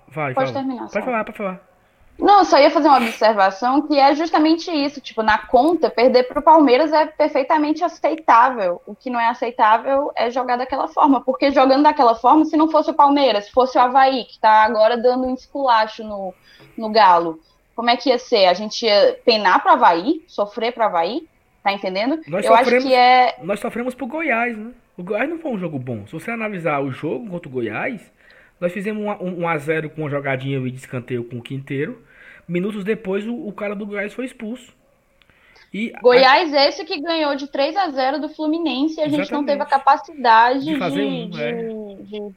Vai, 0.09 0.35
pode 0.35 0.53
fala. 0.53 0.65
terminar, 0.65 0.89
só. 0.89 0.95
Pode 0.95 1.05
falar, 1.05 1.25
pode 1.25 1.39
falar. 1.39 1.68
Não, 2.19 2.41
eu 2.41 2.45
só 2.45 2.59
ia 2.59 2.71
fazer 2.71 2.89
uma 2.89 2.99
observação 2.99 3.83
que 3.87 3.97
é 3.99 4.15
justamente 4.15 4.71
isso. 4.71 5.01
Tipo, 5.01 5.23
na 5.23 5.39
conta, 5.39 5.89
perder 5.89 6.25
para 6.25 6.41
o 6.41 6.43
Palmeiras 6.43 6.93
é 6.93 7.07
perfeitamente 7.07 7.85
aceitável. 7.85 8.83
O 8.87 8.95
que 8.95 9.09
não 9.09 9.21
é 9.21 9.29
aceitável 9.29 10.11
é 10.17 10.29
jogar 10.31 10.57
daquela 10.57 10.89
forma. 10.89 11.21
Porque 11.21 11.51
jogando 11.53 11.85
daquela 11.85 12.15
forma, 12.17 12.45
se 12.45 12.57
não 12.57 12.69
fosse 12.71 12.91
o 12.91 12.95
Palmeiras, 12.95 13.45
se 13.47 13.53
fosse 13.53 13.79
o 13.79 13.81
Havaí, 13.81 14.25
que 14.25 14.33
está 14.33 14.65
agora 14.65 14.97
dando 14.97 15.27
um 15.27 15.35
esculacho 15.35 16.03
no, 16.03 16.35
no 16.77 16.91
Galo, 16.91 17.39
como 17.77 17.89
é 17.91 17.97
que 17.97 18.09
ia 18.09 18.19
ser? 18.19 18.47
A 18.47 18.55
gente 18.55 18.85
ia 18.85 19.17
penar 19.25 19.63
para 19.63 19.73
o 19.73 19.75
Havaí, 19.77 20.23
sofrer 20.27 20.73
para 20.73 20.85
o 20.85 20.89
Havaí? 20.89 21.29
Tá 21.63 21.73
entendendo? 21.73 22.21
Nós 22.27 22.45
eu 22.45 22.53
acho 22.53 22.65
sofremos- 22.65 22.85
que 22.89 22.95
é. 22.95 23.37
Nós 23.43 23.61
sofremos 23.61 23.95
pro 23.95 24.07
Goiás, 24.07 24.57
né? 24.59 24.71
O 24.97 25.03
Goiás 25.05 25.29
não 25.31 25.39
foi 25.39 25.53
um 25.53 25.59
jogo 25.59 25.79
bom. 25.79 26.05
Se 26.07 26.13
você 26.13 26.31
analisar 26.33 26.81
o 26.81 26.91
jogo 26.91 27.29
contra 27.31 27.49
o 27.49 27.53
Goiás, 27.53 28.01
nós 28.61 28.73
fizemos 28.73 29.05
um, 29.05 29.11
a- 29.11 29.19
um, 29.21 29.43
um 29.43 29.49
a 29.49 29.57
0 29.57 29.91
com 29.91 30.01
uma 30.03 30.11
jogadinha 30.11 30.59
de 30.61 30.75
escanteio 30.77 31.23
com 31.23 31.37
o 31.37 31.43
Quinteiro. 31.43 32.03
Minutos 32.49 32.83
depois, 32.85 33.27
o, 33.27 33.47
o 33.47 33.53
cara 33.53 33.75
do 33.77 33.87
Goiás 33.87 34.13
foi 34.15 34.25
expulso. 34.25 34.73
E 35.73 35.93
a- 35.95 36.01
Goiás 36.01 36.53
esse 36.53 36.85
que 36.85 37.01
ganhou 37.01 37.35
de 37.37 37.47
3 37.49 37.77
a 37.77 37.91
0 37.91 38.21
do 38.21 38.29
Fluminense 38.31 38.99
e 38.99 39.03
a 39.03 39.09
gente 39.09 39.31
não 39.31 39.45
teve 39.45 39.61
a 39.63 39.67
Exatamente. 39.67 39.71
capacidade 39.71 40.65
De 40.65 40.73
de, 40.73 40.79
fazer 40.79 41.05
um, 41.05 41.29
de- 41.31 41.43
é. 41.43 41.53
de- 41.53 42.35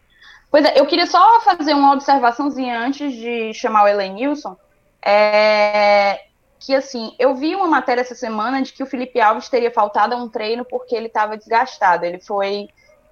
Pois 0.49 0.65
é, 0.65 0.77
eu 0.77 0.85
queria 0.85 1.07
só 1.07 1.39
fazer 1.41 1.73
uma 1.73 1.93
observaçãozinha 1.93 2.77
antes 2.77 3.13
de 3.13 3.53
chamar 3.53 3.85
o 3.85 3.87
Elenilson. 3.87 4.57
É, 5.03 6.19
que 6.59 6.75
assim, 6.75 7.15
eu 7.17 7.33
vi 7.35 7.55
uma 7.55 7.67
matéria 7.67 8.01
essa 8.01 8.13
semana 8.13 8.61
de 8.61 8.73
que 8.73 8.83
o 8.83 8.85
Felipe 8.85 9.19
Alves 9.21 9.47
teria 9.49 9.71
faltado 9.71 10.13
a 10.13 10.17
um 10.17 10.27
treino 10.29 10.65
porque 10.65 10.93
ele 10.95 11.07
estava 11.07 11.37
desgastado. 11.37 12.05
Ele 12.05 12.19
foi 12.19 12.67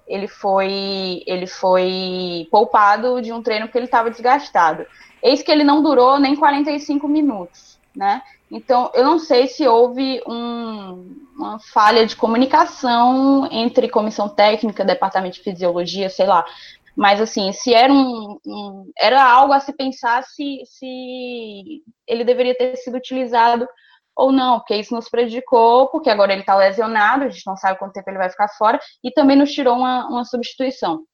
ele 0.06 0.26
foi 0.28 1.22
ele 1.26 1.46
foi 1.46 2.46
poupado 2.50 3.20
de 3.22 3.32
um 3.32 3.42
treino 3.42 3.66
porque 3.66 3.78
ele 3.78 3.84
estava 3.86 4.10
desgastado. 4.10 4.84
Eis 5.22 5.42
que 5.42 5.50
ele 5.50 5.64
não 5.64 5.82
durou 5.82 6.18
nem 6.18 6.34
45 6.36 7.06
minutos, 7.08 7.78
né? 7.94 8.22
Então, 8.50 8.90
eu 8.94 9.04
não 9.04 9.18
sei 9.18 9.46
se 9.46 9.66
houve 9.68 10.20
um- 10.26 11.14
uma 11.36 11.58
falha 11.72 12.04
de 12.06 12.16
comunicação 12.16 13.48
entre 13.52 13.88
comissão 13.88 14.28
técnica, 14.28 14.84
departamento 14.84 15.36
de 15.36 15.42
fisiologia, 15.42 16.08
sei 16.10 16.26
lá. 16.26 16.44
Mas, 16.96 17.20
assim, 17.20 17.52
se 17.52 17.72
era 17.72 17.92
um, 17.92 18.38
um- 18.44 18.90
era 18.98 19.22
algo 19.24 19.52
a 19.52 19.60
se 19.60 19.72
pensar 19.72 20.22
se, 20.24 20.60
se 20.66 21.82
ele 22.06 22.24
deveria 22.24 22.54
ter 22.56 22.76
sido 22.76 22.96
utilizado 22.96 23.66
ou 24.16 24.32
não, 24.32 24.58
porque 24.58 24.76
isso 24.76 24.94
nos 24.94 25.08
prejudicou, 25.08 25.88
porque 25.88 26.10
agora 26.10 26.32
ele 26.32 26.42
está 26.42 26.54
lesionado, 26.54 27.24
a 27.24 27.28
gente 27.28 27.46
não 27.46 27.56
sabe 27.56 27.78
quanto 27.78 27.92
tempo 27.92 28.10
ele 28.10 28.18
vai 28.18 28.30
ficar 28.30 28.48
fora, 28.48 28.78
e 29.02 29.10
também 29.10 29.36
nos 29.36 29.52
tirou 29.52 29.76
uma, 29.76 30.06
uma 30.08 30.24
substituição, 30.24 31.04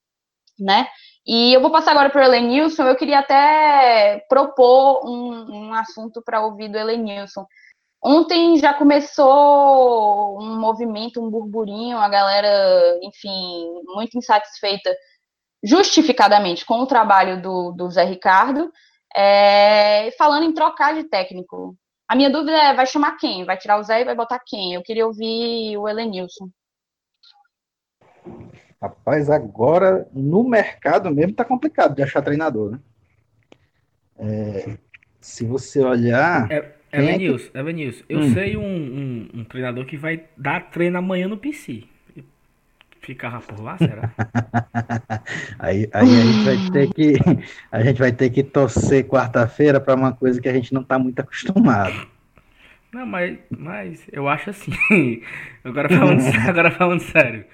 né? 0.59 0.89
E 1.27 1.53
eu 1.53 1.61
vou 1.61 1.73
passar 1.73 1.91
agora 1.91 2.09
para 2.09 2.21
o 2.23 2.25
Elenilson. 2.25 2.85
Eu 2.85 2.95
queria 2.97 3.19
até 3.19 4.25
propor 4.29 5.05
um, 5.05 5.71
um 5.71 5.75
assunto 5.75 6.23
para 6.23 6.41
ouvir 6.41 6.69
do 6.69 6.79
Elenilson. 6.79 7.45
Ontem 8.01 8.57
já 8.59 8.73
começou 8.73 10.41
um 10.41 10.61
movimento, 10.61 11.21
um 11.21 11.29
burburinho, 11.29 11.99
a 11.99 12.09
galera, 12.09 13.01
enfim, 13.03 13.83
muito 13.87 14.17
insatisfeita, 14.17 14.95
justificadamente, 15.65 16.65
com 16.65 16.79
o 16.79 16.87
trabalho 16.87 17.43
do, 17.43 17.73
do 17.73 17.91
Zé 17.91 18.05
Ricardo, 18.05 18.71
é, 19.17 20.13
falando 20.17 20.45
em 20.45 20.53
trocar 20.53 20.95
de 20.95 21.03
técnico. 21.05 21.77
A 22.09 22.15
minha 22.15 22.31
dúvida 22.31 22.53
é: 22.57 22.75
vai 22.75 22.87
chamar 22.87 23.17
quem? 23.17 23.45
Vai 23.45 23.57
tirar 23.57 23.79
o 23.79 23.83
Zé 23.83 24.01
e 24.01 24.05
vai 24.05 24.15
botar 24.15 24.41
quem? 24.45 24.75
Eu 24.75 24.83
queria 24.83 25.07
ouvir 25.07 25.77
o 25.77 25.89
Elenilson. 25.89 26.49
Rapaz, 28.81 29.31
agora 29.31 30.07
no 30.13 30.45
mercado 30.45 31.11
mesmo 31.11 31.33
tá 31.35 31.45
complicado 31.45 31.95
de 31.95 32.03
achar 32.03 32.23
treinador, 32.23 32.73
né? 32.73 32.81
É, 34.19 34.77
se 35.21 35.45
você 35.45 35.81
olhar. 35.81 36.51
É, 36.51 36.61
Quem 36.61 37.01
é 37.01 37.19
que- 37.19 37.25
Evanilson, 37.25 37.51
Evanilson, 37.59 38.05
eu 38.09 38.21
Hum. 38.21 38.33
sei 38.33 38.57
um, 38.57 38.63
um, 38.65 39.29
um 39.41 39.45
treinador 39.45 39.85
que 39.87 39.97
vai 39.97 40.25
dar 40.37 40.71
treino 40.71 40.99
amanhã 40.99 41.27
no 41.27 41.37
PC. 41.37 41.85
Ficava 43.07 43.41
por 43.41 43.61
lá, 43.63 43.79
será? 43.79 44.11
Aí, 45.61 45.89
aí 45.95 46.19
a 46.19 46.25
gente 46.25 46.43
vai 46.45 46.59
ter 46.59 46.89
que 46.89 47.15
a 47.71 47.81
gente 47.83 47.99
vai 48.01 48.11
ter 48.13 48.31
que 48.31 48.43
torcer 48.43 49.07
quarta-feira 49.07 49.81
para 49.81 49.95
uma 49.95 50.13
coisa 50.13 50.41
que 50.41 50.49
a 50.49 50.53
gente 50.53 50.75
não 50.75 50.83
tá 50.83 50.99
muito 50.99 51.21
acostumado. 51.21 52.05
Não, 52.93 53.07
mas, 53.07 53.39
mas 53.51 54.07
eu 54.13 54.29
acho 54.29 54.51
assim. 54.51 54.73
Agora 55.65 55.89
falando, 55.89 56.21
agora 56.49 56.71
falando 56.71 57.01
sério. 57.01 57.45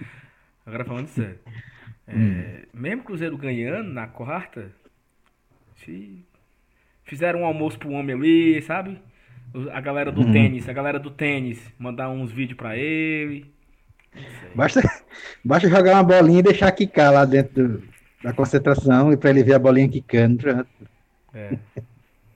Agora 0.67 0.85
falando 0.85 1.09
sério. 1.09 1.39
É, 2.07 2.67
mesmo 2.75 3.03
Cruzeiro 3.05 3.37
ganhando 3.37 3.91
na 3.93 4.07
quarta, 4.07 4.73
se 5.77 6.25
fizeram 7.05 7.41
um 7.43 7.47
almoço 7.47 7.79
pro 7.79 7.91
homem 7.93 8.17
ali, 8.17 8.63
sabe? 8.63 9.01
A 9.73 9.81
galera 9.81 10.13
do 10.13 10.23
Uhum. 10.23 10.33
tênis, 10.33 10.69
a 10.69 10.73
galera 10.73 10.99
do 10.99 11.11
tênis, 11.11 11.73
mandar 11.79 12.09
uns 12.11 12.33
vídeos 12.33 12.57
pra 12.57 12.77
ele. 12.77 13.53
Basta, 14.55 14.81
basta 15.45 15.69
jogar 15.69 15.95
uma 15.95 16.03
bolinha 16.03 16.41
e 16.41 16.43
deixar 16.43 16.71
quicar 16.73 17.13
lá 17.13 17.25
dentro 17.25 17.69
do- 17.69 17.93
da 18.23 18.33
concentração 18.33 19.13
e 19.13 19.17
para 19.17 19.31
ele 19.31 19.43
ver 19.43 19.55
a 19.55 19.59
bolinha 19.59 19.89
quicando. 19.89 20.39
pronto. 20.39 20.69
É. 21.35 21.59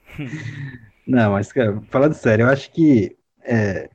Não, 1.06 1.32
mas 1.32 1.52
cara, 1.52 1.80
falando 1.88 2.14
sério, 2.14 2.44
eu 2.46 2.50
acho 2.50 2.70
que 2.72 3.16
é, 3.44 3.88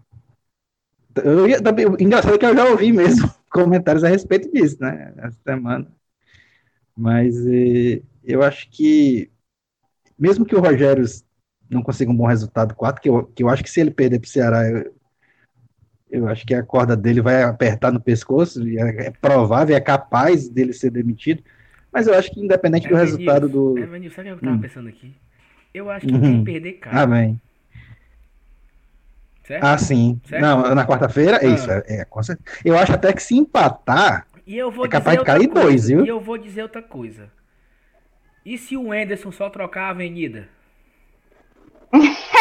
eu 1.24 1.48
ia, 1.48 1.62
também, 1.62 1.86
engraçado 2.00 2.36
é 2.36 2.38
que 2.38 2.46
eu 2.46 2.56
já 2.56 2.66
ouvi 2.70 2.92
mesmo 2.92 3.30
comentários 3.52 4.04
a 4.04 4.08
respeito 4.10 4.50
disso, 4.52 4.78
né? 4.80 5.14
Essa 5.18 5.38
semana. 5.44 5.88
Mas 6.96 7.36
eh, 7.48 8.02
eu 8.24 8.42
acho 8.44 8.70
que 8.70 9.30
mesmo 10.20 10.46
que 10.46 10.56
o 10.56 10.62
Rogério 10.62 11.06
não 11.70 11.82
consiga 11.84 12.12
um 12.12 12.16
bom 12.18 12.28
resultado 12.28 12.76
4, 12.76 13.02
que 13.02 13.10
eu, 13.10 13.26
que 13.26 13.44
eu 13.44 13.50
acho 13.50 13.64
que 13.64 13.70
se 13.70 13.82
ele 13.82 13.92
perder 13.92 14.20
para 14.20 14.28
o 14.28 14.30
Ceará, 14.32 14.70
eu, 14.70 14.94
eu 16.12 16.28
acho 16.28 16.46
que 16.46 16.54
a 16.54 16.62
corda 16.62 16.96
dele 16.96 17.22
vai 17.22 17.42
apertar 17.44 17.92
no 17.92 18.00
pescoço, 18.02 18.68
e 18.68 18.78
é, 18.78 19.08
é 19.08 19.12
provável, 19.12 19.76
é 19.76 19.80
capaz 19.80 20.50
dele 20.50 20.74
ser 20.74 20.92
demitido. 20.92 21.44
Mas 21.92 22.08
eu 22.08 22.14
acho 22.14 22.32
que 22.32 22.40
independente 22.40 22.88
do 22.88 22.96
Evanilson, 22.96 23.18
resultado 23.18 23.50
do. 23.50 23.78
Evanilson, 23.78 24.16
sabe 24.16 24.32
o 24.32 24.38
que 24.38 24.44
eu 24.44 24.46
tava 24.46 24.58
Hum. 24.58 24.62
pensando 24.62 24.90
aqui? 24.90 25.16
Eu 25.74 25.90
acho 25.90 26.06
que 26.06 26.14
Uhum. 26.14 26.22
quem 26.22 26.44
perder 26.44 26.74
cai. 26.74 26.94
Ah, 26.94 27.06
bem. 27.06 27.42
Certo? 29.44 29.64
Ah, 29.64 29.78
sim. 29.78 30.22
Certo? 30.26 30.42
Não, 30.42 30.76
na 30.76 30.86
quarta-feira, 30.86 31.38
é 31.38 31.48
ah. 31.48 31.50
isso. 31.50 31.72
É, 31.72 31.84
é, 31.88 32.08
eu 32.64 32.78
acho 32.78 32.94
até 32.94 33.12
que 33.12 33.24
se 33.24 33.36
empatar, 33.36 34.28
e 34.46 34.58
eu 34.58 34.72
vou 34.72 34.86
é 34.86 34.90
capaz 34.90 35.18
de 35.18 35.24
cair 35.24 35.48
coisa, 35.48 35.62
dois, 35.62 35.88
viu? 35.88 36.06
E 36.06 36.08
eu 36.10 36.20
vou 36.20 36.38
dizer 36.38 36.64
outra 36.64 36.82
coisa. 36.82 37.32
E 38.46 38.58
se 38.58 38.76
o 38.76 38.92
Anderson 38.92 39.32
só 39.32 39.50
trocar 39.50 39.84
a 39.84 39.90
avenida? 39.92 40.48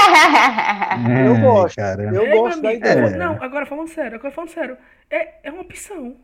É, 1.09 1.27
eu 1.27 1.37
gosto. 1.41 1.77
Cara. 1.77 2.03
Eu 2.03 2.27
é, 2.27 2.37
gosto 2.37 2.61
da 2.61 2.75
ideia. 2.75 2.93
É. 2.93 3.17
Não, 3.17 3.43
agora 3.43 3.65
falando 3.67 3.89
sério, 3.89 4.17
agora 4.17 4.33
falando 4.33 4.51
sério. 4.51 4.77
É, 5.11 5.35
é 5.45 5.51
uma 5.51 5.63
opção. 5.63 6.17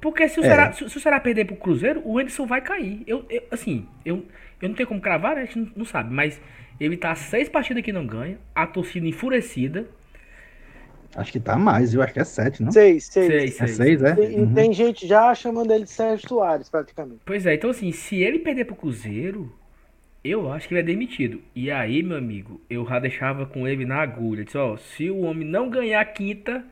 Porque 0.00 0.28
se 0.28 0.38
o, 0.38 0.44
é. 0.44 0.46
Ceará, 0.46 0.72
se, 0.72 0.88
se, 0.88 0.96
o 0.96 1.00
Ceará 1.00 1.20
perder 1.20 1.44
pro 1.44 1.56
Cruzeiro, 1.56 2.00
o 2.04 2.18
Anderson 2.18 2.46
vai 2.46 2.60
cair. 2.60 3.02
Eu, 3.06 3.24
eu, 3.28 3.42
assim, 3.50 3.86
eu, 4.04 4.24
eu 4.60 4.68
não 4.68 4.76
tenho 4.76 4.88
como 4.88 5.00
cravar, 5.00 5.34
né? 5.34 5.42
a 5.42 5.44
gente 5.44 5.58
não, 5.58 5.70
não 5.76 5.84
sabe. 5.84 6.12
Mas 6.12 6.40
ele 6.78 6.96
tá 6.96 7.14
seis 7.14 7.48
partidas 7.48 7.82
que 7.82 7.92
não 7.92 8.06
ganha, 8.06 8.38
a 8.54 8.66
torcida 8.66 9.06
enfurecida. 9.06 9.86
Acho 11.16 11.32
que 11.32 11.40
tá 11.40 11.56
mais, 11.56 11.94
eu 11.94 12.02
acho 12.02 12.12
que 12.12 12.20
é 12.20 12.24
sete, 12.24 12.62
não? 12.62 12.70
Seis, 12.70 13.06
seis. 13.06 13.56
seis, 13.56 13.60
é 13.60 13.66
seis, 13.66 14.02
é? 14.02 14.14
E, 14.30 14.40
uhum. 14.40 14.54
tem 14.54 14.72
gente 14.72 15.06
já 15.06 15.34
chamando 15.34 15.72
ele 15.72 15.84
de 15.84 15.90
Sérgio 15.90 16.28
Soares, 16.28 16.68
praticamente. 16.68 17.20
Pois 17.24 17.46
é, 17.46 17.54
então 17.54 17.70
assim, 17.70 17.90
se 17.92 18.22
ele 18.22 18.38
perder 18.38 18.66
pro 18.66 18.76
Cruzeiro, 18.76 19.52
eu 20.28 20.52
acho 20.52 20.68
que 20.68 20.74
ele 20.74 20.80
é 20.80 20.84
demitido. 20.84 21.40
E 21.54 21.70
aí, 21.70 22.02
meu 22.02 22.16
amigo, 22.16 22.60
eu 22.68 22.86
já 22.86 22.98
deixava 22.98 23.46
com 23.46 23.66
ele 23.66 23.84
na 23.84 24.02
agulha. 24.02 24.44
Disse, 24.44 24.58
ó, 24.58 24.76
se 24.76 25.10
o 25.10 25.20
homem 25.20 25.46
não 25.46 25.70
ganhar 25.70 26.04
quinta, 26.06 26.64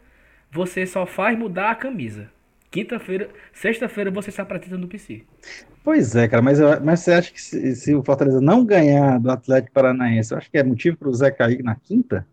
você 0.50 0.86
só 0.86 1.06
faz 1.06 1.38
mudar 1.38 1.70
a 1.70 1.74
camisa. 1.74 2.30
Quinta-feira, 2.70 3.30
sexta-feira 3.52 4.10
você 4.10 4.30
se 4.30 4.40
apresenta 4.40 4.76
no 4.76 4.88
PC. 4.88 5.22
Pois 5.82 6.16
é, 6.16 6.26
cara, 6.26 6.42
mas, 6.42 6.58
eu, 6.58 6.80
mas 6.82 7.00
você 7.00 7.12
acha 7.12 7.32
que 7.32 7.40
se, 7.40 7.76
se, 7.76 7.94
o 7.94 8.02
Fortaleza 8.02 8.40
não 8.40 8.64
ganhar 8.64 9.20
do 9.20 9.30
Atlético 9.30 9.72
Paranaense, 9.72 10.32
eu 10.32 10.38
acho 10.38 10.50
que 10.50 10.58
é 10.58 10.64
motivo 10.64 10.96
para 10.96 11.08
o 11.08 11.14
Zé 11.14 11.30
cair 11.30 11.62
na 11.62 11.76
quinta? 11.76 12.26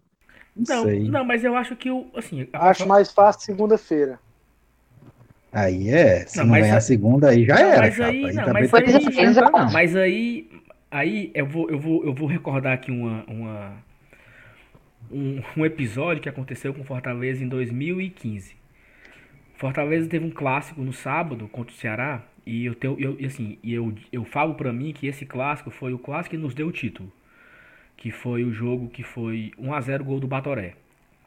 Não, 0.55 0.85
não, 0.85 0.99
não, 0.99 1.25
mas 1.25 1.43
eu 1.43 1.55
acho 1.55 1.75
que 1.75 1.89
o. 1.89 2.07
Assim, 2.15 2.47
acho 2.51 2.87
mais 2.87 3.11
fácil 3.11 3.41
segunda-feira. 3.41 4.19
Aí 5.51 5.89
é, 5.89 6.25
se 6.25 6.37
não, 6.39 6.47
não 6.47 6.53
ganhar 6.55 6.77
a 6.77 6.81
segunda, 6.81 7.29
aí 7.29 7.45
já 7.45 7.55
não, 7.55 7.61
era. 7.61 7.81
Mas 7.81 8.01
aí, 8.01 8.25
aí, 8.25 8.33
não, 8.33 8.53
mas, 8.53 8.73
aí, 8.73 9.33
não, 9.33 9.71
mas 9.71 9.95
aí, 9.95 10.49
aí 10.93 11.31
eu 11.33 11.45
vou, 11.45 11.69
eu 11.69 11.79
vou, 11.79 12.05
eu 12.05 12.13
vou 12.13 12.27
recordar 12.27 12.73
aqui 12.73 12.91
uma, 12.91 13.25
uma 13.27 13.73
um, 15.11 15.41
um 15.57 15.65
episódio 15.65 16.21
que 16.21 16.29
aconteceu 16.29 16.73
com 16.73 16.83
Fortaleza 16.83 17.43
em 17.43 17.47
2015. 17.47 18.55
Fortaleza 19.55 20.07
teve 20.07 20.25
um 20.25 20.31
clássico 20.31 20.81
no 20.81 20.93
sábado 20.93 21.47
contra 21.47 21.73
o 21.73 21.77
Ceará 21.77 22.23
e 22.45 22.65
eu 22.65 22.75
tenho, 22.75 22.95
eu, 22.99 23.17
assim, 23.25 23.57
eu, 23.63 23.93
eu 24.11 24.23
falo 24.23 24.53
para 24.55 24.71
mim 24.71 24.93
que 24.93 25.07
esse 25.07 25.25
clássico 25.25 25.71
foi 25.71 25.93
o 25.93 25.99
clássico 25.99 26.35
que 26.35 26.41
nos 26.41 26.53
deu 26.53 26.67
o 26.67 26.71
título, 26.71 27.11
que 27.97 28.11
foi 28.11 28.43
o 28.43 28.51
jogo 28.51 28.89
que 28.89 29.03
foi 29.03 29.51
1 29.57 29.73
a 29.73 29.81
0 29.81 30.03
gol 30.03 30.19
do 30.19 30.27
Batoré. 30.27 30.75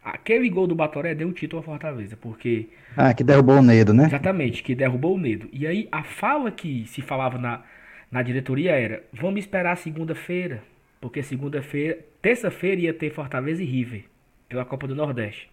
Aquele 0.05 0.49
gol 0.49 0.69
do 0.69 0.75
Batoré 0.75 1.15
deu 1.15 1.29
o 1.29 1.33
título 1.33 1.59
ao 1.59 1.65
Fortaleza, 1.65 2.17
porque 2.17 2.69
Ah, 2.97 3.13
que 3.13 3.25
derrubou 3.25 3.59
o 3.59 3.63
Nedo, 3.63 3.93
né? 3.93 4.05
Exatamente, 4.05 4.63
que 4.63 4.75
derrubou 4.75 5.17
o 5.17 5.19
Nedo. 5.19 5.49
E 5.53 5.67
aí 5.67 5.89
a 5.91 6.05
fala 6.05 6.51
que 6.53 6.87
se 6.87 7.03
falava 7.03 7.39
na 7.39 7.63
na 8.11 8.23
diretoria 8.23 8.73
era: 8.73 9.03
"Vamos 9.13 9.41
esperar 9.41 9.77
segunda-feira, 9.77 10.63
porque 11.01 11.23
segunda-feira, 11.23 11.99
terça-feira 12.23 12.81
ia 12.81 12.95
ter 12.95 13.11
Fortaleza 13.11 13.63
e 13.63 13.67
River 13.67 14.05
pela 14.49 14.65
Copa 14.65 14.87
do 14.87 14.95
Nordeste". 14.95 15.51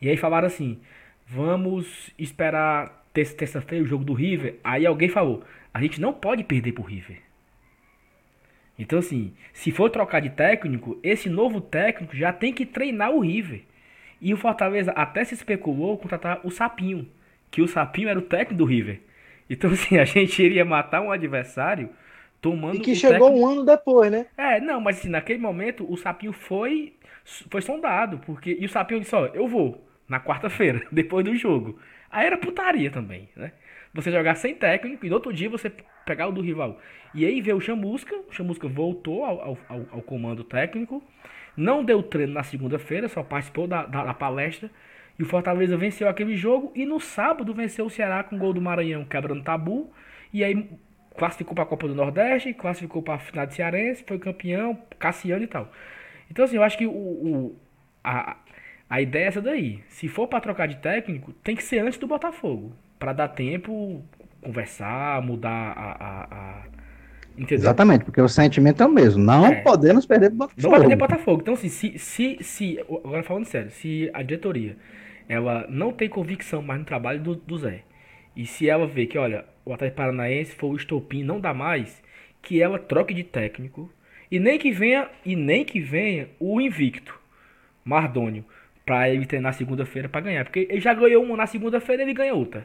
E 0.00 0.08
aí 0.08 0.16
falaram 0.16 0.46
assim: 0.46 0.80
Vamos 1.28 2.12
esperar 2.16 3.04
terça-feira 3.12 3.84
o 3.84 3.88
jogo 3.88 4.04
do 4.04 4.14
River. 4.14 4.56
Aí 4.62 4.86
alguém 4.86 5.08
falou: 5.08 5.42
a 5.74 5.80
gente 5.80 6.00
não 6.00 6.12
pode 6.12 6.44
perder 6.44 6.72
pro 6.72 6.84
River. 6.84 7.18
Então, 8.78 8.98
assim, 8.98 9.34
se 9.52 9.72
for 9.72 9.90
trocar 9.90 10.20
de 10.20 10.30
técnico, 10.30 11.00
esse 11.02 11.28
novo 11.28 11.60
técnico 11.60 12.14
já 12.14 12.32
tem 12.32 12.52
que 12.52 12.64
treinar 12.64 13.10
o 13.10 13.20
River. 13.20 13.62
E 14.20 14.32
o 14.32 14.36
Fortaleza 14.36 14.92
até 14.92 15.24
se 15.24 15.34
especulou 15.34 15.98
contratar 15.98 16.40
o 16.44 16.50
Sapinho, 16.50 17.08
que 17.50 17.60
o 17.60 17.68
Sapinho 17.68 18.08
era 18.08 18.18
o 18.18 18.22
técnico 18.22 18.54
do 18.54 18.64
River. 18.64 19.00
Então, 19.48 19.70
assim, 19.72 19.98
a 19.98 20.04
gente 20.04 20.42
iria 20.42 20.64
matar 20.64 21.00
um 21.00 21.10
adversário 21.10 21.90
tomando. 22.40 22.76
E 22.76 22.80
que 22.80 22.94
chegou 22.94 23.28
técnico... 23.28 23.46
um 23.46 23.50
ano 23.50 23.64
depois, 23.64 24.10
né? 24.10 24.26
É, 24.36 24.60
não, 24.60 24.80
mas 24.80 24.98
assim, 24.98 25.08
naquele 25.08 25.38
momento 25.38 25.90
o 25.90 25.96
Sapinho 25.96 26.32
foi, 26.32 26.94
foi 27.50 27.62
sondado, 27.62 28.18
porque. 28.24 28.56
E 28.58 28.64
o 28.64 28.68
Sapinho 28.68 29.00
disse: 29.00 29.14
Ó, 29.14 29.26
eu 29.26 29.46
vou 29.48 29.84
na 30.08 30.20
quarta-feira, 30.20 30.82
depois 30.90 31.24
do 31.24 31.34
jogo. 31.34 31.78
Aí 32.10 32.26
era 32.26 32.38
putaria 32.38 32.90
também, 32.90 33.28
né? 33.36 33.52
Você 33.92 34.10
jogar 34.12 34.34
sem 34.34 34.54
técnico 34.54 35.06
e 35.06 35.08
no 35.08 35.14
outro 35.14 35.32
dia 35.32 35.48
você 35.48 35.72
pegar 36.04 36.28
o 36.28 36.32
do 36.32 36.40
rival. 36.40 36.78
E 37.14 37.24
aí 37.24 37.40
veio 37.40 37.56
o 37.56 37.60
Chamusca, 37.60 38.14
o 38.28 38.32
Chamusca 38.32 38.68
voltou 38.68 39.24
ao, 39.24 39.58
ao, 39.68 39.86
ao 39.90 40.02
comando 40.02 40.44
técnico, 40.44 41.02
não 41.56 41.82
deu 41.82 42.02
treino 42.02 42.34
na 42.34 42.42
segunda-feira, 42.42 43.08
só 43.08 43.22
participou 43.22 43.66
da, 43.66 43.86
da, 43.86 44.04
da, 44.04 44.14
palestra. 44.14 44.70
E 45.18 45.22
o 45.22 45.26
Fortaleza 45.26 45.76
venceu 45.76 46.08
aquele 46.08 46.36
jogo 46.36 46.72
e 46.74 46.84
no 46.84 47.00
sábado 47.00 47.54
venceu 47.54 47.86
o 47.86 47.90
Ceará 47.90 48.22
com 48.22 48.36
o 48.36 48.38
gol 48.38 48.52
do 48.52 48.60
Maranhão 48.60 49.04
quebrando 49.04 49.42
tabu. 49.42 49.90
E 50.32 50.44
aí 50.44 50.68
classificou 51.16 51.54
para 51.54 51.64
a 51.64 51.66
Copa 51.66 51.88
do 51.88 51.94
Nordeste, 51.94 52.52
classificou 52.52 53.02
para 53.02 53.14
a 53.14 53.18
final 53.18 53.46
de 53.46 53.54
Cearense, 53.54 54.04
foi 54.06 54.18
campeão, 54.18 54.78
Cassiano 54.98 55.44
e 55.44 55.46
tal. 55.46 55.72
Então 56.30 56.44
assim, 56.44 56.56
eu 56.56 56.62
acho 56.62 56.76
que 56.76 56.86
o, 56.86 56.90
o 56.90 57.56
a, 58.04 58.36
a 58.88 59.00
ideia 59.00 59.24
é 59.24 59.28
essa 59.28 59.40
daí. 59.40 59.80
Se 59.88 60.08
for 60.08 60.28
para 60.28 60.40
trocar 60.40 60.68
de 60.68 60.76
técnico, 60.76 61.32
tem 61.32 61.56
que 61.56 61.62
ser 61.62 61.80
antes 61.80 61.98
do 61.98 62.06
Botafogo. 62.06 62.72
para 62.98 63.12
dar 63.12 63.28
tempo, 63.28 64.02
conversar, 64.40 65.20
mudar 65.22 65.50
a. 65.50 65.92
a, 65.92 66.24
a... 66.24 66.76
Exatamente, 67.50 68.04
porque 68.04 68.20
o 68.20 68.28
sentimento 68.28 68.82
é 68.82 68.86
o 68.86 68.90
mesmo. 68.90 69.22
Não 69.22 69.46
é. 69.46 69.56
podemos 69.56 70.06
perder 70.06 70.32
o 70.32 70.36
Botafogo. 70.36 70.62
Não 70.62 70.70
pode 70.70 70.82
perder 70.82 70.96
Botafogo. 70.96 71.40
Então, 71.42 71.54
assim, 71.54 71.68
se, 71.68 71.98
se, 71.98 72.38
se. 72.40 72.78
Agora 72.80 73.22
falando 73.22 73.44
sério, 73.44 73.70
se 73.70 74.10
a 74.14 74.22
diretoria 74.22 74.76
ela 75.28 75.66
não 75.68 75.92
tem 75.92 76.08
convicção 76.08 76.62
mais 76.62 76.80
no 76.80 76.86
trabalho 76.86 77.20
do, 77.20 77.34
do 77.34 77.58
Zé. 77.58 77.82
E 78.34 78.46
se 78.46 78.68
ela 78.68 78.86
vê 78.86 79.06
que, 79.06 79.18
olha, 79.18 79.44
o 79.64 79.72
Atlético 79.72 79.96
Paranaense 79.96 80.54
foi 80.54 80.70
o 80.70 80.76
estopim, 80.76 81.22
não 81.22 81.40
dá 81.40 81.54
mais, 81.54 82.02
que 82.42 82.60
ela 82.60 82.78
troque 82.78 83.14
de 83.14 83.24
técnico. 83.24 83.90
E 84.30 84.38
nem 84.38 84.58
que 84.58 84.72
venha, 84.72 85.08
e 85.24 85.36
nem 85.36 85.64
que 85.64 85.80
venha 85.80 86.28
o 86.38 86.60
invicto, 86.60 87.18
Mardônio 87.84 88.44
para 88.86 89.10
ele 89.10 89.26
treinar 89.26 89.52
segunda-feira 89.52 90.08
para 90.08 90.20
ganhar. 90.20 90.44
Porque 90.44 90.68
ele 90.70 90.80
já 90.80 90.94
ganhou 90.94 91.24
uma 91.24 91.36
na 91.36 91.46
segunda-feira, 91.46 92.04
ele 92.04 92.14
ganha 92.14 92.32
outra. 92.32 92.64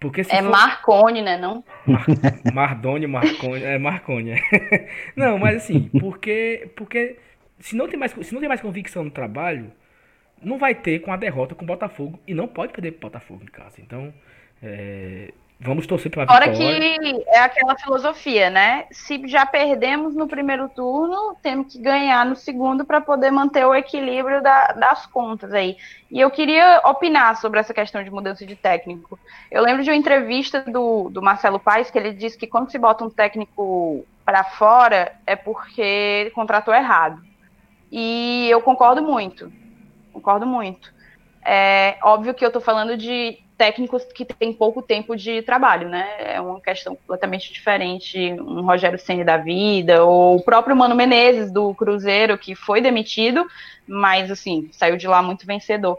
Porque 0.00 0.22
é 0.22 0.24
for... 0.24 0.42
Marcone, 0.42 1.20
né, 1.20 1.36
não? 1.38 1.62
Mar... 1.86 2.06
Mardoni, 2.52 3.06
Marcone, 3.06 3.62
é 3.62 3.78
Marcone. 3.78 4.30
É. 4.32 4.88
não, 5.14 5.38
mas 5.38 5.56
assim, 5.56 5.90
porque 6.00 6.70
porque 6.74 7.16
se 7.58 7.76
não 7.76 7.86
tem 7.88 7.98
mais 7.98 8.12
se 8.12 8.32
não 8.32 8.40
tem 8.40 8.48
mais 8.48 8.60
convicção 8.60 9.04
no 9.04 9.10
trabalho, 9.10 9.70
não 10.46 10.58
vai 10.58 10.74
ter 10.74 11.00
com 11.00 11.12
a 11.12 11.16
derrota 11.16 11.54
com 11.54 11.64
o 11.64 11.66
Botafogo 11.66 12.20
e 12.26 12.32
não 12.32 12.46
pode 12.46 12.72
perder 12.72 12.92
pro 12.92 13.08
Botafogo 13.08 13.42
em 13.42 13.50
casa. 13.50 13.80
Então, 13.80 14.14
é, 14.62 15.32
Vamos 15.58 15.86
torcer 15.86 16.10
para 16.10 16.26
Fora 16.26 16.52
que 16.52 17.24
é 17.28 17.38
aquela 17.38 17.74
filosofia, 17.78 18.50
né? 18.50 18.84
Se 18.90 19.26
já 19.26 19.46
perdemos 19.46 20.14
no 20.14 20.28
primeiro 20.28 20.68
turno, 20.68 21.34
temos 21.42 21.72
que 21.72 21.78
ganhar 21.78 22.26
no 22.26 22.36
segundo 22.36 22.84
para 22.84 23.00
poder 23.00 23.30
manter 23.30 23.64
o 23.64 23.74
equilíbrio 23.74 24.42
da, 24.42 24.72
das 24.72 25.06
contas 25.06 25.54
aí. 25.54 25.78
E 26.10 26.20
eu 26.20 26.30
queria 26.30 26.82
opinar 26.84 27.38
sobre 27.38 27.58
essa 27.58 27.72
questão 27.72 28.04
de 28.04 28.10
mudança 28.10 28.44
de 28.44 28.54
técnico. 28.54 29.18
Eu 29.50 29.62
lembro 29.62 29.82
de 29.82 29.88
uma 29.88 29.96
entrevista 29.96 30.60
do, 30.60 31.08
do 31.08 31.22
Marcelo 31.22 31.58
Paes 31.58 31.90
que 31.90 31.96
ele 31.98 32.12
disse 32.12 32.36
que 32.36 32.46
quando 32.46 32.70
se 32.70 32.78
bota 32.78 33.02
um 33.02 33.10
técnico 33.10 34.04
para 34.26 34.44
fora 34.44 35.16
é 35.26 35.34
porque 35.34 36.30
contratou 36.34 36.74
errado. 36.74 37.22
E 37.90 38.46
eu 38.50 38.60
concordo 38.60 39.00
muito. 39.00 39.50
Concordo 40.16 40.46
muito. 40.46 40.94
É 41.44 41.98
óbvio 42.02 42.32
que 42.32 42.42
eu 42.42 42.48
estou 42.48 42.62
falando 42.62 42.96
de 42.96 43.38
técnicos 43.58 44.02
que 44.14 44.24
têm 44.24 44.50
pouco 44.50 44.80
tempo 44.80 45.14
de 45.14 45.42
trabalho, 45.42 45.90
né? 45.90 46.08
É 46.18 46.40
uma 46.40 46.58
questão 46.58 46.96
completamente 46.96 47.52
diferente. 47.52 48.32
Um 48.40 48.62
Rogério 48.62 48.98
Ceni 48.98 49.24
da 49.24 49.36
vida, 49.36 50.02
ou 50.04 50.36
o 50.36 50.42
próprio 50.42 50.74
Mano 50.74 50.94
Menezes 50.94 51.52
do 51.52 51.74
Cruzeiro, 51.74 52.38
que 52.38 52.54
foi 52.54 52.80
demitido, 52.80 53.46
mas 53.86 54.30
assim, 54.30 54.70
saiu 54.72 54.96
de 54.96 55.06
lá 55.06 55.22
muito 55.22 55.46
vencedor. 55.46 55.98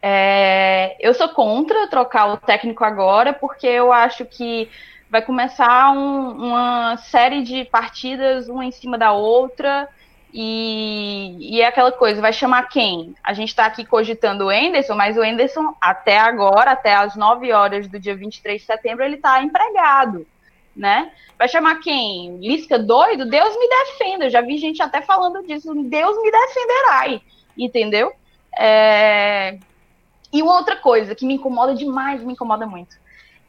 É, 0.00 0.96
eu 0.98 1.12
sou 1.12 1.28
contra 1.28 1.88
trocar 1.88 2.32
o 2.32 2.38
técnico 2.38 2.82
agora, 2.82 3.34
porque 3.34 3.66
eu 3.66 3.92
acho 3.92 4.24
que 4.24 4.66
vai 5.10 5.20
começar 5.20 5.92
um, 5.92 6.30
uma 6.30 6.96
série 6.96 7.42
de 7.42 7.66
partidas, 7.66 8.48
uma 8.48 8.64
em 8.64 8.72
cima 8.72 8.96
da 8.96 9.12
outra, 9.12 9.86
e, 10.32 11.36
e 11.56 11.60
é 11.60 11.66
aquela 11.66 11.90
coisa, 11.90 12.20
vai 12.20 12.32
chamar 12.32 12.68
quem? 12.68 13.14
A 13.22 13.32
gente 13.32 13.48
está 13.48 13.66
aqui 13.66 13.84
cogitando 13.84 14.46
o 14.46 14.52
Enderson, 14.52 14.94
mas 14.94 15.16
o 15.16 15.24
Enderson, 15.24 15.74
até 15.80 16.18
agora, 16.18 16.72
até 16.72 16.94
as 16.94 17.16
9 17.16 17.52
horas 17.52 17.88
do 17.88 17.98
dia 17.98 18.14
23 18.14 18.60
de 18.60 18.66
setembro, 18.66 19.04
ele 19.04 19.16
está 19.16 19.42
empregado, 19.42 20.26
né? 20.74 21.10
Vai 21.38 21.48
chamar 21.48 21.80
quem? 21.80 22.38
Lisca 22.38 22.78
doido? 22.78 23.24
Deus 23.24 23.56
me 23.56 23.68
defenda. 23.68 24.26
Eu 24.26 24.30
já 24.30 24.40
vi 24.40 24.58
gente 24.58 24.82
até 24.82 25.00
falando 25.00 25.42
disso. 25.46 25.74
Deus 25.74 26.22
me 26.22 26.30
defenderá, 26.30 27.20
entendeu? 27.56 28.12
É... 28.58 29.58
E 30.32 30.42
outra 30.42 30.76
coisa 30.76 31.14
que 31.14 31.26
me 31.26 31.34
incomoda 31.34 31.74
demais, 31.74 32.22
me 32.22 32.34
incomoda 32.34 32.66
muito, 32.66 32.96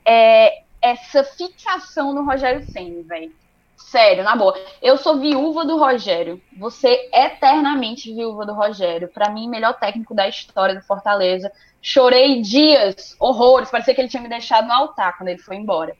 é 0.04 0.64
essa 0.82 1.24
fixação 1.24 2.14
no 2.14 2.26
Rogério 2.26 2.66
Senna, 2.72 3.04
velho 3.04 3.41
Sério, 3.88 4.24
na 4.24 4.36
boa. 4.36 4.58
Eu 4.82 4.98
sou 4.98 5.20
viúva 5.20 5.66
do 5.66 5.78
Rogério. 5.78 6.42
Você 6.58 7.10
eternamente 7.14 8.14
viúva 8.14 8.46
do 8.46 8.54
Rogério. 8.54 9.10
Para 9.10 9.30
mim, 9.30 9.50
melhor 9.50 9.74
técnico 9.74 10.14
da 10.14 10.28
história 10.28 10.76
do 10.76 10.82
Fortaleza. 10.82 11.52
Chorei 11.82 12.42
dias, 12.42 13.16
horrores. 13.20 13.70
Parecia 13.70 13.94
que 13.94 14.02
ele 14.02 14.08
tinha 14.08 14.24
me 14.24 14.30
deixado 14.30 14.68
no 14.68 14.74
altar 14.74 15.18
quando 15.18 15.30
ele 15.30 15.40
foi 15.40 15.58
embora. 15.58 15.96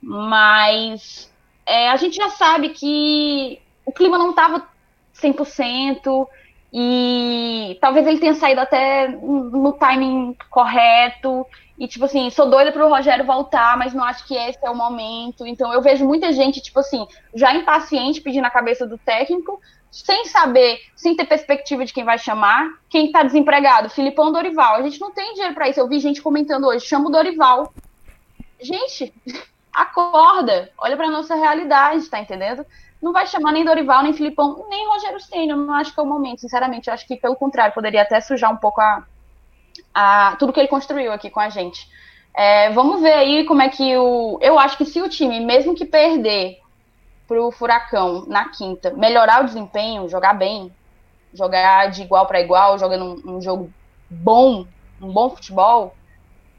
Mas 0.00 1.32
é, 1.66 1.88
a 1.88 1.96
gente 1.96 2.16
já 2.16 2.28
sabe 2.30 2.68
que 2.70 3.60
o 3.84 3.92
clima 3.92 4.18
não 4.18 4.30
estava 4.30 4.68
100% 5.14 6.28
e 6.72 7.78
talvez 7.80 8.06
ele 8.06 8.18
tenha 8.18 8.34
saído 8.34 8.60
até 8.60 9.08
no 9.08 9.72
timing 9.72 10.36
correto. 10.50 11.46
E, 11.76 11.88
tipo 11.88 12.04
assim, 12.04 12.30
sou 12.30 12.48
doida 12.48 12.70
pro 12.70 12.88
Rogério 12.88 13.24
voltar, 13.24 13.76
mas 13.76 13.92
não 13.92 14.04
acho 14.04 14.26
que 14.26 14.34
esse 14.34 14.64
é 14.64 14.70
o 14.70 14.76
momento. 14.76 15.44
Então, 15.44 15.72
eu 15.72 15.82
vejo 15.82 16.06
muita 16.06 16.32
gente, 16.32 16.60
tipo 16.60 16.78
assim, 16.78 17.06
já 17.34 17.52
impaciente 17.52 18.20
pedindo 18.20 18.46
a 18.46 18.50
cabeça 18.50 18.86
do 18.86 18.96
técnico, 18.96 19.60
sem 19.90 20.24
saber, 20.26 20.80
sem 20.94 21.16
ter 21.16 21.26
perspectiva 21.26 21.84
de 21.84 21.92
quem 21.92 22.04
vai 22.04 22.18
chamar. 22.18 22.68
Quem 22.88 23.10
tá 23.10 23.24
desempregado? 23.24 23.90
Filipão 23.90 24.32
Dorival. 24.32 24.76
A 24.76 24.82
gente 24.82 25.00
não 25.00 25.12
tem 25.12 25.34
dinheiro 25.34 25.54
para 25.54 25.68
isso. 25.68 25.80
Eu 25.80 25.88
vi 25.88 25.98
gente 25.98 26.22
comentando 26.22 26.66
hoje, 26.66 26.86
chama 26.86 27.08
o 27.08 27.12
Dorival. 27.12 27.72
Gente, 28.60 29.12
acorda, 29.74 30.70
olha 30.78 30.96
pra 30.96 31.10
nossa 31.10 31.34
realidade, 31.34 32.08
tá 32.08 32.20
entendendo? 32.20 32.64
Não 33.02 33.12
vai 33.12 33.26
chamar 33.26 33.52
nem 33.52 33.64
Dorival, 33.64 34.02
nem 34.02 34.12
Filipão, 34.12 34.64
nem 34.68 34.88
Rogério 34.88 35.20
Senna. 35.20 35.56
Não 35.56 35.74
acho 35.74 35.92
que 35.92 36.00
é 36.00 36.02
o 36.02 36.06
momento, 36.06 36.40
sinceramente. 36.40 36.88
Eu 36.88 36.94
acho 36.94 37.06
que, 37.06 37.16
pelo 37.16 37.36
contrário, 37.36 37.74
poderia 37.74 38.02
até 38.02 38.20
sujar 38.20 38.52
um 38.52 38.56
pouco 38.56 38.80
a, 38.80 39.04
a, 39.92 40.36
tudo 40.38 40.52
que 40.52 40.60
ele 40.60 40.68
construiu 40.68 41.12
aqui 41.12 41.30
com 41.30 41.40
a 41.40 41.48
gente. 41.48 41.88
É, 42.36 42.70
vamos 42.70 43.00
ver 43.00 43.12
aí 43.12 43.44
como 43.44 43.62
é 43.62 43.68
que 43.68 43.96
o. 43.96 44.38
Eu 44.42 44.58
acho 44.58 44.76
que 44.76 44.84
se 44.84 45.00
o 45.00 45.08
time, 45.08 45.38
mesmo 45.40 45.74
que 45.74 45.84
perder 45.84 46.58
para 47.28 47.40
o 47.40 47.52
Furacão 47.52 48.24
na 48.26 48.48
quinta, 48.48 48.92
melhorar 48.92 49.42
o 49.42 49.46
desempenho, 49.46 50.08
jogar 50.08 50.34
bem, 50.34 50.72
jogar 51.32 51.90
de 51.90 52.02
igual 52.02 52.26
para 52.26 52.40
igual, 52.40 52.78
jogando 52.78 53.04
um, 53.04 53.36
um, 53.36 53.40
jogo 53.40 53.72
bom, 54.10 54.66
um 55.00 55.12
bom 55.12 55.30
futebol, 55.30 55.94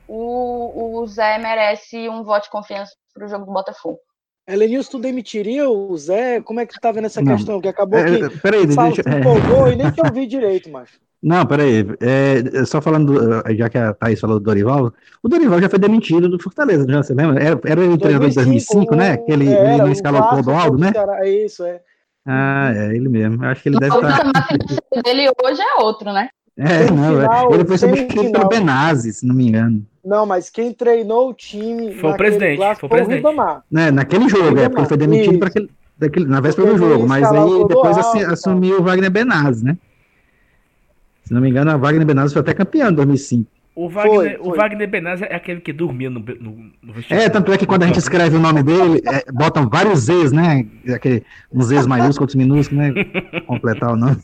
o, 0.07 0.99
o 0.99 1.07
Zé 1.07 1.37
merece 1.37 2.09
um 2.09 2.23
voto 2.23 2.43
de 2.43 2.49
confiança 2.49 2.93
para 3.13 3.25
o 3.25 3.29
jogo 3.29 3.45
do 3.45 3.51
Botafogo. 3.51 3.99
Elenilson, 4.47 4.91
tu 4.91 4.99
demitiria 4.99 5.69
o 5.69 5.97
Zé? 5.97 6.39
Como 6.41 6.59
é 6.59 6.65
que 6.65 6.73
tu 6.73 6.79
tá 6.79 6.91
vendo 6.91 7.05
essa 7.05 7.21
não. 7.21 7.35
questão? 7.35 7.59
Que 7.59 7.67
acabou 7.67 7.99
é, 7.99 8.05
que 8.05 8.37
peraí, 8.39 8.65
deixa, 8.67 9.01
empolgou 9.01 9.67
é... 9.67 9.73
e 9.73 9.75
nem 9.75 9.91
te 9.91 10.01
ouvi 10.01 10.27
direito, 10.27 10.69
macho. 10.69 10.99
Não, 11.25 11.43
peraí. 11.43 11.83
É, 11.99 12.63
só 12.65 12.79
falando, 12.79 13.19
já 13.57 13.67
que 13.67 13.79
a 13.79 13.95
Thaís 13.95 14.19
falou 14.19 14.39
do 14.39 14.45
Dorival, 14.45 14.93
o 15.23 15.27
Dorival 15.27 15.59
já 15.59 15.67
foi 15.67 15.79
demitido 15.79 16.29
do 16.29 16.39
Fortaleza, 16.39 16.85
já 16.87 17.01
você 17.01 17.15
lembra? 17.15 17.41
Era, 17.41 17.59
era 17.65 17.81
o 17.81 17.97
treinador 17.97 18.29
de 18.29 18.35
2005, 18.35 18.93
o, 18.93 18.95
né? 18.95 19.13
Aquele 19.13 19.51
é, 19.51 19.79
ele 19.79 19.91
escalou 19.91 20.21
o 20.21 20.29
Clodoaldo, 20.29 20.77
né? 20.77 20.93
É 21.23 21.27
isso, 21.27 21.65
é. 21.65 21.81
Ah, 22.27 22.71
é 22.75 22.95
ele 22.95 23.09
mesmo. 23.09 23.43
Eu 23.43 23.49
acho 23.49 23.63
que 23.63 23.69
ele 23.69 23.79
deve 23.79 23.95
estar. 23.95 24.31
O 24.91 25.01
dele 25.01 25.31
hoje 25.43 25.61
é 25.61 25.81
outro, 25.81 26.13
né? 26.13 26.29
É, 26.57 26.91
não, 26.91 27.19
final, 27.19 27.53
ele 27.55 27.65
foi 27.65 27.77
substituído 27.79 28.31
pelo 28.31 28.47
Benazzi, 28.47 29.11
se 29.11 29.25
não 29.25 29.33
me 29.33 29.47
engano. 29.47 29.83
Não, 30.05 30.27
mas 30.27 30.51
quem 30.51 30.71
treinou 30.71 31.29
o 31.29 31.33
time 31.33 31.95
foi 31.95 32.11
o 32.11 32.17
presidente, 32.17 32.57
foi 32.79 32.87
o 32.87 32.89
presidente. 32.89 33.25
Né, 33.71 33.89
naquele 33.89 34.29
jogo, 34.29 34.59
é, 34.59 34.69
porque 34.69 34.81
ele 34.81 34.87
foi 34.87 34.97
demitido 34.97 35.39
para 35.39 35.47
aquele, 35.47 35.71
daquele, 35.97 36.25
na 36.27 36.39
véspera 36.39 36.71
do 36.71 36.77
jogo, 36.77 37.07
mas 37.07 37.29
aí 37.31 37.67
depois 37.67 37.97
assumiu 37.97 38.79
o 38.79 38.83
Wagner 38.83 39.09
Benazzi, 39.09 39.65
né? 39.65 39.75
Se 41.25 41.33
não 41.33 41.41
me 41.41 41.49
engano, 41.49 41.71
a 41.71 41.77
Wagner 41.77 42.05
Benazzi 42.05 42.33
foi 42.33 42.41
até 42.41 42.53
campeão 42.53 42.89
em 42.89 42.93
2005. 42.93 43.49
O 43.75 43.89
Wagner, 43.89 44.15
foi, 44.15 44.29
foi. 44.29 44.47
O 44.47 44.55
Wagner 44.55 44.89
Benazzi 44.89 45.25
é 45.25 45.35
aquele 45.35 45.59
que 45.59 45.73
dormia 45.73 46.09
no, 46.09 46.19
no, 46.19 46.71
no 46.81 46.93
vestiário. 46.93 47.25
É, 47.25 47.29
tanto 47.29 47.51
é 47.51 47.57
que 47.57 47.65
quando 47.65 47.83
a 47.83 47.87
gente 47.87 47.99
escreve 47.99 48.37
o 48.37 48.39
nome 48.39 48.63
dele, 48.63 49.01
é, 49.05 49.29
botam 49.29 49.67
vários 49.67 49.99
Z's, 49.99 50.31
né? 50.31 50.65
Aquele, 50.87 51.23
uns 51.51 51.65
Z's 51.65 51.85
maiúsculos, 51.85 52.21
outros 52.21 52.35
minúsculos, 52.35 52.85
né? 52.85 52.93
Completar 53.45 53.91
o 53.91 53.97
nome. 53.97 54.15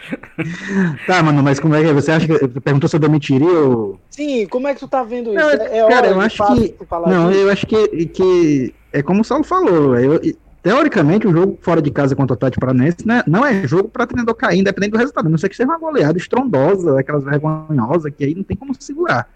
tá, 1.06 1.22
mano, 1.22 1.42
mas 1.42 1.60
como 1.60 1.74
é 1.74 1.82
que 1.82 1.92
você 1.92 2.12
acha 2.12 2.26
que. 2.26 2.60
Perguntou 2.60 2.88
se 2.88 2.96
eu 2.96 3.00
demitiria 3.00 3.60
ou. 3.60 4.00
Sim, 4.08 4.46
como 4.46 4.66
é 4.66 4.72
que 4.72 4.80
tu 4.80 4.88
tá 4.88 5.02
vendo 5.02 5.34
isso? 5.34 5.38
Não, 5.38 5.50
é, 5.50 5.78
é 5.78 5.88
cara, 5.88 6.06
eu 6.06 6.20
acho 6.20 6.38
que. 6.38 6.74
Não, 7.06 7.28
disso? 7.28 7.40
eu 7.40 7.50
acho 7.50 7.66
que, 7.66 8.06
que. 8.06 8.74
É 8.94 9.02
como 9.02 9.20
o 9.20 9.24
Saulo 9.24 9.44
falou. 9.44 9.94
Eu, 9.98 10.18
teoricamente, 10.62 11.26
o 11.26 11.32
jogo 11.32 11.58
fora 11.60 11.80
de 11.80 11.90
casa 11.90 12.14
contra 12.14 12.34
o 12.34 12.36
Atlético 12.36 12.60
Paranaense 12.60 13.06
né, 13.06 13.22
não 13.26 13.44
é 13.44 13.66
jogo 13.66 13.88
para 13.88 14.06
treinador 14.06 14.34
cair, 14.34 14.58
independente 14.60 14.92
do 14.92 14.98
resultado. 14.98 15.26
A 15.26 15.30
não 15.30 15.38
sei 15.38 15.48
que 15.48 15.56
seja 15.56 15.68
uma 15.68 15.78
goleada 15.78 16.18
estrondosa, 16.18 16.98
aquelas 16.98 17.24
vergonhosas, 17.24 18.12
que 18.16 18.24
aí 18.24 18.34
não 18.34 18.42
tem 18.42 18.56
como 18.56 18.74
segurar. 18.78 19.28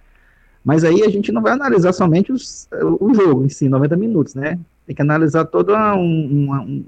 Mas 0.64 0.82
aí 0.82 1.02
a 1.02 1.10
gente 1.10 1.30
não 1.30 1.42
vai 1.42 1.52
analisar 1.52 1.92
somente 1.92 2.32
os, 2.32 2.66
o 3.00 3.12
jogo 3.14 3.44
em 3.44 3.48
si, 3.48 3.68
90 3.68 3.96
minutos, 3.96 4.34
né? 4.34 4.58
Tem 4.86 4.96
que 4.96 5.02
analisar 5.02 5.44
todo 5.44 5.74
um, 5.74 6.50
um, 6.50 6.84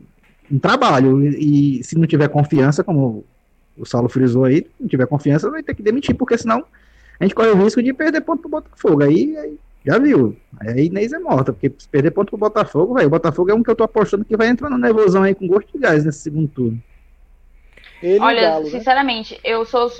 um 0.50 0.58
trabalho. 0.58 1.22
E, 1.22 1.80
e, 1.80 1.84
se 1.84 1.98
não 1.98 2.06
tiver 2.06 2.28
confiança, 2.28 2.82
como 2.82 3.24
o 3.76 3.84
Saulo 3.84 4.08
frisou 4.08 4.44
aí, 4.44 4.66
não 4.80 4.88
tiver 4.88 5.06
confiança, 5.06 5.50
vai 5.50 5.62
ter 5.62 5.74
que 5.74 5.82
demitir, 5.82 6.14
porque 6.14 6.38
senão 6.38 6.64
a 7.20 7.24
gente 7.24 7.34
corre 7.34 7.50
o 7.50 7.62
risco 7.62 7.82
de 7.82 7.92
perder 7.92 8.22
ponto 8.22 8.40
pro 8.40 8.50
Botafogo. 8.50 9.02
Aí, 9.02 9.36
aí 9.36 9.58
já 9.86 9.98
viu. 9.98 10.36
Aí 10.58 10.68
a 10.68 10.82
Inês 10.82 11.12
é 11.12 11.18
morta, 11.18 11.52
porque 11.52 11.72
se 11.78 11.88
perder 11.88 12.10
ponto 12.10 12.30
pro 12.30 12.38
Botafogo, 12.38 12.94
véio, 12.94 13.06
o 13.06 13.10
Botafogo 13.10 13.50
é 13.50 13.54
um 13.54 13.62
que 13.62 13.70
eu 13.70 13.76
tô 13.76 13.84
apostando 13.84 14.24
que 14.24 14.36
vai 14.36 14.48
entrar 14.48 14.68
no 14.68 14.76
nervosão 14.76 15.22
aí 15.22 15.34
com 15.34 15.46
gosto 15.46 15.72
de 15.72 15.78
gás 15.78 16.04
nesse 16.04 16.18
segundo 16.18 16.48
turno. 16.48 16.82
Ele 18.02 18.18
Olha, 18.18 18.50
Galo, 18.50 18.64
né? 18.64 18.70
sinceramente, 18.70 19.34
né? 19.34 19.40
eu 19.44 19.64
sou. 19.64 19.90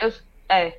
Eu, 0.00 0.12
é. 0.48 0.78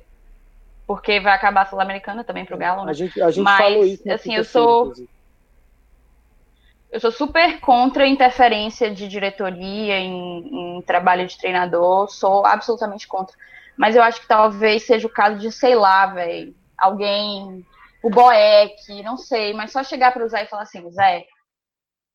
Porque 0.84 1.20
vai 1.20 1.32
acabar 1.32 1.62
a 1.62 1.66
Sul-Americana 1.66 2.24
também 2.24 2.44
pro 2.44 2.58
Galo, 2.58 2.84
né? 2.84 2.90
A 2.90 2.94
gente, 2.94 3.22
a 3.22 3.30
gente 3.30 3.44
Mas, 3.44 3.58
falou 3.58 3.84
isso. 3.84 4.10
Assim, 4.10 4.34
eu 4.34 4.44
sou. 4.44 4.92
Eu 6.90 6.98
sou 6.98 7.12
super 7.12 7.60
contra 7.60 8.02
a 8.02 8.08
interferência 8.08 8.90
de 8.90 9.06
diretoria 9.06 9.96
em, 10.00 10.78
em 10.78 10.82
trabalho 10.82 11.24
de 11.24 11.38
treinador, 11.38 12.10
sou 12.10 12.44
absolutamente 12.44 13.06
contra. 13.06 13.36
Mas 13.76 13.94
eu 13.94 14.02
acho 14.02 14.20
que 14.20 14.26
talvez 14.26 14.82
seja 14.82 15.06
o 15.06 15.10
caso 15.10 15.38
de, 15.38 15.52
sei 15.52 15.76
lá, 15.76 16.06
velho, 16.06 16.52
alguém 16.76 17.64
o 18.02 18.10
Boeck, 18.10 19.02
não 19.02 19.16
sei, 19.16 19.52
mas 19.52 19.72
só 19.72 19.82
chegar 19.82 20.12
para 20.12 20.24
o 20.24 20.28
Zé 20.28 20.44
e 20.44 20.46
falar 20.46 20.62
assim, 20.62 20.90
Zé, 20.90 21.24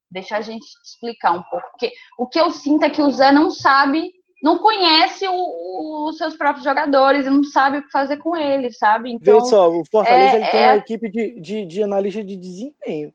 deixa 0.09 0.37
a 0.37 0.41
gente 0.41 0.65
explicar 0.83 1.31
um 1.31 1.43
pouco. 1.43 1.67
Porque 1.71 1.91
o 2.17 2.27
que 2.27 2.39
eu 2.39 2.51
sinto 2.51 2.83
é 2.83 2.89
que 2.89 3.01
o 3.01 3.11
Zé 3.11 3.31
não 3.31 3.51
sabe, 3.51 4.11
não 4.41 4.59
conhece 4.59 5.25
os 5.27 6.17
seus 6.17 6.35
próprios 6.35 6.63
jogadores 6.63 7.25
não 7.25 7.43
sabe 7.43 7.79
o 7.79 7.83
que 7.83 7.91
fazer 7.91 8.17
com 8.17 8.35
eles, 8.35 8.77
sabe? 8.77 9.11
Então, 9.11 9.41
Vê 9.41 9.49
só, 9.49 9.69
o 9.69 9.83
Fortaleza 9.85 10.37
é, 10.37 10.41
ele 10.41 10.51
tem 10.51 10.59
é... 10.61 10.67
uma 10.67 10.77
equipe 10.77 11.09
de, 11.09 11.39
de, 11.39 11.65
de 11.65 11.83
analista 11.83 12.23
de 12.23 12.35
desempenho. 12.35 13.13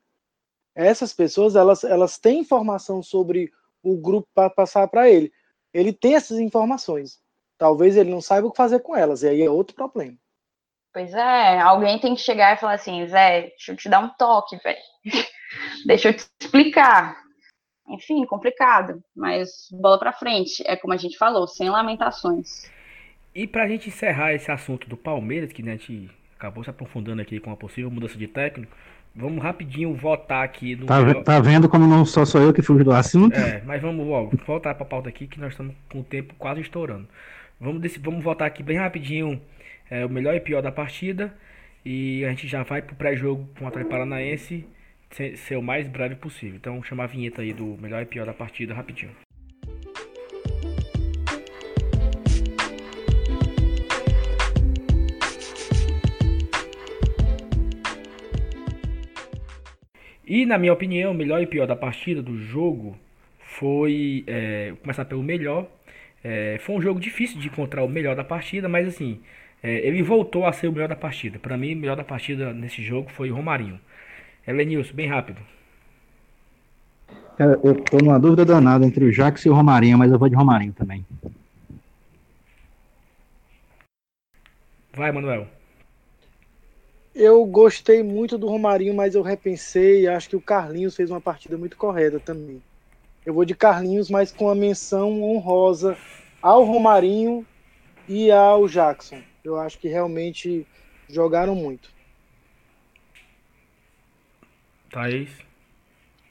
Essas 0.75 1.12
pessoas, 1.12 1.57
elas, 1.57 1.85
elas 1.85 2.18
têm 2.18 2.41
informação 2.41 3.03
sobre 3.03 3.51
o 3.83 3.97
grupo 3.97 4.29
para 4.35 4.49
passar 4.51 4.87
para 4.89 5.11
ele. 5.11 5.33
Ele 5.73 5.93
tem 5.93 6.14
essas 6.14 6.39
informações. 6.39 7.21
Talvez 7.59 7.97
ele 7.97 8.11
não 8.11 8.21
saiba 8.21 8.49
o 8.49 8.51
que 8.51 8.57
fazer 8.57 8.81
com 8.81 8.97
elas, 8.97 9.23
e 9.23 9.29
aí 9.29 9.43
é 9.43 9.51
outro 9.51 9.75
problema. 9.75 10.16
Pois 10.93 11.14
é, 11.14 11.61
alguém 11.61 11.99
tem 12.01 12.14
que 12.14 12.20
chegar 12.20 12.55
e 12.55 12.59
falar 12.59 12.74
assim, 12.74 13.07
Zé, 13.07 13.43
deixa 13.43 13.72
eu 13.72 13.76
te 13.76 13.88
dar 13.88 14.01
um 14.01 14.09
toque, 14.09 14.57
velho. 14.57 14.78
deixa 15.86 16.09
eu 16.09 16.14
te 16.14 16.26
explicar. 16.41 17.16
Enfim, 17.88 18.24
complicado, 18.26 19.03
mas 19.14 19.68
bola 19.70 19.99
para 19.99 20.12
frente. 20.12 20.62
É 20.66 20.76
como 20.76 20.93
a 20.93 20.97
gente 20.97 21.16
falou, 21.16 21.47
sem 21.47 21.70
lamentações. 21.70 22.70
E 23.34 23.47
pra 23.47 23.68
gente 23.68 23.88
encerrar 23.88 24.32
esse 24.32 24.51
assunto 24.51 24.88
do 24.88 24.97
Palmeiras, 24.97 25.53
que 25.53 25.62
né, 25.62 25.72
a 25.72 25.76
gente 25.76 26.11
acabou 26.36 26.64
se 26.64 26.70
aprofundando 26.70 27.22
aqui 27.22 27.38
com 27.38 27.53
a 27.53 27.57
possível 27.57 27.91
mudança 27.91 28.16
de 28.16 28.26
técnico, 28.26 28.76
vamos 29.14 29.42
rapidinho 29.42 29.94
votar 29.94 30.44
aqui 30.44 30.76
no. 30.76 30.86
Tá, 30.86 31.00
melhor... 31.00 31.22
tá 31.22 31.40
vendo 31.40 31.68
como 31.68 31.86
não 31.86 32.04
só 32.04 32.24
sou 32.24 32.40
eu 32.40 32.52
que 32.52 32.62
fujo 32.62 32.84
do 32.84 32.92
assunto? 32.92 33.36
É, 33.36 33.62
mas 33.64 33.80
vamos 33.80 34.06
logo 34.06 34.36
voltar 34.46 34.74
pra 34.74 34.84
pauta 34.84 35.08
aqui 35.08 35.26
que 35.26 35.40
nós 35.40 35.52
estamos 35.52 35.74
com 35.90 36.00
o 36.00 36.04
tempo 36.04 36.34
quase 36.38 36.61
estourando. 36.61 37.08
Vamos, 37.61 37.80
desse, 37.80 37.98
vamos 37.98 38.24
votar 38.24 38.46
aqui 38.46 38.62
bem 38.62 38.78
rapidinho 38.78 39.40
é, 39.90 40.04
o 40.04 40.08
melhor 40.08 40.34
e 40.34 40.40
pior 40.40 40.62
da 40.62 40.72
partida. 40.72 41.32
E 41.84 42.24
a 42.24 42.30
gente 42.30 42.46
já 42.46 42.62
vai 42.62 42.82
pro 42.82 42.94
pré-jogo 42.94 43.48
com 43.58 43.64
o 43.64 43.68
Atlético 43.68 43.90
Paranaense 43.90 44.66
ser, 45.11 45.36
ser 45.36 45.56
o 45.56 45.62
mais 45.62 45.88
breve 45.88 46.14
possível. 46.14 46.56
Então, 46.56 46.82
chamar 46.82 47.04
a 47.04 47.08
vinheta 47.08 47.42
aí 47.42 47.52
do 47.52 47.76
melhor 47.80 48.02
e 48.02 48.06
pior 48.06 48.26
da 48.26 48.34
partida 48.34 48.74
rapidinho. 48.74 49.12
E 60.31 60.47
na 60.47 60.57
minha 60.57 60.72
opinião, 60.72 61.11
o 61.11 61.14
melhor 61.14 61.43
e 61.43 61.47
pior 61.47 61.66
da 61.66 61.74
partida 61.74 62.22
do 62.22 62.39
jogo 62.39 62.97
foi. 63.41 64.22
É, 64.28 64.72
começar 64.81 65.05
pelo 65.05 65.24
melhor. 65.24 65.66
É, 66.22 66.57
foi 66.61 66.76
um 66.76 66.81
jogo 66.81 67.01
difícil 67.01 67.41
de 67.41 67.49
encontrar 67.49 67.83
o 67.83 67.89
melhor 67.89 68.14
da 68.14 68.22
partida, 68.22 68.68
mas 68.68 68.87
assim, 68.87 69.18
é, 69.61 69.85
ele 69.85 70.05
voltou 70.05 70.47
a 70.47 70.53
ser 70.53 70.68
o 70.68 70.72
melhor 70.72 70.87
da 70.87 70.95
partida. 70.95 71.37
Para 71.37 71.57
mim, 71.57 71.74
o 71.74 71.78
melhor 71.78 71.97
da 71.97 72.05
partida 72.05 72.53
nesse 72.53 72.81
jogo 72.81 73.11
foi 73.11 73.28
o 73.28 73.35
Romarinho. 73.35 73.81
Elenilson, 74.47 74.95
bem 74.95 75.09
rápido. 75.09 75.41
Cara, 77.37 77.59
eu 77.64 77.74
tô 77.74 77.99
numa 77.99 78.20
dúvida 78.20 78.45
danada 78.45 78.87
entre 78.87 79.05
o 79.05 79.12
Jax 79.12 79.45
e 79.47 79.51
o 79.51 79.55
Romarinho, 79.55 79.99
mas 79.99 80.12
eu 80.12 80.18
vou 80.18 80.28
de 80.28 80.37
Romarinho 80.37 80.72
também. 80.72 81.05
Vai, 84.95 85.11
Manuel. 85.11 85.49
Eu 87.23 87.45
gostei 87.45 88.03
muito 88.03 88.39
do 88.39 88.49
Romarinho, 88.49 88.95
mas 88.95 89.14
eu 89.14 89.21
repensei 89.21 90.05
e 90.05 90.09
acho 90.09 90.27
que 90.27 90.37
o 90.37 90.41
Carlinhos 90.41 90.97
fez 90.97 91.11
uma 91.11 91.21
partida 91.21 91.55
muito 91.59 91.77
correta 91.77 92.18
também. 92.18 92.62
Eu 93.27 93.35
vou 93.35 93.45
de 93.45 93.55
Carlinhos, 93.55 94.09
mas 94.09 94.33
com 94.33 94.49
a 94.49 94.55
menção 94.55 95.23
honrosa 95.23 95.99
ao 96.41 96.64
Romarinho 96.64 97.47
e 98.09 98.31
ao 98.31 98.66
Jackson. 98.66 99.21
Eu 99.45 99.61
acho 99.61 99.79
que 99.79 99.87
realmente 99.87 100.66
jogaram 101.11 101.55
muito. 101.55 101.91
Thaís? 104.91 105.31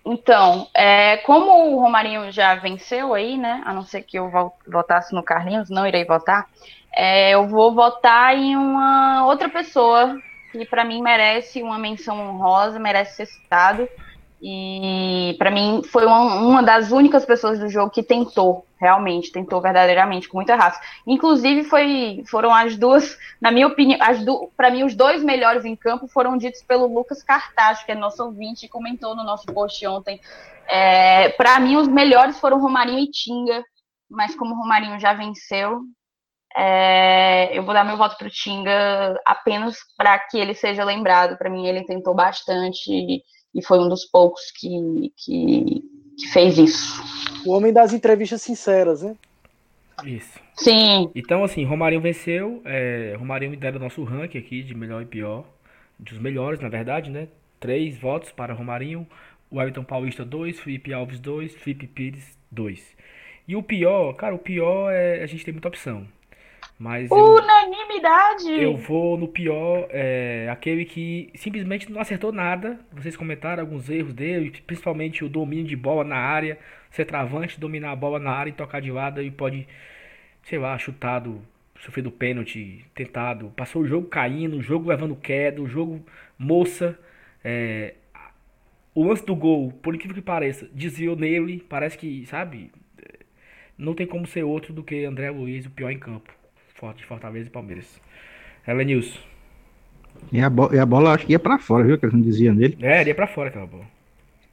Então, 0.04 0.68
é, 0.76 1.18
como 1.18 1.76
o 1.76 1.80
Romarinho 1.80 2.32
já 2.32 2.56
venceu 2.56 3.14
aí, 3.14 3.38
né? 3.38 3.62
A 3.64 3.72
não 3.76 3.84
ser 3.84 4.02
que 4.02 4.18
eu 4.18 4.32
votasse 4.68 5.14
no 5.14 5.22
Carlinhos, 5.22 5.70
não 5.70 5.86
irei 5.86 6.04
votar. 6.04 6.50
É, 6.92 7.36
eu 7.36 7.48
vou 7.48 7.76
votar 7.76 8.36
em 8.36 8.56
uma 8.56 9.28
outra 9.28 9.48
pessoa 9.48 10.20
que 10.52 10.66
para 10.66 10.84
mim 10.84 11.02
merece 11.02 11.62
uma 11.62 11.78
menção 11.78 12.20
honrosa, 12.20 12.80
merece 12.80 13.16
ser 13.16 13.26
citado. 13.26 13.88
E 14.42 15.36
para 15.38 15.52
mim 15.52 15.82
foi 15.84 16.06
uma, 16.06 16.36
uma, 16.36 16.64
das 16.64 16.92
únicas 16.92 17.26
pessoas 17.26 17.60
do 17.60 17.68
jogo 17.68 17.92
que 17.92 18.02
tentou, 18.02 18.66
realmente, 18.80 19.34
tentou 19.34 19.60
verdadeiramente, 19.62 20.30
com 20.30 20.38
muita 20.38 20.56
raça. 20.56 20.80
Inclusive 21.06 21.66
foi, 21.66 22.24
foram 22.26 22.54
as 22.54 22.78
duas, 22.78 23.18
na 23.42 23.52
minha 23.52 23.68
opinião, 23.68 24.00
para 24.56 24.72
mim 24.72 24.84
os 24.84 24.96
dois 24.96 25.22
melhores 25.24 25.66
em 25.66 25.76
campo 25.76 26.08
foram 26.08 26.38
ditos 26.38 26.64
pelo 26.64 26.88
Lucas 26.88 27.22
Cartacho, 27.22 27.86
que 27.86 27.92
é 27.92 27.96
nosso 27.96 28.24
ouvinte 28.24 28.66
e 28.66 28.70
comentou 28.70 29.14
no 29.14 29.26
nosso 29.26 29.46
post 29.48 29.86
ontem. 29.86 30.22
É, 30.70 31.30
para 31.30 31.60
mim 31.60 31.76
os 31.76 31.88
melhores 31.88 32.40
foram 32.40 32.62
Romarinho 32.62 33.00
e 33.00 33.12
Tinga, 33.12 33.62
mas 34.10 34.36
como 34.36 34.56
Romarinho 34.56 35.00
já 35.02 35.14
venceu, 35.14 35.82
é, 36.56 37.58
eu 37.58 37.64
vou 37.64 37.74
dar 37.74 37.84
meu 37.84 37.98
voto 37.98 38.18
para 38.18 38.28
o 38.28 38.32
Tinga 38.32 39.20
apenas 39.26 39.78
para 39.98 40.18
que 40.20 40.38
ele 40.38 40.54
seja 40.54 40.84
lembrado. 40.84 41.38
Para 41.38 41.50
mim 41.50 41.68
ele 41.68 41.86
tentou 41.86 42.14
bastante. 42.16 42.92
E, 42.92 43.24
e 43.54 43.64
foi 43.64 43.80
um 43.80 43.90
dos 43.90 44.06
poucos 44.06 44.52
que, 44.52 45.12
que, 45.18 45.82
que 46.18 46.28
fez 46.32 46.58
isso. 46.58 47.04
O 47.46 47.54
homem 47.54 47.72
das 47.72 47.94
entrevistas 47.94 48.42
sinceras, 48.42 49.04
né? 49.04 49.16
Isso. 50.04 50.40
Sim. 50.56 51.12
Então, 51.14 51.44
assim, 51.44 51.64
Romarinho 51.64 52.02
venceu. 52.02 52.62
É, 52.66 53.16
Romarinho 53.18 53.52
lidera 53.52 53.78
o 53.78 53.80
nosso 53.80 54.04
ranking 54.04 54.38
aqui 54.38 54.64
de 54.64 54.74
melhor 54.74 55.02
e 55.02 55.06
pior. 55.06 55.46
Dos 55.98 56.18
melhores, 56.18 56.60
na 56.60 56.70
verdade, 56.70 57.10
né? 57.10 57.28
Três 57.60 57.98
votos 57.98 58.32
para 58.32 58.54
Romarinho. 58.54 59.08
O 59.52 59.62
Everton 59.62 59.84
Paulista, 59.84 60.24
dois. 60.26 60.60
Felipe 60.60 60.94
Alves, 60.94 61.20
dois. 61.20 61.54
Felipe 61.56 61.88
Pires, 61.88 62.38
dois. 62.50 62.96
E 63.48 63.56
o 63.56 63.64
pior, 63.64 64.14
cara, 64.14 64.36
o 64.36 64.40
pior 64.40 64.92
é 64.92 65.24
a 65.24 65.26
gente 65.26 65.44
tem 65.44 65.54
muita 65.54 65.68
opção. 65.68 66.08
Mas 66.80 67.12
Unanimidade! 67.12 68.52
Eu, 68.52 68.72
eu 68.72 68.78
vou 68.78 69.18
no 69.18 69.28
pior, 69.28 69.86
é, 69.90 70.48
aquele 70.50 70.86
que 70.86 71.30
simplesmente 71.36 71.92
não 71.92 72.00
acertou 72.00 72.32
nada. 72.32 72.80
Vocês 72.94 73.18
comentaram 73.18 73.62
alguns 73.62 73.90
erros 73.90 74.14
dele, 74.14 74.50
principalmente 74.66 75.26
o 75.26 75.28
domínio 75.28 75.66
de 75.66 75.76
bola 75.76 76.06
na 76.06 76.16
área, 76.16 76.58
ser 76.90 77.04
travante, 77.04 77.60
dominar 77.60 77.92
a 77.92 77.96
bola 77.98 78.18
na 78.18 78.32
área 78.32 78.50
e 78.50 78.54
tocar 78.54 78.80
de 78.80 78.90
lado 78.94 79.22
e 79.22 79.30
pode, 79.30 79.68
sei 80.44 80.58
lá, 80.58 80.78
chutado, 80.78 81.42
sofrido 81.82 82.10
pênalti, 82.10 82.86
tentado. 82.96 83.52
Passou 83.58 83.82
o 83.82 83.86
jogo 83.86 84.08
caindo, 84.08 84.56
o 84.56 84.64
jogo 84.64 84.88
levando 84.88 85.18
queda, 85.18 85.62
o 85.62 85.68
jogo 85.68 86.02
moça. 86.38 86.98
É, 87.44 87.96
o 88.96 89.04
lance 89.04 89.26
do 89.26 89.36
gol, 89.36 89.74
por 89.84 89.94
incrível 89.94 90.16
que 90.16 90.22
pareça, 90.22 90.70
desviou 90.72 91.18
nele. 91.18 91.62
Parece 91.68 91.98
que, 91.98 92.26
sabe, 92.26 92.72
não 93.78 93.94
tem 93.94 94.08
como 94.08 94.26
ser 94.26 94.44
outro 94.44 94.72
do 94.72 94.82
que 94.82 95.04
André 95.04 95.30
Luiz, 95.30 95.66
o 95.66 95.72
pior 95.72 95.92
em 95.92 96.00
campo 96.00 96.39
forte 96.80 97.00
de 97.00 97.06
Fortaleza 97.06 97.48
e 97.48 97.52
Palmeiras. 97.52 97.86
Elenilson. 98.68 99.20
E 100.32 100.42
a, 100.42 100.50
bo 100.50 100.74
e 100.74 100.80
a 100.80 100.86
bola 100.86 101.14
acho 101.14 101.26
que 101.26 101.34
ia 101.34 101.40
pra 101.40 101.60
fora, 101.60 101.84
viu? 101.84 101.98
Que 101.98 102.06
eles 102.06 102.16
não 102.16 102.22
diziam 102.22 102.56
nele. 102.56 102.78
É, 102.82 103.04
ia 103.04 103.16
pra 103.16 103.28
fora 103.28 103.50
aquela 103.50 103.68
bola. 103.68 103.86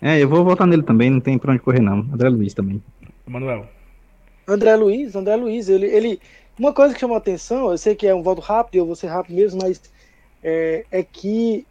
É, 0.01 0.19
eu 0.23 0.29
vou 0.29 0.45
votar 0.45 0.67
nele 0.67 0.83
também, 0.83 1.09
não 1.09 1.21
tem 1.21 1.39
pra 1.39 1.53
onde 1.53 1.63
correr 1.63 1.81
não. 1.81 2.01
André 2.13 2.29
Luiz 2.29 2.53
também. 2.53 2.83
Manuel. 3.27 3.67
André 4.47 4.77
Luiz, 4.77 5.17
André 5.17 5.37
Luiz, 5.37 5.69
ele, 5.69 5.87
ele. 5.87 6.21
Uma 6.59 6.73
coisa 6.73 6.95
que 6.95 7.01
chamou 7.01 7.15
a 7.15 7.19
atenção, 7.19 7.71
eu 7.71 7.79
sei 7.79 7.95
que 7.95 8.07
é 8.07 8.15
um 8.15 8.23
voto 8.23 8.41
rápido, 8.41 8.77
eu 8.77 8.87
vou 8.87 8.95
ser 8.95 9.09
rápido 9.09 9.35
mesmo, 9.35 9.61
mas 9.63 9.81
é, 10.43 10.85
é 10.91 11.03
que 11.03 11.67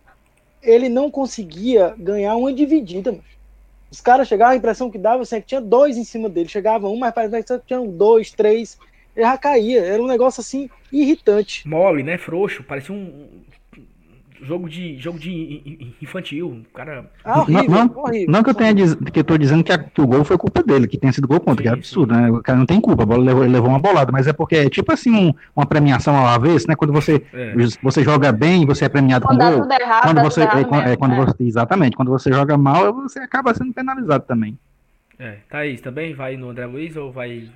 ele 0.61 0.89
não 0.89 1.09
conseguia 1.09 1.95
ganhar 1.97 2.35
uma 2.35 2.53
dividida, 2.53 3.11
mano. 3.11 3.23
Os 3.89 4.01
caras 4.01 4.27
chegavam, 4.27 4.53
a 4.53 4.57
impressão 4.57 4.91
que 4.91 4.97
dava 4.97 5.21
assim, 5.21 5.37
é 5.37 5.41
que 5.41 5.47
tinha 5.47 5.61
dois 5.61 5.95
em 5.95 6.03
cima 6.03 6.27
dele. 6.27 6.49
Chegava 6.49 6.87
um, 6.87 6.97
mas 6.97 7.13
parecia 7.13 7.59
que 7.59 7.67
tinham 7.67 7.87
dois, 7.87 8.31
três 8.31 8.77
já 9.16 9.38
caía. 9.38 9.84
Era 9.84 10.01
um 10.01 10.07
negócio 10.07 10.41
assim 10.41 10.70
irritante. 10.91 11.68
Mole, 11.68 12.03
né? 12.03 12.18
Frouxo. 12.18 12.63
Parecia 12.63 12.93
um 12.93 13.28
jogo 14.41 14.70
de 14.70 14.97
jogo 14.97 15.18
de 15.18 15.93
infantil. 16.01 16.63
cara. 16.74 17.09
Ah, 17.24 17.41
horrível, 17.41 17.70
não, 17.70 17.86
não, 17.86 17.97
horrível. 18.03 18.32
Não 18.32 18.43
que 18.43 18.49
eu 18.49 18.53
tenha 18.53 18.74
diz, 18.74 18.95
que 18.95 19.20
eu 19.20 19.24
tô 19.24 19.38
dizendo 19.38 19.63
que, 19.63 19.72
a, 19.72 19.78
que, 19.78 20.01
o 20.01 20.07
gol 20.07 20.24
foi 20.24 20.38
culpa 20.38 20.61
dele, 20.63 20.88
que 20.88 20.97
tenha 20.97 21.11
sido 21.11 21.28
gol 21.28 21.39
contra, 21.39 21.57
sim, 21.57 21.63
que 21.63 21.70
é 21.70 21.72
absurdo, 21.72 22.13
sim. 22.13 22.22
né? 22.22 22.32
O 22.32 22.41
cara 22.41 22.57
não 22.57 22.66
tem 22.66 22.80
culpa, 22.80 23.03
a 23.03 23.05
bola 23.05 23.24
levou, 23.24 23.43
ele 23.43 23.53
levou 23.53 23.70
uma 23.70 23.80
bolada, 23.80 24.11
mas 24.11 24.28
é 24.28 24.34
porque 24.34 24.55
é 24.55 24.70
tipo 24.70 24.91
assim 24.91 25.11
um, 25.11 25.34
uma 25.55 25.66
premiação 25.66 26.16
ao 26.16 26.28
avesso, 26.28 26.68
né? 26.68 26.76
Quando 26.76 26.93
você, 26.93 27.24
é. 27.34 27.53
você 27.82 28.03
joga 28.03 28.32
bem, 28.32 28.66
você 28.66 28.86
é 28.86 28.89
premiado 28.89 29.26
quando 29.26 29.39
com 29.39 29.59
gol. 29.59 29.68
Errado, 29.80 30.03
quando 30.03 30.22
você, 30.22 30.41
é, 30.41 30.91
é, 30.91 30.95
quando 30.95 31.13
é. 31.13 31.26
você 31.26 31.43
exatamente, 31.43 31.95
quando 31.95 32.11
você 32.11 32.32
joga 32.32 32.57
mal, 32.57 32.93
você 32.93 33.20
acaba 33.20 33.53
sendo 33.53 33.74
penalizado 33.74 34.26
também. 34.26 34.57
É, 35.18 35.38
Thaís, 35.49 35.80
também 35.82 36.13
vai 36.13 36.36
no 36.36 36.49
André 36.49 36.66
Luiz 36.66 36.95
ou 36.97 37.11
vai 37.11 37.49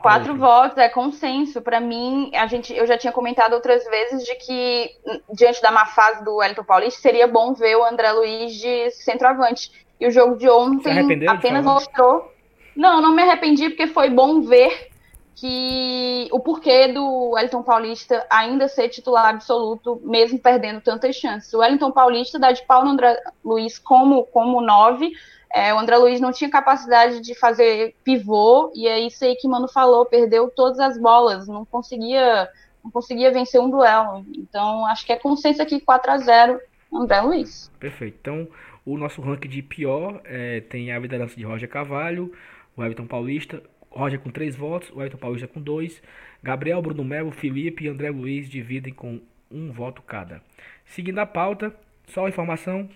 Quatro 0.00 0.32
outro. 0.32 0.36
votos 0.36 0.78
é 0.78 0.88
consenso. 0.88 1.60
Para 1.60 1.80
mim, 1.80 2.30
a 2.34 2.46
gente, 2.46 2.74
eu 2.74 2.86
já 2.86 2.96
tinha 2.96 3.12
comentado 3.12 3.52
outras 3.52 3.84
vezes 3.84 4.24
de 4.24 4.34
que 4.36 4.90
diante 5.32 5.60
da 5.60 5.70
má 5.70 5.86
fase 5.86 6.24
do 6.24 6.36
Wellington 6.36 6.64
Paulista 6.64 7.00
seria 7.00 7.26
bom 7.26 7.52
ver 7.52 7.76
o 7.76 7.84
André 7.84 8.12
Luiz 8.12 8.54
de 8.54 8.90
centroavante. 8.92 9.70
E 10.00 10.06
o 10.06 10.10
jogo 10.10 10.36
de 10.36 10.48
ontem 10.48 11.26
apenas 11.28 11.64
mostrou. 11.64 12.32
Não, 12.74 13.00
não 13.00 13.14
me 13.14 13.22
arrependi 13.22 13.70
porque 13.70 13.86
foi 13.86 14.10
bom 14.10 14.42
ver 14.42 14.90
que 15.34 16.28
o 16.32 16.40
porquê 16.40 16.88
do 16.88 17.30
Wellington 17.32 17.62
Paulista 17.62 18.26
ainda 18.30 18.68
ser 18.68 18.88
titular 18.88 19.28
absoluto, 19.28 20.00
mesmo 20.02 20.38
perdendo 20.38 20.80
tantas 20.80 21.14
chances. 21.16 21.52
O 21.52 21.58
Wellington 21.58 21.92
Paulista 21.92 22.38
dá 22.38 22.52
de 22.52 22.64
pau 22.64 22.84
no 22.84 22.92
André 22.92 23.18
Luiz 23.44 23.78
como 23.78 24.24
como 24.24 24.62
nove 24.62 25.12
é, 25.56 25.72
o 25.72 25.78
André 25.78 25.96
Luiz 25.96 26.20
não 26.20 26.32
tinha 26.32 26.50
capacidade 26.50 27.22
de 27.22 27.34
fazer 27.34 27.94
pivô, 28.04 28.70
e 28.74 28.86
é 28.86 29.00
isso 29.00 29.24
aí 29.24 29.34
que 29.36 29.48
Mano 29.48 29.66
falou, 29.66 30.04
perdeu 30.04 30.50
todas 30.50 30.78
as 30.78 31.00
bolas, 31.00 31.48
não 31.48 31.64
conseguia, 31.64 32.46
não 32.84 32.90
conseguia 32.90 33.32
vencer 33.32 33.58
um 33.58 33.70
duelo. 33.70 34.22
Então, 34.36 34.84
acho 34.84 35.06
que 35.06 35.14
é 35.14 35.16
consenso 35.16 35.62
aqui 35.62 35.80
4 35.80 36.12
a 36.12 36.18
0 36.18 36.60
André 36.92 37.22
Luiz. 37.22 37.72
Perfeito. 37.80 38.18
Então, 38.20 38.46
o 38.84 38.98
nosso 38.98 39.22
ranking 39.22 39.48
de 39.48 39.62
pior 39.62 40.20
é, 40.24 40.60
tem 40.60 40.92
a 40.92 40.98
liderança 40.98 41.34
de 41.34 41.42
Roger 41.42 41.70
Cavalho, 41.70 42.30
o 42.76 42.84
Everton 42.84 43.06
Paulista, 43.06 43.62
Roger 43.90 44.20
com 44.20 44.30
3 44.30 44.54
votos, 44.54 44.90
o 44.90 45.00
Everton 45.00 45.16
Paulista 45.16 45.48
com 45.48 45.62
2, 45.62 46.02
Gabriel, 46.42 46.82
Bruno 46.82 47.02
Melo, 47.02 47.30
Felipe 47.30 47.84
e 47.84 47.88
André 47.88 48.10
Luiz 48.10 48.50
dividem 48.50 48.92
com 48.92 49.22
um 49.50 49.72
voto 49.72 50.02
cada. 50.02 50.42
Seguindo 50.84 51.18
a 51.18 51.24
pauta, 51.24 51.74
só 52.08 52.28
informação, 52.28 52.90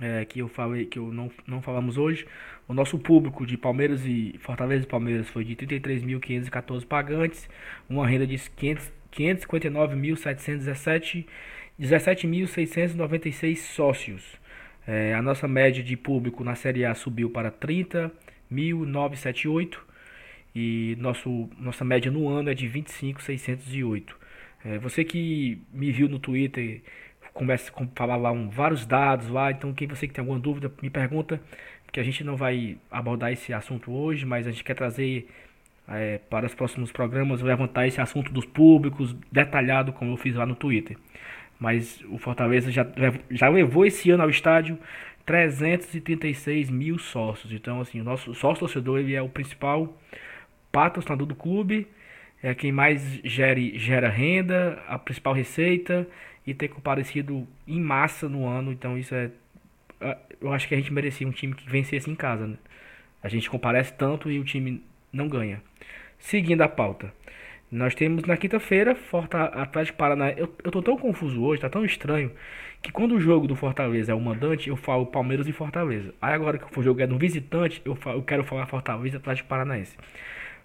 é, 0.00 0.24
que 0.24 0.38
eu 0.40 0.48
falei 0.48 0.86
que 0.86 0.98
eu 0.98 1.12
não, 1.12 1.30
não 1.46 1.60
falamos 1.62 1.98
hoje. 1.98 2.26
O 2.68 2.74
nosso 2.74 2.98
público 2.98 3.46
de 3.46 3.56
Palmeiras 3.56 4.04
e 4.04 4.34
Fortaleza 4.40 4.82
e 4.84 4.86
Palmeiras 4.86 5.28
foi 5.28 5.44
de 5.44 5.54
33.514 5.56 6.84
pagantes, 6.84 7.48
uma 7.88 8.06
renda 8.06 8.26
de 8.26 8.36
559.717, 8.36 11.24
17.696 11.80 13.56
sócios. 13.56 14.22
É, 14.86 15.14
a 15.14 15.22
nossa 15.22 15.48
média 15.48 15.82
de 15.82 15.96
público 15.96 16.44
na 16.44 16.54
Série 16.54 16.84
A 16.84 16.94
subiu 16.94 17.30
para 17.30 17.50
30.978 17.50 19.78
e 20.54 20.96
nosso, 21.00 21.48
nossa 21.58 21.84
média 21.84 22.10
no 22.10 22.28
ano 22.28 22.50
é 22.50 22.54
de 22.54 22.68
25.608. 22.68 24.14
É, 24.64 24.78
você 24.78 25.04
que 25.04 25.60
me 25.72 25.92
viu 25.92 26.08
no 26.08 26.18
Twitter 26.18 26.82
começa 27.36 27.70
a 27.70 27.86
falar 27.94 28.16
lá 28.16 28.32
um, 28.32 28.48
vários 28.48 28.86
dados 28.86 29.28
lá, 29.28 29.50
então 29.50 29.72
quem 29.72 29.86
você 29.86 30.08
que 30.08 30.14
tem 30.14 30.22
alguma 30.22 30.38
dúvida 30.38 30.72
me 30.82 30.88
pergunta, 30.88 31.40
porque 31.84 32.00
a 32.00 32.02
gente 32.02 32.24
não 32.24 32.34
vai 32.34 32.78
abordar 32.90 33.30
esse 33.30 33.52
assunto 33.52 33.92
hoje, 33.92 34.24
mas 34.24 34.46
a 34.46 34.50
gente 34.50 34.64
quer 34.64 34.74
trazer 34.74 35.28
é, 35.86 36.18
para 36.30 36.46
os 36.46 36.54
próximos 36.54 36.90
programas, 36.90 37.42
levantar 37.42 37.86
esse 37.86 38.00
assunto 38.00 38.32
dos 38.32 38.46
públicos, 38.46 39.14
detalhado 39.30 39.92
como 39.92 40.12
eu 40.12 40.16
fiz 40.16 40.34
lá 40.34 40.46
no 40.46 40.56
Twitter. 40.56 40.96
Mas 41.60 42.02
o 42.08 42.18
Fortaleza 42.18 42.70
já, 42.70 42.86
já 43.30 43.48
levou 43.48 43.84
esse 43.84 44.10
ano 44.10 44.22
ao 44.22 44.30
estádio 44.30 44.78
336 45.24 46.70
mil 46.70 46.98
sócios. 46.98 47.52
Então, 47.52 47.80
assim, 47.80 48.00
o 48.00 48.04
nosso 48.04 48.34
sócio 48.34 48.60
torcedor 48.60 49.00
ele 49.00 49.14
é 49.14 49.22
o 49.22 49.28
principal 49.28 49.96
patrocinador 50.72 51.26
do 51.26 51.34
clube, 51.34 51.86
é 52.42 52.54
quem 52.54 52.72
mais 52.72 53.20
gere, 53.24 53.78
gera 53.78 54.08
renda, 54.08 54.82
a 54.88 54.98
principal 54.98 55.32
receita 55.32 56.06
e 56.46 56.54
ter 56.54 56.68
comparecido 56.68 57.46
em 57.66 57.80
massa 57.80 58.28
no 58.28 58.46
ano. 58.46 58.72
Então 58.72 58.96
isso 58.96 59.14
é. 59.14 59.30
é 60.00 60.16
eu 60.40 60.52
acho 60.52 60.68
que 60.68 60.74
a 60.74 60.78
gente 60.78 60.92
merecia 60.92 61.26
um 61.26 61.32
time 61.32 61.54
que 61.54 61.68
vencesse 61.68 62.10
em 62.10 62.14
casa. 62.14 62.46
Né? 62.46 62.56
A 63.22 63.28
gente 63.28 63.50
comparece 63.50 63.92
tanto 63.94 64.30
e 64.30 64.38
o 64.38 64.44
time 64.44 64.82
não 65.12 65.28
ganha. 65.28 65.62
Seguindo 66.18 66.62
a 66.62 66.68
pauta. 66.68 67.12
Nós 67.70 67.94
temos 67.96 68.22
na 68.24 68.36
quinta-feira, 68.36 68.96
Atlético 69.54 69.98
Paranaense. 69.98 70.38
Eu, 70.38 70.54
eu 70.62 70.70
tô 70.70 70.80
tão 70.80 70.96
confuso 70.96 71.42
hoje, 71.42 71.60
tá 71.60 71.68
tão 71.68 71.84
estranho, 71.84 72.30
que 72.80 72.92
quando 72.92 73.16
o 73.16 73.20
jogo 73.20 73.48
do 73.48 73.56
Fortaleza 73.56 74.12
é 74.12 74.14
o 74.14 74.20
mandante, 74.20 74.68
eu 74.68 74.76
falo 74.76 75.04
Palmeiras 75.06 75.48
e 75.48 75.52
Fortaleza. 75.52 76.14
Aí 76.22 76.32
agora 76.32 76.58
que 76.58 76.78
o 76.78 76.82
jogo 76.82 77.00
é 77.00 77.06
do 77.06 77.18
visitante, 77.18 77.82
eu, 77.84 77.96
falo, 77.96 78.18
eu 78.18 78.22
quero 78.22 78.44
falar 78.44 78.66
Fortaleza 78.66 79.16
Atlético 79.16 79.48
Paranaense. 79.48 79.96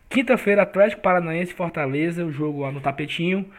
Quinta-feira, 0.10 0.62
Atlético 0.62 1.02
Paranaense 1.02 1.54
e 1.54 1.56
Fortaleza, 1.56 2.24
o 2.24 2.32
jogo 2.32 2.62
lá 2.62 2.72
no 2.72 2.82
tapetinho. 2.82 3.50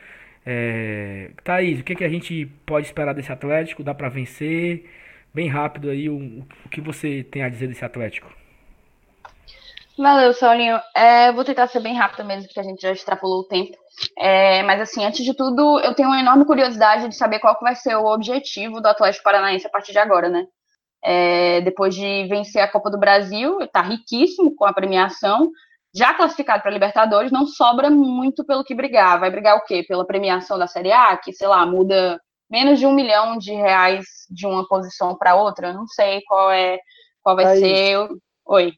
É... 0.45 1.31
Thaís, 1.45 1.81
o 1.81 1.85
que, 1.85 1.95
que 1.95 2.05
a 2.05 2.09
gente 2.09 2.47
pode 2.67 2.87
esperar 2.87 3.15
desse 3.15 3.33
Atlético? 3.33 3.85
Dá 3.85 3.95
para 3.95 4.09
vencer? 4.09 4.89
Bem 5.35 5.49
rápido 5.49 5.89
aí, 5.89 6.09
o, 6.11 6.45
o 6.65 6.69
que 6.69 6.81
você 6.81 7.25
tem 7.25 7.43
a 7.43 7.49
dizer 7.49 7.69
desse 7.69 7.85
Atlético? 7.85 8.31
Valeu, 9.97 10.33
Saulinho. 10.33 10.79
É, 10.97 11.33
vou 11.33 11.45
tentar 11.45 11.67
ser 11.69 11.81
bem 11.81 11.95
rápida 11.95 12.25
mesmo, 12.25 12.45
porque 12.45 12.61
a 12.61 12.65
gente 12.65 12.83
já 12.83 12.93
extrapolou 12.93 13.41
o 13.41 13.45
tempo. 13.45 13.77
É, 14.19 14.63
mas, 14.63 14.81
assim, 14.81 15.05
antes 15.05 15.25
de 15.25 15.35
tudo, 15.35 15.81
eu 15.81 15.95
tenho 15.95 16.09
uma 16.09 16.21
enorme 16.21 16.45
curiosidade 16.45 17.09
de 17.09 17.15
saber 17.15 17.39
qual 17.39 17.59
vai 17.61 17.75
ser 17.75 17.97
o 17.97 18.07
objetivo 18.07 18.81
do 18.81 18.89
Atlético 18.89 19.25
Paranaense 19.25 19.67
a 19.67 19.71
partir 19.71 19.93
de 19.93 19.99
agora, 19.99 20.29
né? 20.29 20.47
É, 21.05 21.61
depois 21.61 21.95
de 21.95 22.27
vencer 22.29 22.63
a 22.63 22.69
Copa 22.69 22.91
do 22.91 22.99
Brasil, 22.99 23.61
está 23.61 23.83
riquíssimo 23.83 24.55
com 24.55 24.65
a 24.65 24.73
premiação, 24.73 25.51
já 25.95 26.15
classificado 26.15 26.63
para 26.63 26.71
Libertadores, 26.71 27.31
não 27.31 27.47
sobra 27.47 27.91
muito 27.91 28.45
pelo 28.45 28.65
que 28.65 28.75
brigar. 28.75 29.21
Vai 29.21 29.31
brigar 29.31 29.57
o 29.57 29.65
quê? 29.65 29.85
Pela 29.87 30.07
premiação 30.07 30.59
da 30.59 30.67
Série 30.67 30.93
A, 30.93 31.17
que, 31.17 31.33
sei 31.33 31.47
lá, 31.47 31.67
muda 31.67 32.21
menos 32.51 32.79
de 32.79 32.87
um 32.87 32.95
milhão 32.95 33.37
de 33.37 33.53
reais 33.53 34.05
de 34.31 34.47
uma 34.47 34.67
posição 34.67 35.17
para 35.17 35.35
outra? 35.35 35.73
Não 35.73 35.87
sei 35.87 36.23
qual 36.23 36.51
é 36.51 36.79
qual 37.23 37.37
vai 37.37 37.57
ser. 37.57 38.09
Oi. 38.45 38.73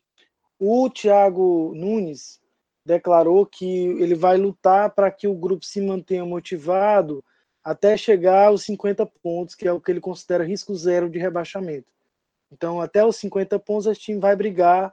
O 0.59 0.89
Thiago 0.91 1.73
Nunes 1.75 2.41
declarou 2.85 3.47
que 3.47 3.67
ele 3.67 4.15
vai 4.15 4.37
lutar 4.37 4.91
para 4.91 5.11
que 5.11 5.27
o 5.27 5.35
grupo 5.35 5.65
se 5.65 5.81
mantenha 5.81 6.25
motivado 6.25 7.25
até 7.63 7.97
chegar 7.97 8.49
aos 8.49 8.63
50 8.65 9.07
pontos, 9.23 9.55
que 9.55 9.67
é 9.67 9.73
o 9.73 9.81
que 9.81 9.91
ele 9.91 10.01
considera 10.01 10.45
risco 10.45 10.75
zero 10.75 11.09
de 11.09 11.19
rebaixamento. 11.19 11.87
Então, 12.53 12.81
até 12.81 13.05
os 13.05 13.17
50 13.17 13.59
pontos, 13.59 13.87
esse 13.87 14.01
time 14.01 14.21
vai 14.21 14.37
brigar 14.37 14.93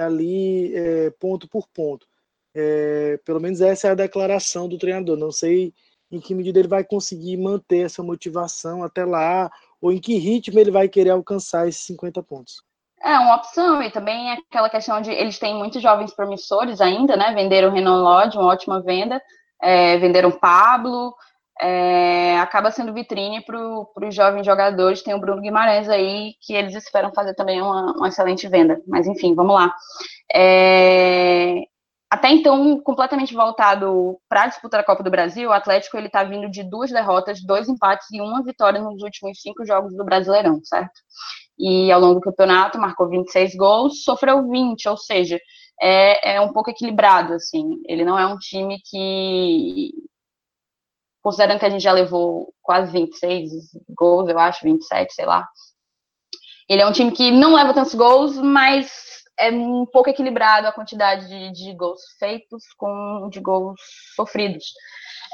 ali 0.00 0.74
é, 0.74 1.10
ponto 1.18 1.48
por 1.48 1.68
ponto. 1.68 2.06
É, 2.54 3.18
pelo 3.24 3.40
menos 3.40 3.60
essa 3.60 3.88
é 3.88 3.90
a 3.90 3.94
declaração 3.94 4.68
do 4.68 4.78
treinador. 4.78 5.16
Não 5.16 5.30
sei 5.30 5.72
em 6.10 6.20
que 6.20 6.34
medida 6.34 6.58
ele 6.58 6.68
vai 6.68 6.82
conseguir 6.82 7.36
manter 7.36 7.84
essa 7.84 8.02
motivação 8.02 8.82
até 8.82 9.04
lá, 9.04 9.50
ou 9.80 9.92
em 9.92 10.00
que 10.00 10.16
ritmo 10.16 10.58
ele 10.58 10.70
vai 10.70 10.88
querer 10.88 11.10
alcançar 11.10 11.68
esses 11.68 11.82
50 11.82 12.22
pontos. 12.22 12.62
É 13.00 13.16
uma 13.18 13.36
opção, 13.36 13.82
e 13.82 13.90
também 13.90 14.30
é 14.30 14.32
aquela 14.34 14.68
questão 14.68 15.00
de 15.00 15.10
eles 15.10 15.38
têm 15.38 15.54
muitos 15.54 15.80
jovens 15.80 16.12
promissores 16.12 16.80
ainda, 16.80 17.16
né? 17.16 17.32
Venderam 17.32 17.68
o 17.68 17.72
Renan 17.72 18.02
Lodge, 18.02 18.36
uma 18.36 18.48
ótima 18.48 18.82
venda, 18.82 19.22
é, 19.62 19.96
venderam 19.98 20.32
Pablo, 20.32 21.14
é, 21.60 22.38
acaba 22.38 22.70
sendo 22.70 22.92
vitrine 22.92 23.40
para 23.44 23.58
os 23.58 24.14
jovens 24.14 24.44
jogadores. 24.44 25.02
Tem 25.02 25.14
o 25.14 25.20
Bruno 25.20 25.42
Guimarães 25.42 25.88
aí, 25.88 26.34
que 26.40 26.54
eles 26.54 26.74
esperam 26.74 27.12
fazer 27.12 27.34
também 27.34 27.60
uma, 27.60 27.92
uma 27.92 28.08
excelente 28.08 28.48
venda. 28.48 28.80
Mas 28.86 29.06
enfim, 29.06 29.34
vamos 29.34 29.54
lá. 29.54 29.74
É, 30.34 31.62
até 32.10 32.30
então, 32.30 32.80
completamente 32.80 33.34
voltado 33.34 34.18
para 34.28 34.44
a 34.44 34.46
disputa 34.46 34.78
da 34.78 34.84
Copa 34.84 35.02
do 35.02 35.10
Brasil, 35.10 35.50
o 35.50 35.52
Atlético 35.52 35.96
ele 35.96 36.06
está 36.06 36.24
vindo 36.24 36.50
de 36.50 36.62
duas 36.62 36.90
derrotas, 36.90 37.42
dois 37.44 37.68
empates 37.68 38.10
e 38.12 38.20
uma 38.20 38.42
vitória 38.42 38.80
nos 38.80 39.02
últimos 39.02 39.40
cinco 39.40 39.64
jogos 39.66 39.94
do 39.94 40.04
Brasileirão, 40.04 40.60
certo? 40.64 41.00
e 41.58 41.90
ao 41.90 42.00
longo 42.00 42.14
do 42.14 42.20
campeonato 42.20 42.78
marcou 42.78 43.08
26 43.08 43.56
gols, 43.56 44.04
sofreu 44.04 44.48
20, 44.48 44.88
ou 44.88 44.96
seja, 44.96 45.38
é, 45.80 46.36
é 46.36 46.40
um 46.40 46.52
pouco 46.52 46.70
equilibrado, 46.70 47.34
assim. 47.34 47.80
Ele 47.86 48.04
não 48.04 48.18
é 48.18 48.26
um 48.26 48.38
time 48.38 48.78
que, 48.88 49.90
considerando 51.22 51.58
que 51.58 51.66
a 51.66 51.70
gente 51.70 51.82
já 51.82 51.92
levou 51.92 52.52
quase 52.62 52.92
26 52.92 53.50
gols, 53.90 54.28
eu 54.28 54.38
acho, 54.38 54.64
27, 54.64 55.12
sei 55.12 55.26
lá. 55.26 55.46
Ele 56.68 56.82
é 56.82 56.86
um 56.86 56.92
time 56.92 57.10
que 57.12 57.30
não 57.30 57.54
leva 57.54 57.72
tantos 57.72 57.94
gols, 57.94 58.36
mas 58.36 59.08
é 59.38 59.50
um 59.50 59.86
pouco 59.86 60.10
equilibrado 60.10 60.66
a 60.66 60.72
quantidade 60.72 61.28
de, 61.28 61.52
de 61.52 61.74
gols 61.74 62.00
feitos 62.18 62.64
com 62.76 63.28
de 63.30 63.40
gols 63.40 63.80
sofridos. 64.14 64.64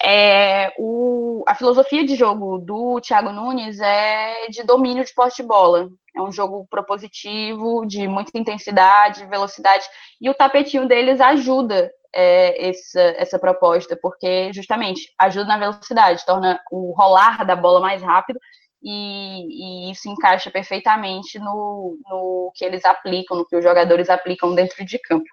É, 0.03 0.73
o, 0.79 1.43
a 1.47 1.55
filosofia 1.55 2.05
de 2.05 2.15
jogo 2.15 2.59
do 2.59 3.01
Thiago 3.01 3.33
Nunes 3.33 3.81
é 3.81 4.49
de 4.49 4.63
domínio 4.63 5.05
de 5.05 5.15
poste 5.15 5.43
de 5.43 5.49
bola. 5.49 5.89
É 6.15 6.21
um 6.21 6.31
jogo 6.31 6.67
propositivo, 6.69 7.87
de 7.87 8.07
muita 8.07 8.37
intensidade, 8.39 9.27
velocidade, 9.27 9.85
e 10.21 10.29
o 10.29 10.35
tapetinho 10.35 10.87
deles 10.87 11.21
ajuda 11.21 11.91
é, 12.15 12.69
essa, 12.69 13.01
essa 13.01 13.39
proposta, 13.39 13.99
porque 14.01 14.53
justamente 14.53 15.13
ajuda 15.19 15.47
na 15.47 15.59
velocidade, 15.59 16.25
torna 16.25 16.61
o 16.71 16.93
rolar 16.97 17.45
da 17.45 17.57
bola 17.57 17.81
mais 17.81 18.03
rápido, 18.03 18.39
e, 18.83 19.89
e 19.89 19.91
isso 19.91 20.09
encaixa 20.09 20.51
perfeitamente 20.51 21.39
no, 21.39 21.99
no 22.07 22.53
que 22.55 22.65
eles 22.65 22.85
aplicam, 22.85 23.37
no 23.39 23.47
que 23.47 23.57
os 23.57 23.65
jogadores 23.65 24.11
aplicam 24.11 24.55
dentro 24.55 24.85
de 24.85 24.99
campo. 24.99 25.25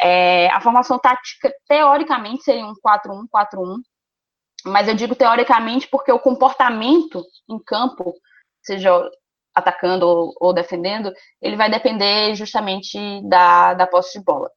É, 0.00 0.48
a 0.50 0.60
formação 0.60 0.98
tática, 0.98 1.52
teoricamente, 1.68 2.44
seria 2.44 2.64
um 2.64 2.74
4-1-4-1, 2.74 3.80
mas 4.66 4.88
eu 4.88 4.94
digo 4.94 5.14
teoricamente 5.14 5.88
porque 5.88 6.12
o 6.12 6.18
comportamento 6.18 7.22
em 7.48 7.58
campo, 7.58 8.14
seja 8.62 8.90
atacando 9.54 10.06
ou, 10.06 10.32
ou 10.40 10.52
defendendo, 10.52 11.12
ele 11.40 11.56
vai 11.56 11.70
depender 11.70 12.34
justamente 12.34 12.98
da, 13.28 13.74
da 13.74 13.86
posse 13.86 14.18
de 14.18 14.24
bola. 14.24 14.50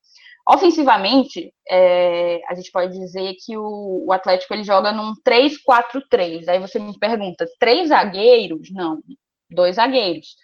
Ofensivamente, 0.49 1.53
é, 1.69 2.41
a 2.47 2.55
gente 2.55 2.71
pode 2.71 2.97
dizer 2.97 3.35
que 3.45 3.57
o, 3.57 4.05
o 4.07 4.13
Atlético 4.13 4.53
ele 4.53 4.63
joga 4.63 4.91
num 4.91 5.13
3-4-3. 5.27 6.47
Aí 6.47 6.59
você 6.59 6.79
me 6.79 6.97
pergunta, 6.97 7.45
três 7.59 7.89
zagueiros? 7.89 8.71
Não, 8.71 8.99
dois 9.49 9.75
zagueiros. 9.75 10.35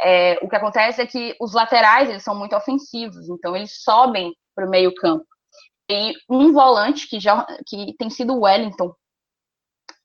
É, 0.00 0.38
o 0.42 0.48
que 0.48 0.56
acontece 0.56 1.00
é 1.00 1.06
que 1.06 1.36
os 1.40 1.54
laterais 1.54 2.10
eles 2.10 2.22
são 2.22 2.34
muito 2.34 2.54
ofensivos, 2.56 3.28
então 3.30 3.56
eles 3.56 3.82
sobem 3.82 4.34
para 4.54 4.66
o 4.66 4.70
meio 4.70 4.94
campo 4.94 5.24
tem 5.86 6.14
um 6.28 6.52
volante 6.52 7.08
que 7.08 7.20
já 7.20 7.46
que 7.66 7.94
tem 7.98 8.10
sido 8.10 8.34
o 8.34 8.40
Wellington. 8.40 8.92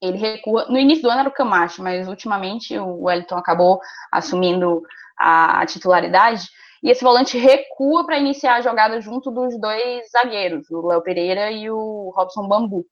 Ele 0.02 0.18
recua. 0.18 0.66
No 0.68 0.78
início 0.78 1.04
do 1.04 1.10
ano 1.10 1.22
era 1.22 1.30
o 1.30 1.34
Camacho, 1.34 1.84
mas 1.84 2.08
ultimamente 2.08 2.78
o 2.78 3.04
Wellington 3.04 3.38
acabou 3.38 3.80
assumindo 4.12 4.82
a 5.18 5.66
titularidade. 5.66 6.48
E 6.84 6.90
esse 6.90 7.04
volante 7.04 7.38
recua 7.38 8.06
para 8.06 8.18
iniciar 8.18 8.56
a 8.56 8.62
jogada 8.62 9.00
junto 9.00 9.30
dos 9.30 9.60
dois 9.60 10.10
zagueiros, 10.12 10.70
o 10.72 10.88
Léo 10.88 11.02
Pereira 11.02 11.52
e 11.52 11.70
o 11.70 12.12
Robson 12.16 12.48
Bambu. 12.48 12.86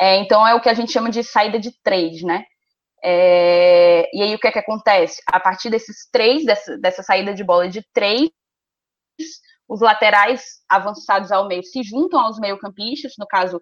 É, 0.00 0.16
então 0.16 0.46
é 0.46 0.54
o 0.54 0.60
que 0.60 0.68
a 0.68 0.74
gente 0.74 0.92
chama 0.92 1.10
de 1.10 1.24
saída 1.24 1.58
de 1.58 1.72
três, 1.82 2.22
né? 2.22 2.44
É, 3.02 4.08
e 4.12 4.22
aí 4.22 4.34
o 4.34 4.38
que 4.38 4.46
é 4.46 4.52
que 4.52 4.58
acontece? 4.58 5.22
A 5.26 5.40
partir 5.40 5.70
desses 5.70 6.08
três, 6.10 6.44
dessa, 6.44 6.78
dessa 6.78 7.02
saída 7.02 7.34
de 7.34 7.42
bola 7.42 7.68
de 7.68 7.82
três, 7.92 8.30
os 9.68 9.80
laterais 9.80 10.60
avançados 10.68 11.32
ao 11.32 11.48
meio 11.48 11.64
se 11.64 11.82
juntam 11.82 12.20
aos 12.20 12.38
meio-campistas, 12.38 13.14
no 13.18 13.26
caso, 13.26 13.60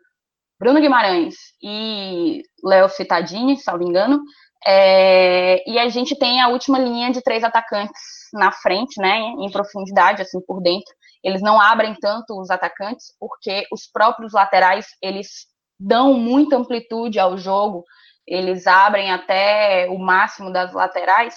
Bruno 0.58 0.80
Guimarães 0.80 1.34
e 1.62 2.42
Léo 2.62 2.88
Citadini, 2.88 3.56
salvo 3.56 3.84
engano, 3.84 4.22
é, 4.66 5.68
e 5.68 5.78
a 5.78 5.88
gente 5.88 6.16
tem 6.16 6.40
a 6.40 6.48
última 6.48 6.78
linha 6.78 7.10
de 7.10 7.22
três 7.22 7.44
atacantes 7.44 8.00
na 8.32 8.50
frente, 8.50 9.00
né, 9.00 9.18
em 9.18 9.50
profundidade, 9.50 10.22
assim, 10.22 10.40
por 10.40 10.60
dentro. 10.60 10.92
Eles 11.22 11.42
não 11.42 11.60
abrem 11.60 11.94
tanto 11.94 12.38
os 12.40 12.50
atacantes, 12.50 13.14
porque 13.18 13.66
os 13.72 13.86
próprios 13.86 14.32
laterais, 14.32 14.86
eles 15.02 15.46
dão 15.78 16.14
muita 16.14 16.56
amplitude 16.56 17.18
ao 17.18 17.36
jogo, 17.36 17.84
eles 18.26 18.66
abrem 18.66 19.10
até 19.10 19.86
o 19.90 19.98
máximo 19.98 20.52
das 20.52 20.72
laterais, 20.72 21.34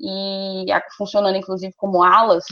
e 0.00 0.66
funcionando 0.96 1.36
inclusive 1.36 1.74
como 1.76 2.02
alas, 2.02 2.44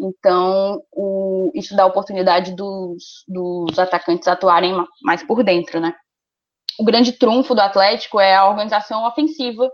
então, 0.00 0.82
o, 0.90 1.50
isso 1.54 1.76
dá 1.76 1.84
oportunidade 1.84 2.54
dos, 2.54 3.24
dos 3.28 3.78
atacantes 3.78 4.26
atuarem 4.26 4.74
mais 5.02 5.22
por 5.22 5.44
dentro, 5.44 5.78
né? 5.78 5.94
O 6.78 6.84
grande 6.84 7.12
trunfo 7.12 7.54
do 7.54 7.60
Atlético 7.60 8.20
é 8.20 8.34
a 8.34 8.48
organização 8.48 9.06
ofensiva, 9.06 9.70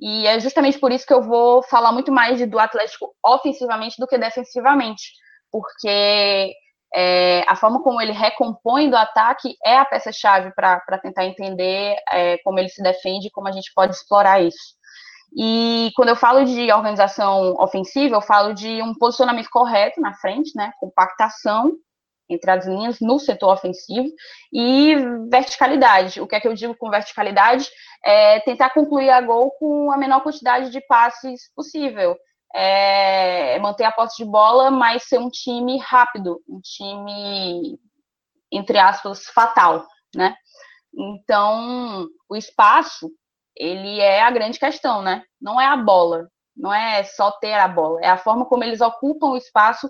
e 0.00 0.26
é 0.26 0.38
justamente 0.38 0.78
por 0.78 0.92
isso 0.92 1.06
que 1.06 1.12
eu 1.12 1.22
vou 1.22 1.62
falar 1.64 1.92
muito 1.92 2.12
mais 2.12 2.44
do 2.48 2.58
Atlético 2.58 3.12
ofensivamente 3.24 3.96
do 3.98 4.06
que 4.06 4.16
defensivamente, 4.16 5.12
porque 5.50 6.52
é, 6.94 7.44
a 7.48 7.56
forma 7.56 7.82
como 7.82 8.00
ele 8.00 8.12
recompõe 8.12 8.88
do 8.88 8.96
ataque 8.96 9.56
é 9.64 9.76
a 9.76 9.84
peça-chave 9.84 10.52
para 10.54 10.98
tentar 11.02 11.24
entender 11.24 11.96
é, 12.10 12.38
como 12.38 12.58
ele 12.58 12.68
se 12.68 12.82
defende 12.82 13.26
e 13.26 13.30
como 13.30 13.48
a 13.48 13.52
gente 13.52 13.72
pode 13.74 13.94
explorar 13.94 14.40
isso. 14.40 14.78
E 15.36 15.90
quando 15.94 16.08
eu 16.08 16.16
falo 16.16 16.44
de 16.44 16.72
organização 16.72 17.54
ofensiva, 17.58 18.16
eu 18.16 18.22
falo 18.22 18.54
de 18.54 18.80
um 18.80 18.94
posicionamento 18.94 19.50
correto 19.50 20.00
na 20.00 20.14
frente, 20.14 20.52
né? 20.56 20.72
Compactação 20.80 21.72
entre 22.28 22.50
as 22.50 22.66
linhas 22.66 23.00
no 23.00 23.18
setor 23.18 23.52
ofensivo 23.52 24.08
e 24.52 24.94
verticalidade. 25.30 26.20
O 26.20 26.26
que 26.26 26.36
é 26.36 26.40
que 26.40 26.48
eu 26.48 26.54
digo 26.54 26.76
com 26.76 26.90
verticalidade? 26.90 27.68
É 28.04 28.40
tentar 28.40 28.70
concluir 28.70 29.10
a 29.10 29.20
gol 29.20 29.50
com 29.52 29.90
a 29.90 29.96
menor 29.96 30.22
quantidade 30.22 30.70
de 30.70 30.80
passes 30.82 31.52
possível. 31.54 32.16
É 32.54 33.58
manter 33.60 33.84
a 33.84 33.92
posse 33.92 34.22
de 34.22 34.30
bola, 34.30 34.70
mas 34.70 35.04
ser 35.04 35.18
um 35.18 35.28
time 35.28 35.78
rápido, 35.78 36.40
um 36.48 36.60
time, 36.60 37.78
entre 38.50 38.78
aspas, 38.78 39.26
fatal. 39.26 39.86
né? 40.14 40.34
Então, 40.94 42.08
o 42.28 42.36
espaço, 42.36 43.10
ele 43.56 44.00
é 44.00 44.22
a 44.22 44.30
grande 44.30 44.58
questão, 44.58 45.02
né? 45.02 45.22
Não 45.40 45.60
é 45.60 45.66
a 45.66 45.76
bola, 45.76 46.28
não 46.56 46.72
é 46.72 47.04
só 47.04 47.30
ter 47.32 47.54
a 47.54 47.68
bola, 47.68 48.00
é 48.02 48.08
a 48.08 48.16
forma 48.16 48.46
como 48.46 48.64
eles 48.64 48.80
ocupam 48.80 49.28
o 49.28 49.36
espaço 49.36 49.88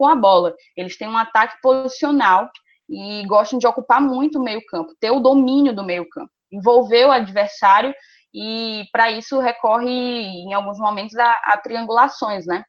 com 0.00 0.08
a 0.08 0.16
bola. 0.16 0.56
Eles 0.74 0.96
têm 0.96 1.06
um 1.06 1.18
ataque 1.18 1.60
posicional 1.60 2.48
e 2.88 3.22
gostam 3.26 3.58
de 3.58 3.66
ocupar 3.66 4.00
muito 4.00 4.38
o 4.38 4.42
meio-campo, 4.42 4.94
ter 4.98 5.10
o 5.10 5.20
domínio 5.20 5.74
do 5.76 5.84
meio-campo, 5.84 6.30
envolver 6.50 7.04
o 7.04 7.12
adversário 7.12 7.94
e 8.34 8.84
para 8.90 9.10
isso 9.10 9.38
recorre 9.40 9.90
em 9.90 10.54
alguns 10.54 10.78
momentos 10.78 11.14
a, 11.18 11.30
a, 11.44 11.58
triangulações, 11.58 12.46
né? 12.46 12.64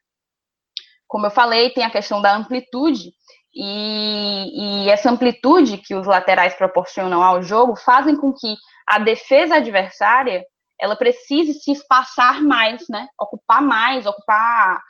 Como 1.08 1.24
eu 1.24 1.30
falei, 1.30 1.70
tem 1.70 1.84
a 1.84 1.90
questão 1.90 2.20
da 2.20 2.36
amplitude 2.36 3.12
e, 3.54 4.84
e 4.84 4.90
essa 4.90 5.10
amplitude 5.10 5.78
que 5.78 5.94
os 5.94 6.06
laterais 6.06 6.54
proporcionam 6.54 7.22
ao 7.22 7.42
jogo 7.42 7.76
fazem 7.76 8.14
com 8.14 8.30
que 8.30 8.56
a 8.86 8.98
defesa 8.98 9.56
adversária 9.56 10.44
ela 10.78 10.96
precise 10.96 11.54
se 11.54 11.72
espaçar 11.72 12.42
mais, 12.42 12.84
né? 12.90 13.08
Ocupar 13.18 13.62
mais, 13.62 14.04
ocupar 14.04 14.82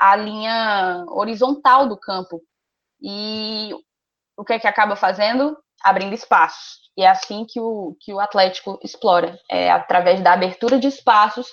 a 0.00 0.16
linha 0.16 1.04
horizontal 1.08 1.86
do 1.86 1.96
campo. 1.96 2.40
E 3.02 3.70
o 4.36 4.44
que 4.44 4.54
é 4.54 4.58
que 4.58 4.66
acaba 4.66 4.96
fazendo? 4.96 5.56
Abrindo 5.82 6.14
espaços. 6.14 6.80
E 6.96 7.02
é 7.02 7.08
assim 7.08 7.44
que 7.46 7.60
o, 7.60 7.96
que 8.00 8.12
o 8.12 8.18
Atlético 8.18 8.78
explora, 8.82 9.38
é 9.50 9.70
através 9.70 10.22
da 10.22 10.32
abertura 10.32 10.78
de 10.78 10.88
espaços, 10.88 11.46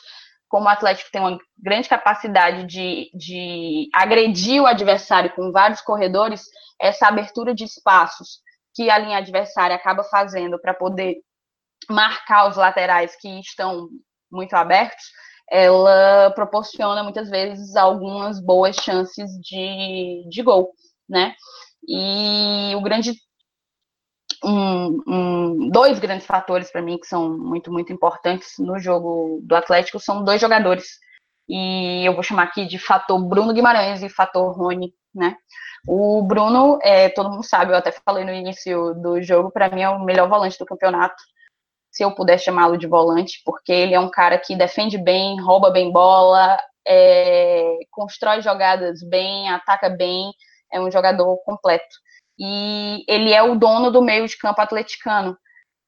como 0.48 0.66
o 0.66 0.70
Atlético 0.70 1.12
tem 1.12 1.20
uma 1.20 1.38
grande 1.58 1.90
capacidade 1.90 2.66
de, 2.66 3.12
de 3.14 3.90
agredir 3.94 4.62
o 4.62 4.66
adversário 4.66 5.34
com 5.36 5.52
vários 5.52 5.82
corredores, 5.82 6.44
essa 6.82 7.08
abertura 7.08 7.54
de 7.54 7.66
espaços 7.66 8.40
que 8.74 8.90
a 8.90 8.98
linha 8.98 9.18
adversária 9.18 9.76
acaba 9.76 10.04
fazendo 10.06 10.58
para 10.60 10.74
poder 10.74 11.18
marcar 11.90 12.48
os 12.48 12.56
laterais 12.56 13.16
que 13.18 13.40
estão 13.40 13.90
muito 14.32 14.54
abertos, 14.54 15.04
ela 15.50 16.32
proporciona 16.32 17.04
muitas 17.04 17.30
vezes 17.30 17.76
algumas 17.76 18.40
boas 18.40 18.76
chances 18.76 19.32
de, 19.42 20.28
de 20.30 20.42
gol, 20.42 20.72
né? 21.08 21.36
E 21.88 22.76
o 22.76 22.82
grande 22.82 23.14
um, 24.44 25.02
um, 25.08 25.70
dois 25.70 26.00
grandes 26.00 26.28
fatores 26.28 26.70
para 26.72 26.82
mim 26.82 26.98
que 26.98 27.08
são 27.08 27.38
muito 27.38 27.72
muito 27.72 27.92
importantes 27.92 28.54
no 28.60 28.78
jogo 28.78 29.40
do 29.44 29.56
Atlético 29.56 30.00
são 30.00 30.24
dois 30.24 30.40
jogadores 30.40 30.86
e 31.50 32.06
eu 32.06 32.14
vou 32.14 32.24
chamar 32.24 32.44
aqui 32.44 32.66
de 32.66 32.78
fator 32.78 33.20
Bruno 33.26 33.54
Guimarães 33.54 34.04
e 34.04 34.10
fator 34.10 34.56
Rony, 34.56 34.94
né? 35.16 35.38
O 35.88 36.22
Bruno, 36.24 36.78
é, 36.84 37.08
todo 37.10 37.30
mundo 37.30 37.44
sabe, 37.44 37.72
eu 37.72 37.78
até 37.78 37.92
falei 37.92 38.26
no 38.26 38.34
início 38.34 38.94
do 38.96 39.22
jogo, 39.22 39.50
para 39.50 39.70
mim 39.70 39.82
é 39.82 39.90
o 39.90 40.04
melhor 40.04 40.28
volante 40.28 40.60
do 40.60 40.66
campeonato 40.66 41.16
se 41.98 42.04
eu 42.04 42.12
puder 42.12 42.38
chamá-lo 42.38 42.78
de 42.78 42.86
volante, 42.86 43.42
porque 43.44 43.72
ele 43.72 43.96
é 43.96 44.00
um 44.00 44.12
cara 44.12 44.38
que 44.38 44.56
defende 44.56 45.00
bem, 45.00 45.42
rouba 45.42 45.72
bem 45.72 45.92
bola, 45.92 46.56
é, 46.88 47.76
constrói 47.90 48.40
jogadas 48.40 49.02
bem, 49.02 49.50
ataca 49.50 49.90
bem, 49.90 50.32
é 50.72 50.80
um 50.80 50.92
jogador 50.92 51.36
completo. 51.38 51.96
E 52.38 53.04
ele 53.08 53.34
é 53.34 53.42
o 53.42 53.56
dono 53.56 53.90
do 53.90 54.00
meio 54.00 54.28
de 54.28 54.38
campo 54.38 54.62
atleticano. 54.62 55.36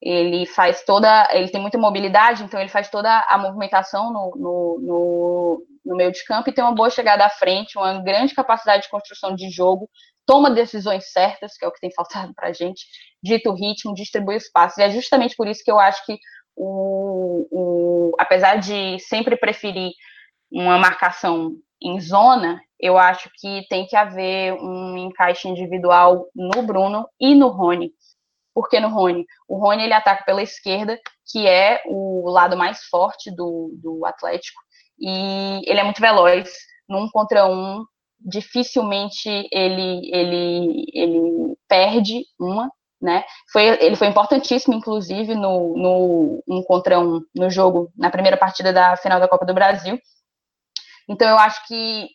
Ele 0.01 0.47
faz 0.47 0.83
toda, 0.83 1.29
ele 1.31 1.49
tem 1.49 1.61
muita 1.61 1.77
mobilidade, 1.77 2.41
então 2.43 2.59
ele 2.59 2.69
faz 2.69 2.89
toda 2.89 3.19
a 3.29 3.37
movimentação 3.37 4.11
no, 4.11 4.31
no, 4.35 4.79
no, 4.81 5.67
no 5.85 5.95
meio 5.95 6.11
de 6.11 6.25
campo 6.25 6.49
e 6.49 6.53
tem 6.53 6.63
uma 6.63 6.73
boa 6.73 6.89
chegada 6.89 7.23
à 7.23 7.29
frente, 7.29 7.77
uma 7.77 8.01
grande 8.01 8.33
capacidade 8.33 8.81
de 8.81 8.89
construção 8.89 9.35
de 9.35 9.47
jogo, 9.51 9.87
toma 10.29 10.51
decisões 10.51 11.11
certas, 11.11 11.57
que 11.57 11.65
é 11.65 11.67
o 11.67 11.71
que 11.71 11.79
tem 11.79 11.91
faltado 11.91 12.35
para 12.35 12.49
a 12.49 12.53
gente, 12.53 12.85
dita 13.23 13.49
o 13.49 13.55
ritmo, 13.55 13.95
distribui 13.95 14.37
os 14.37 14.47
passos. 14.47 14.77
E 14.77 14.83
é 14.83 14.91
justamente 14.91 15.35
por 15.35 15.47
isso 15.47 15.63
que 15.63 15.71
eu 15.71 15.79
acho 15.79 16.05
que, 16.05 16.19
o, 16.55 17.47
o, 17.49 18.15
apesar 18.19 18.57
de 18.57 18.99
sempre 18.99 19.35
preferir 19.35 19.91
uma 20.51 20.77
marcação 20.77 21.55
em 21.81 21.99
zona, 21.99 22.61
eu 22.79 22.95
acho 22.95 23.27
que 23.39 23.65
tem 23.69 23.87
que 23.87 23.95
haver 23.95 24.53
um 24.53 24.95
encaixe 24.97 25.47
individual 25.47 26.27
no 26.35 26.61
Bruno 26.61 27.07
e 27.19 27.33
no 27.33 27.47
Rony. 27.47 27.91
Por 28.53 28.69
que 28.69 28.79
no 28.79 28.89
Rony? 28.89 29.25
O 29.47 29.57
Rony 29.57 29.85
ele 29.85 29.93
ataca 29.93 30.23
pela 30.25 30.43
esquerda, 30.43 30.99
que 31.31 31.47
é 31.47 31.81
o 31.87 32.29
lado 32.29 32.55
mais 32.55 32.83
forte 32.83 33.35
do, 33.35 33.71
do 33.81 34.05
Atlético, 34.05 34.61
e 34.99 35.61
ele 35.65 35.79
é 35.79 35.83
muito 35.83 35.99
veloz, 35.99 36.51
num 36.87 37.09
contra 37.09 37.47
um, 37.47 37.83
dificilmente 38.19 39.29
ele, 39.51 40.09
ele, 40.13 40.85
ele 40.93 41.57
perde 41.67 42.23
uma, 42.39 42.71
né? 43.01 43.23
Foi, 43.51 43.63
ele 43.83 43.95
foi 43.95 44.07
importantíssimo, 44.07 44.73
inclusive, 44.73 45.35
no, 45.35 45.77
no 45.77 46.43
um 46.47 46.63
contra 46.63 46.99
um 46.99 47.21
no 47.35 47.49
jogo, 47.49 47.91
na 47.95 48.09
primeira 48.09 48.37
partida 48.37 48.73
da 48.73 48.97
final 48.97 49.19
da 49.19 49.27
Copa 49.27 49.45
do 49.45 49.53
Brasil. 49.53 49.99
Então 51.07 51.27
eu 51.27 51.37
acho 51.39 51.65
que 51.67 52.07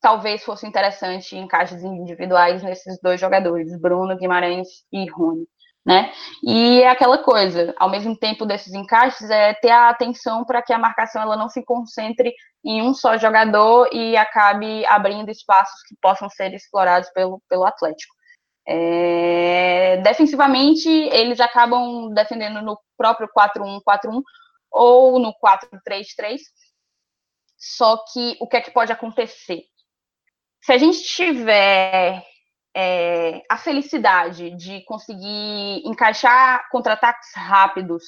talvez 0.00 0.42
fosse 0.44 0.66
interessante 0.66 1.36
encaixes 1.36 1.82
individuais 1.82 2.62
nesses 2.62 2.98
dois 3.02 3.20
jogadores, 3.20 3.78
Bruno 3.78 4.16
Guimarães 4.16 4.68
e 4.92 5.08
Rony 5.10 5.46
né? 5.84 6.12
E 6.42 6.82
é 6.82 6.88
aquela 6.88 7.18
coisa, 7.18 7.74
ao 7.78 7.90
mesmo 7.90 8.16
tempo 8.16 8.44
desses 8.44 8.74
encaixes, 8.74 9.30
é 9.30 9.54
ter 9.54 9.70
a 9.70 9.88
atenção 9.88 10.44
para 10.44 10.62
que 10.62 10.72
a 10.72 10.78
marcação 10.78 11.22
ela 11.22 11.36
não 11.36 11.48
se 11.48 11.64
concentre 11.64 12.34
em 12.64 12.82
um 12.82 12.92
só 12.92 13.16
jogador 13.16 13.88
e 13.92 14.16
acabe 14.16 14.84
abrindo 14.86 15.30
espaços 15.30 15.82
que 15.88 15.94
possam 16.00 16.28
ser 16.28 16.52
explorados 16.52 17.08
pelo, 17.10 17.40
pelo 17.48 17.64
Atlético. 17.64 18.14
É, 18.68 19.96
defensivamente, 20.02 20.88
eles 20.88 21.40
acabam 21.40 22.12
defendendo 22.12 22.60
no 22.62 22.78
próprio 22.96 23.28
4-1-4-1 23.36 24.22
ou 24.70 25.18
no 25.18 25.32
4-3-3. 25.42 26.38
Só 27.56 27.96
que 28.12 28.36
o 28.40 28.46
que 28.46 28.56
é 28.58 28.60
que 28.60 28.70
pode 28.70 28.92
acontecer? 28.92 29.62
Se 30.62 30.72
a 30.72 30.78
gente 30.78 31.02
tiver 31.02 32.22
é, 32.74 33.42
a 33.48 33.56
felicidade 33.56 34.50
de 34.56 34.84
conseguir 34.84 35.82
encaixar 35.84 36.68
contra-ataques 36.70 37.28
rápidos, 37.34 38.04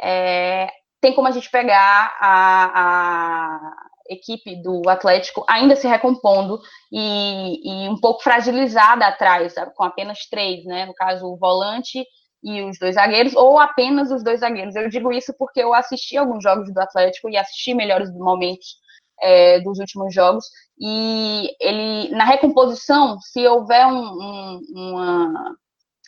é, 0.00 0.68
tem 1.00 1.14
como 1.14 1.28
a 1.28 1.30
gente 1.30 1.50
pegar 1.50 2.16
a, 2.20 2.70
a, 2.74 3.74
equipe 4.08 4.60
do 4.60 4.88
Atlético 4.88 5.44
ainda 5.48 5.76
se 5.76 5.86
recompondo 5.86 6.58
e, 6.90 7.60
e, 7.64 7.88
um 7.88 8.00
pouco 8.00 8.22
fragilizada 8.22 9.06
atrás, 9.06 9.54
com 9.76 9.84
apenas 9.84 10.26
três, 10.28 10.64
né? 10.64 10.84
No 10.86 10.94
caso, 10.94 11.26
o 11.26 11.36
volante 11.36 12.04
e 12.42 12.62
os 12.62 12.78
dois 12.78 12.94
zagueiros, 12.94 13.36
ou 13.36 13.58
apenas 13.58 14.10
os 14.10 14.24
dois 14.24 14.40
zagueiros. 14.40 14.74
Eu 14.74 14.88
digo 14.88 15.12
isso 15.12 15.32
porque 15.38 15.60
eu 15.60 15.72
assisti 15.72 16.16
alguns 16.16 16.42
jogos 16.42 16.72
do 16.72 16.80
Atlético 16.80 17.28
e 17.28 17.36
assisti 17.36 17.74
melhores 17.74 18.12
momentos 18.12 18.76
é, 19.20 19.60
dos 19.60 19.78
últimos 19.78 20.14
jogos. 20.14 20.44
E 20.78 21.54
ele, 21.60 22.10
na 22.10 22.24
recomposição, 22.24 23.18
se 23.20 23.46
houver 23.46 23.86
um, 23.86 24.02
um, 24.02 24.60
uma, 24.74 25.56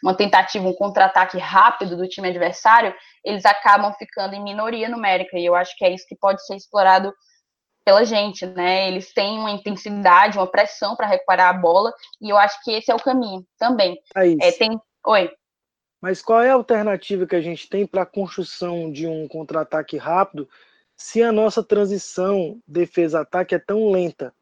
uma 0.03 0.15
tentativa, 0.15 0.67
um 0.67 0.75
contra-ataque 0.75 1.39
rápido 1.39 1.97
do 1.97 2.09
time 2.09 2.29
adversário, 2.29 2.95
eles 3.25 3.45
acabam 3.45 3.93
ficando 3.95 4.35
em 4.35 4.43
minoria 4.43 4.89
numérica. 4.89 5.39
E 5.39 5.45
eu 5.45 5.55
acho 5.55 5.77
que 5.77 5.85
é 5.85 5.93
isso 5.93 6.07
que 6.09 6.17
pode 6.17 6.45
ser 6.47 6.57
explorado 6.57 7.13
pela 7.85 8.05
gente, 8.05 8.47
né? 8.47 8.89
Eles 8.89 9.13
têm 9.13 9.39
uma 9.39 9.51
intensidade, 9.51 10.39
uma 10.39 10.47
pressão 10.47 10.97
para 10.97 11.07
recuperar 11.07 11.49
a 11.51 11.59
bola, 11.59 11.93
e 12.21 12.31
eu 12.31 12.37
acho 12.37 12.63
que 12.63 12.71
esse 12.73 12.91
é 12.91 12.95
o 12.95 13.03
caminho 13.03 13.45
também. 13.59 13.99
É, 14.17 14.49
é 14.49 14.53
tem... 14.53 14.81
Oi. 15.07 15.31
Mas 16.01 16.23
qual 16.23 16.43
é 16.43 16.51
a 16.51 16.55
alternativa 16.55 17.27
que 17.27 17.37
a 17.37 17.41
gente 17.41 17.69
tem 17.69 17.87
para 17.87 18.03
a 18.03 18.07
construção 18.07 18.91
de 18.91 19.07
um 19.07 19.29
contra-ataque 19.29 19.97
rápido 19.97 20.49
se 20.97 21.23
a 21.23 21.33
nossa 21.33 21.63
transição 21.63 22.61
defesa-ataque 22.67 23.55
é 23.55 23.59
tão 23.59 23.91
lenta? 23.91 24.35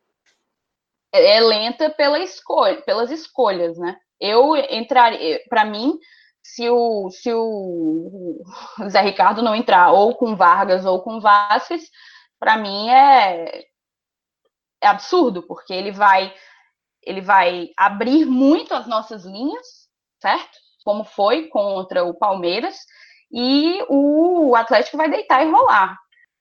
É, 1.13 1.37
é 1.37 1.41
lenta 1.41 1.91
pela 1.91 2.19
escolha, 2.19 2.81
pelas 2.83 3.11
escolhas, 3.11 3.79
né? 3.79 3.97
Eu 4.21 4.55
entraria, 4.57 5.43
para 5.49 5.65
mim, 5.65 5.99
se 6.43 6.69
o, 6.69 7.11
se 7.11 7.33
o 7.33 8.43
Zé 8.89 9.01
Ricardo 9.01 9.43
não 9.43 9.55
entrar 9.55 9.93
ou 9.93 10.15
com 10.15 10.37
Vargas 10.37 10.85
ou 10.85 11.03
com 11.03 11.21
Vasquez, 11.21 11.91
para 12.39 12.57
mim 12.57 12.91
é, 12.91 13.65
é 14.83 14.87
absurdo, 14.87 15.43
porque 15.43 15.73
ele 15.73 15.93
vai 15.93 16.33
ele 17.03 17.23
vai 17.23 17.71
abrir 17.79 18.27
muito 18.27 18.75
as 18.75 18.87
nossas 18.87 19.25
linhas, 19.25 19.89
certo? 20.21 20.59
Como 20.85 21.03
foi 21.03 21.49
contra 21.49 22.05
o 22.05 22.13
Palmeiras, 22.13 22.77
e 23.33 23.83
o 23.89 24.55
Atlético 24.55 24.99
vai 24.99 25.09
deitar 25.09 25.43
e 25.43 25.51
rolar 25.51 25.99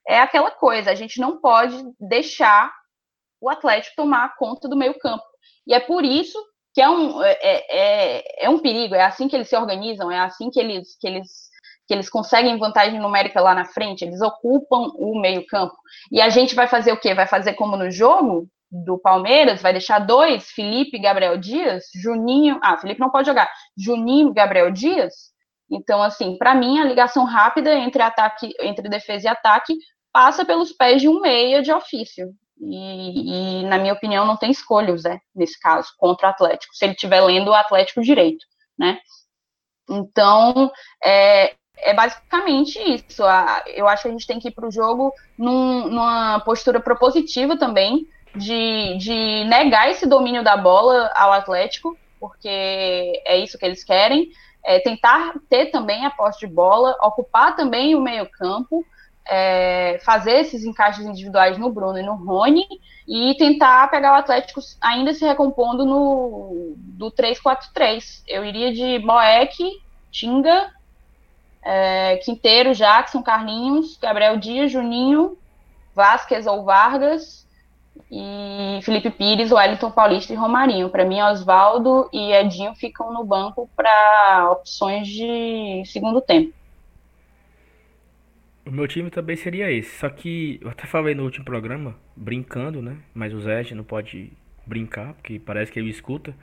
é 0.09 0.19
aquela 0.19 0.49
coisa, 0.49 0.89
a 0.89 0.95
gente 0.95 1.21
não 1.21 1.39
pode 1.39 1.77
deixar 1.99 2.73
o 3.39 3.47
Atlético 3.47 3.95
tomar 3.95 4.35
conta 4.35 4.67
do 4.67 4.75
meio 4.75 4.97
campo. 4.97 5.23
E 5.67 5.73
é 5.73 5.79
por 5.79 6.03
isso 6.03 6.37
que 6.73 6.81
é 6.81 6.89
um, 6.89 7.23
é, 7.23 7.37
é, 7.41 8.45
é 8.45 8.49
um 8.49 8.57
perigo, 8.59 8.95
é 8.95 9.03
assim 9.03 9.27
que 9.27 9.35
eles 9.35 9.47
se 9.47 9.55
organizam, 9.55 10.11
é 10.11 10.19
assim 10.19 10.49
que 10.49 10.59
eles, 10.59 10.97
que 10.99 11.07
eles, 11.07 11.49
que 11.87 11.93
eles 11.93 12.09
conseguem 12.09 12.57
vantagem 12.57 12.99
numérica 12.99 13.39
lá 13.39 13.53
na 13.53 13.65
frente, 13.65 14.03
eles 14.03 14.19
ocupam 14.19 14.91
o 14.95 15.19
meio 15.19 15.45
campo. 15.45 15.75
E 16.11 16.19
a 16.19 16.29
gente 16.29 16.55
vai 16.55 16.67
fazer 16.67 16.91
o 16.91 16.99
quê? 16.99 17.13
Vai 17.13 17.27
fazer 17.27 17.53
como 17.53 17.77
no 17.77 17.91
jogo 17.91 18.47
do 18.71 18.97
Palmeiras, 18.97 19.61
vai 19.61 19.73
deixar 19.73 19.99
dois, 19.99 20.49
Felipe 20.51 20.97
e 20.97 21.01
Gabriel 21.01 21.37
Dias, 21.37 21.85
Juninho, 21.95 22.59
ah, 22.63 22.77
Felipe 22.77 22.99
não 22.99 23.11
pode 23.11 23.27
jogar, 23.27 23.49
Juninho 23.77 24.29
e 24.29 24.33
Gabriel 24.33 24.71
Dias, 24.71 25.31
Então, 25.71 26.01
assim, 26.01 26.35
para 26.37 26.55
mim, 26.55 26.79
a 26.79 26.83
ligação 26.83 27.25
rápida 27.25 27.73
entre 27.75 28.01
ataque, 28.01 28.53
entre 28.59 28.89
defesa 28.89 29.27
e 29.27 29.29
ataque 29.29 29.75
passa 30.11 30.45
pelos 30.45 30.71
pés 30.71 31.01
de 31.01 31.07
um 31.07 31.19
meia 31.19 31.61
de 31.61 31.71
ofício. 31.71 32.33
E, 32.61 33.61
e, 33.61 33.63
na 33.65 33.77
minha 33.77 33.93
opinião, 33.93 34.25
não 34.25 34.35
tem 34.35 34.51
escolha 34.51 34.93
o 34.93 34.97
Zé, 34.97 35.19
nesse 35.33 35.57
caso, 35.59 35.89
contra 35.97 36.27
o 36.27 36.29
Atlético, 36.31 36.75
se 36.75 36.83
ele 36.83 36.93
estiver 36.93 37.21
lendo 37.21 37.49
o 37.49 37.53
Atlético 37.53 38.01
direito, 38.01 38.45
né? 38.77 38.99
Então, 39.89 40.69
é, 41.03 41.55
é 41.77 41.93
basicamente 41.93 42.77
isso. 42.79 43.23
Eu 43.67 43.87
acho 43.87 44.03
que 44.03 44.07
a 44.09 44.11
gente 44.11 44.27
tem 44.27 44.39
que 44.39 44.49
ir 44.49 44.51
para 44.51 44.67
o 44.67 44.71
jogo 44.71 45.13
num, 45.37 45.87
numa 45.87 46.39
postura 46.41 46.79
propositiva 46.79 47.57
também, 47.57 48.07
de, 48.35 48.97
de 48.97 49.43
negar 49.45 49.89
esse 49.89 50.05
domínio 50.05 50.43
da 50.43 50.55
bola 50.55 51.11
ao 51.15 51.31
Atlético, 51.31 51.97
porque 52.19 52.47
é 53.25 53.37
isso 53.37 53.57
que 53.57 53.65
eles 53.65 53.83
querem. 53.83 54.29
É 54.63 54.79
tentar 54.79 55.33
ter 55.49 55.67
também 55.67 56.05
a 56.05 56.11
posse 56.11 56.39
de 56.39 56.47
bola, 56.47 56.95
ocupar 57.01 57.55
também 57.55 57.95
o 57.95 58.01
meio-campo, 58.01 58.85
é, 59.29 59.99
fazer 60.03 60.39
esses 60.39 60.65
encaixes 60.65 61.05
individuais 61.05 61.57
no 61.57 61.71
Bruno 61.71 61.99
e 61.99 62.03
no 62.03 62.15
Rony 62.15 62.65
e 63.07 63.35
tentar 63.37 63.89
pegar 63.91 64.13
o 64.13 64.15
Atlético 64.15 64.59
ainda 64.81 65.13
se 65.13 65.23
recompondo 65.23 65.85
no 65.85 66.73
do 66.77 67.11
3-4-3. 67.11 68.23
Eu 68.27 68.43
iria 68.43 68.73
de 68.73 68.99
Boeck, 68.99 69.57
Tinga, 70.11 70.71
é, 71.61 72.17
Quinteiro, 72.17 72.73
Jackson, 72.73 73.21
Carlinhos, 73.21 73.97
Gabriel 73.97 74.37
Dias, 74.37 74.71
Juninho, 74.71 75.37
Vasquez 75.93 76.47
ou 76.47 76.63
Vargas 76.63 77.47
e 78.11 78.79
Felipe 78.81 79.11
Pires, 79.11 79.51
Wellington 79.51 79.91
Paulista 79.91 80.33
e 80.33 80.35
Romarinho. 80.35 80.89
Para 80.89 81.05
mim, 81.05 81.21
Oswaldo 81.21 82.09
e 82.11 82.31
Edinho 82.31 82.73
ficam 82.73 83.13
no 83.13 83.23
banco 83.23 83.69
para 83.75 84.49
opções 84.51 85.07
de 85.07 85.83
segundo 85.85 86.19
tempo. 86.19 86.58
O 88.69 88.71
meu 88.71 88.87
time 88.87 89.09
também 89.09 89.35
seria 89.35 89.71
esse. 89.71 89.97
Só 89.97 90.07
que 90.09 90.59
eu 90.61 90.69
até 90.69 90.85
falei 90.85 91.15
no 91.15 91.23
último 91.23 91.43
programa, 91.43 91.95
brincando, 92.15 92.83
né? 92.83 92.97
Mas 93.15 93.33
o 93.33 93.41
Zé 93.41 93.63
não 93.73 93.83
pode 93.83 94.31
brincar, 94.63 95.15
porque 95.15 95.39
parece 95.39 95.71
que 95.71 95.79
ele 95.79 95.89
escuta. 95.89 96.35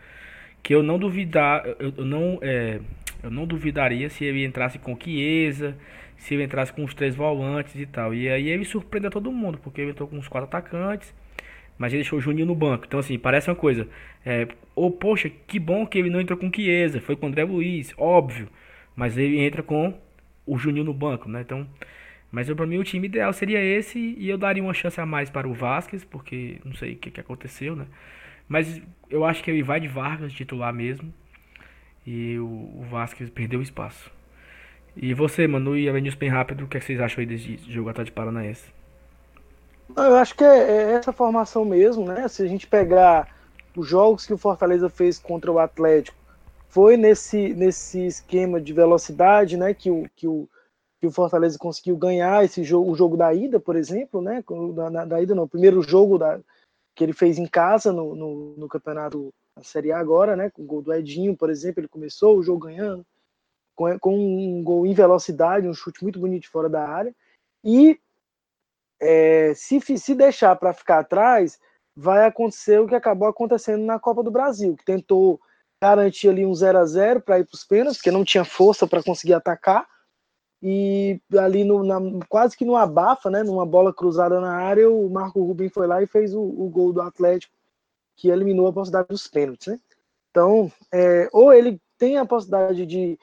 Que 0.61 0.75
eu 0.75 0.83
não 0.83 0.99
duvidar, 0.99 1.65
eu, 1.79 1.95
eu 1.97 2.05
não, 2.05 2.41
é, 2.43 2.81
eu 3.23 3.31
não 3.31 3.47
duvidaria 3.47 4.11
se 4.11 4.25
ele 4.25 4.45
entrasse 4.45 4.77
com 4.77 4.99
Chiesa, 5.01 5.79
se 6.17 6.35
ele 6.35 6.43
entrasse 6.43 6.73
com 6.73 6.83
os 6.83 6.95
três 6.95 7.15
volantes 7.15 7.77
e 7.77 7.87
tal. 7.87 8.13
E 8.13 8.29
aí 8.29 8.49
ele 8.49 8.65
surpreendeu 8.65 9.09
todo 9.13 9.31
mundo, 9.31 9.59
porque 9.59 9.81
ele 9.81 9.93
entrou 9.93 10.09
com 10.09 10.19
os 10.19 10.27
quatro 10.27 10.49
atacantes, 10.49 11.15
mas 11.79 11.93
ele 11.93 12.03
deixou 12.03 12.19
o 12.19 12.21
Juninho 12.21 12.47
no 12.47 12.57
banco. 12.57 12.87
Então, 12.89 12.99
assim, 12.99 13.17
parece 13.17 13.49
uma 13.49 13.55
coisa. 13.55 13.87
É, 14.25 14.49
oh, 14.75 14.91
poxa, 14.91 15.31
que 15.31 15.61
bom 15.61 15.87
que 15.87 15.97
ele 15.97 16.11
não 16.11 16.21
entrou 16.21 16.37
com 16.37 16.53
Chiesa, 16.53 17.01
foi 17.01 17.15
com 17.15 17.27
o 17.27 17.29
André 17.29 17.45
Luiz, 17.45 17.95
óbvio. 17.97 18.49
Mas 18.97 19.17
ele 19.17 19.39
entra 19.39 19.63
com 19.63 19.97
o 20.45 20.59
Juninho 20.59 20.87
no 20.87 20.93
banco, 20.93 21.29
né? 21.29 21.43
Então, 21.43 21.69
mas 22.31 22.53
para 22.53 22.67
mim 22.67 22.79
o 22.79 22.85
time 22.85 23.07
ideal 23.07 23.33
seria 23.33 23.63
esse 23.63 23.99
e 23.99 24.29
eu 24.29 24.37
daria 24.37 24.63
uma 24.63 24.75
chance 24.75 25.01
a 25.01 25.07
mais 25.07 25.31
para 25.31 25.49
o 25.49 25.55
Vasquez, 25.55 26.05
porque 26.05 26.59
não 26.65 26.75
sei 26.75 26.95
o 26.95 26.97
que, 26.97 27.11
que 27.11 27.21
aconteceu, 27.21 27.77
né? 27.77 27.87
Mas 28.49 28.81
eu 29.11 29.25
acho 29.25 29.43
que 29.43 29.51
ele 29.51 29.63
vai 29.63 29.81
de 29.81 29.89
Vargas 29.89 30.33
titular 30.33 30.73
mesmo. 30.73 31.13
E 32.07 32.39
o, 32.39 32.45
o 32.45 32.87
Vasquez 32.89 33.29
perdeu 33.31 33.61
espaço. 33.61 34.11
E 34.97 35.13
você, 35.13 35.47
Manu, 35.47 35.77
e 35.77 35.89
a 35.89 35.93
News 35.93 36.15
bem 36.15 36.29
rápido, 36.29 36.65
o 36.65 36.69
que, 36.69 36.77
é 36.77 36.81
que 36.81 36.87
vocês 36.87 37.01
acham 37.01 37.21
aí 37.21 37.27
desse 37.27 37.59
jogo 37.69 37.89
atrás 37.89 38.07
de 38.07 38.13
Paranaense? 38.13 38.65
Eu 39.95 40.17
acho 40.17 40.35
que 40.35 40.45
é, 40.45 40.59
é 40.59 40.93
essa 40.93 41.13
formação 41.13 41.65
mesmo, 41.65 42.07
né? 42.07 42.27
Se 42.29 42.43
a 42.43 42.47
gente 42.47 42.67
pegar 42.67 43.29
os 43.77 43.87
jogos 43.87 44.25
que 44.25 44.33
o 44.33 44.39
Fortaleza 44.39 44.89
fez 44.89 45.19
contra 45.19 45.51
o 45.51 45.59
Atlético, 45.59 46.17
foi 46.69 46.97
nesse, 46.97 47.53
nesse 47.55 48.07
esquema 48.07 48.61
de 48.61 48.73
velocidade, 48.73 49.57
né? 49.57 49.75
Que 49.75 49.91
o, 49.91 50.09
que 50.17 50.27
o, 50.27 50.49
que 51.07 51.11
o 51.11 51.15
Fortaleza 51.15 51.59
conseguiu 51.59 51.97
ganhar 51.97 52.45
esse 52.45 52.65
jogo, 52.65 52.91
o 52.91 52.97
jogo 52.97 53.17
da 53.17 53.33
ida, 53.33 53.61
por 53.61 53.77
exemplo, 53.77 54.21
né? 54.21 54.43
Da, 54.75 55.05
da 55.05 55.23
ida 55.23 55.35
não, 55.35 55.45
o 55.45 55.49
primeiro 55.49 55.83
jogo 55.83 56.19
da, 56.19 56.41
que 56.95 57.05
ele 57.05 57.13
fez 57.13 57.39
em 57.39 57.47
casa 57.47 57.93
no, 57.93 58.15
no, 58.15 58.57
no 58.57 58.69
campeonato 58.69 59.33
da 59.57 59.63
Série 59.63 59.93
A 59.93 59.99
agora, 59.99 60.35
né? 60.35 60.51
Com 60.51 60.63
o 60.63 60.67
gol 60.67 60.83
do 60.83 60.93
Edinho, 60.93 61.37
por 61.37 61.49
exemplo, 61.49 61.81
ele 61.81 61.89
começou 61.89 62.37
o 62.37 62.43
jogo 62.43 62.67
ganhando, 62.67 63.07
com, 63.75 63.99
com 63.99 64.19
um 64.19 64.63
gol 64.65 64.87
em 64.87 64.95
velocidade, 64.95 65.69
um 65.69 65.75
chute 65.75 66.03
muito 66.03 66.19
bonito 66.19 66.43
de 66.43 66.49
fora 66.49 66.69
da 66.69 66.87
área. 66.89 67.15
E 67.63 68.01
é, 69.01 69.53
se, 69.55 69.81
se 69.81 70.15
deixar 70.15 70.57
para 70.57 70.73
ficar 70.73 70.99
atrás, 70.99 71.59
vai 71.95 72.27
acontecer 72.27 72.81
o 72.81 72.87
que 72.87 72.95
acabou 72.95 73.29
acontecendo 73.29 73.85
na 73.85 73.99
Copa 73.99 74.23
do 74.23 74.31
Brasil, 74.31 74.77
que 74.77 74.85
tentou 74.85 75.41
garantir 75.81 76.29
ali 76.29 76.45
um 76.45 76.55
0 76.55 76.79
a 76.79 76.85
0 76.85 77.21
para 77.21 77.39
ir 77.39 77.45
para 77.45 77.55
os 77.55 77.65
pênaltis, 77.65 77.99
porque 77.99 78.11
não 78.11 78.25
tinha 78.25 78.45
força 78.45 78.87
para 78.87 79.03
conseguir 79.03 79.35
atacar 79.35 79.87
e 80.69 81.21
ali 81.39 81.63
no, 81.63 81.85
na, 81.85 82.01
quase 82.29 82.57
que 82.57 82.65
no 82.65 82.75
abafa, 82.75 83.31
né, 83.31 83.45
numa 83.45 83.65
bola 83.65 83.95
cruzada 83.95 84.41
na 84.41 84.53
área, 84.53 84.91
o 84.91 85.09
Marco 85.09 85.41
Rubem 85.41 85.69
foi 85.69 85.87
lá 85.87 86.03
e 86.03 86.09
fez 86.09 86.35
o, 86.35 86.41
o 86.41 86.69
gol 86.69 86.93
do 86.93 87.01
Atlético, 87.01 87.55
que 88.17 88.31
eliminou 88.31 88.67
a 88.67 88.73
possibilidade 88.73 89.07
dos 89.11 89.29
pênaltis. 89.29 89.69
Né? 89.69 89.81
Então, 90.29 90.73
é, 90.93 91.29
ou 91.33 91.53
ele 91.53 91.81
tem 91.97 92.19
a 92.19 92.27
possibilidade 92.27 92.85
de 92.85 93.17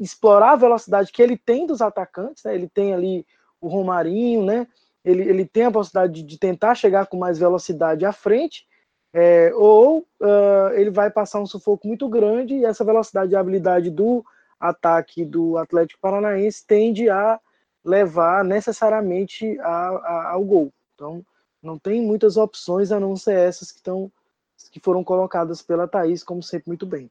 explorar 0.00 0.52
a 0.52 0.56
velocidade 0.56 1.12
que 1.12 1.22
ele 1.22 1.36
tem 1.36 1.66
dos 1.66 1.82
atacantes, 1.82 2.42
né? 2.44 2.54
ele 2.54 2.66
tem 2.66 2.94
ali 2.94 3.26
o 3.60 3.68
Romarinho, 3.68 4.42
né? 4.46 4.66
ele, 5.04 5.22
ele 5.22 5.44
tem 5.44 5.64
a 5.64 5.70
possibilidade 5.70 6.14
de, 6.14 6.22
de 6.22 6.38
tentar 6.38 6.74
chegar 6.74 7.08
com 7.08 7.18
mais 7.18 7.38
velocidade 7.38 8.06
à 8.06 8.12
frente, 8.12 8.66
é, 9.12 9.52
ou 9.54 9.98
uh, 9.98 10.72
ele 10.72 10.90
vai 10.90 11.10
passar 11.10 11.40
um 11.40 11.46
sufoco 11.46 11.86
muito 11.86 12.08
grande 12.08 12.54
e 12.54 12.64
essa 12.64 12.86
velocidade 12.86 13.32
e 13.32 13.36
habilidade 13.36 13.90
do 13.90 14.24
ataque 14.58 15.24
do 15.24 15.56
Atlético 15.58 16.00
Paranaense 16.00 16.66
tende 16.66 17.08
a 17.08 17.38
levar 17.84 18.44
necessariamente 18.44 19.58
a, 19.60 19.88
a, 19.88 20.30
ao 20.32 20.44
gol. 20.44 20.72
Então, 20.94 21.24
não 21.62 21.78
tem 21.78 22.02
muitas 22.02 22.36
opções 22.36 22.90
a 22.90 22.98
não 22.98 23.16
ser 23.16 23.36
essas 23.36 23.70
que 23.70 23.78
estão 23.78 24.10
que 24.72 24.80
foram 24.80 25.04
colocadas 25.04 25.62
pela 25.62 25.86
Thaís, 25.86 26.24
como 26.24 26.42
sempre, 26.42 26.68
muito 26.68 26.86
bem. 26.86 27.10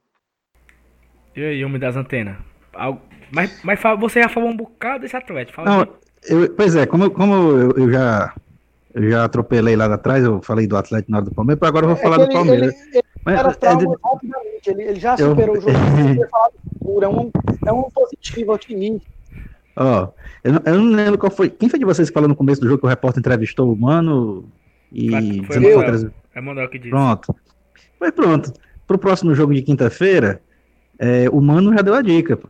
E 1.34 1.44
aí, 1.44 1.64
homem 1.64 1.78
das 1.78 1.96
antenas? 1.96 2.36
Mas, 3.32 3.62
mas 3.62 3.80
você 3.98 4.22
já 4.22 4.28
falou 4.28 4.50
um 4.50 4.56
bocado 4.56 5.00
desse 5.00 5.16
Atlético. 5.16 5.56
Fala 5.56 5.70
não, 5.70 5.96
eu, 6.28 6.52
pois 6.54 6.74
é, 6.76 6.86
como, 6.86 7.10
como 7.10 7.34
eu, 7.34 7.70
eu, 7.72 7.90
já, 7.90 8.34
eu 8.94 9.10
já 9.10 9.24
atropelei 9.24 9.76
lá 9.76 9.86
atrás, 9.86 10.24
eu 10.24 10.42
falei 10.42 10.66
do 10.66 10.76
Atlético 10.76 11.10
na 11.10 11.18
hora 11.18 11.26
do 11.26 11.34
Palmeiras, 11.34 11.62
agora 11.62 11.86
eu 11.86 11.90
vou 11.90 11.98
é 11.98 12.02
falar 12.02 12.18
do 12.18 12.32
Palmeiras. 12.32 12.74
Ele, 12.74 12.98
ele, 12.98 13.04
mas, 13.24 13.38
era 13.38 13.48
é, 13.48 13.76
rapidamente, 14.04 14.70
ele, 14.70 14.82
ele 14.82 15.00
já 15.00 15.16
superou 15.16 15.56
eu... 15.56 15.60
o 15.60 15.64
jogo, 15.64 15.74
é 17.02 17.08
um, 17.08 17.30
é 17.66 17.72
um 17.72 17.90
positivo, 17.90 18.52
otimista. 18.52 19.08
Ó, 19.76 20.08
eu, 20.42 20.52
não, 20.54 20.62
eu 20.64 20.80
não 20.80 20.96
lembro 20.96 21.18
qual 21.18 21.30
foi. 21.30 21.50
Quem 21.50 21.68
foi 21.68 21.78
de 21.78 21.84
vocês 21.84 22.08
que 22.08 22.14
falou 22.14 22.28
no 22.28 22.36
começo 22.36 22.60
do 22.60 22.66
jogo 22.66 22.80
que 22.80 22.86
o 22.86 22.88
repórter 22.88 23.20
entrevistou 23.20 23.70
o 23.70 23.76
Mano 23.76 24.44
e. 24.90 25.42
Foi 25.44 25.64
eu, 25.64 25.78
outras... 25.78 26.06
É 26.34 26.40
Manuel 26.40 26.68
que 26.68 26.78
disse. 26.78 26.90
Pronto. 26.90 27.36
Mas 28.00 28.10
pronto. 28.12 28.52
Pro 28.86 28.98
próximo 28.98 29.34
jogo 29.34 29.52
de 29.52 29.62
quinta-feira, 29.62 30.40
é, 30.98 31.28
o 31.30 31.40
Mano 31.40 31.74
já 31.74 31.82
deu 31.82 31.94
a 31.94 32.02
dica. 32.02 32.36
Pô. 32.36 32.48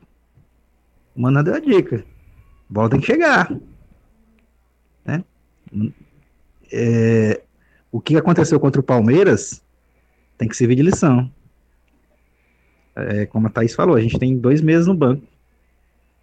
O 1.16 1.20
Mano 1.20 1.38
já 1.38 1.42
deu 1.42 1.54
a 1.54 1.60
dica. 1.60 2.04
A 2.68 2.72
bola 2.72 2.90
tem 2.90 3.00
que 3.00 3.06
chegar. 3.06 3.50
Né? 5.04 5.24
É, 6.72 7.40
o 7.90 8.00
que 8.00 8.16
aconteceu 8.16 8.60
contra 8.60 8.80
o 8.80 8.84
Palmeiras 8.84 9.62
tem 10.36 10.48
que 10.48 10.56
servir 10.56 10.76
de 10.76 10.82
lição. 10.82 11.30
É, 12.96 13.26
como 13.26 13.46
a 13.46 13.50
Thaís 13.50 13.74
falou, 13.74 13.94
a 13.94 14.00
gente 14.00 14.18
tem 14.18 14.36
dois 14.36 14.62
meses 14.62 14.86
no 14.86 14.94
banco 14.94 15.22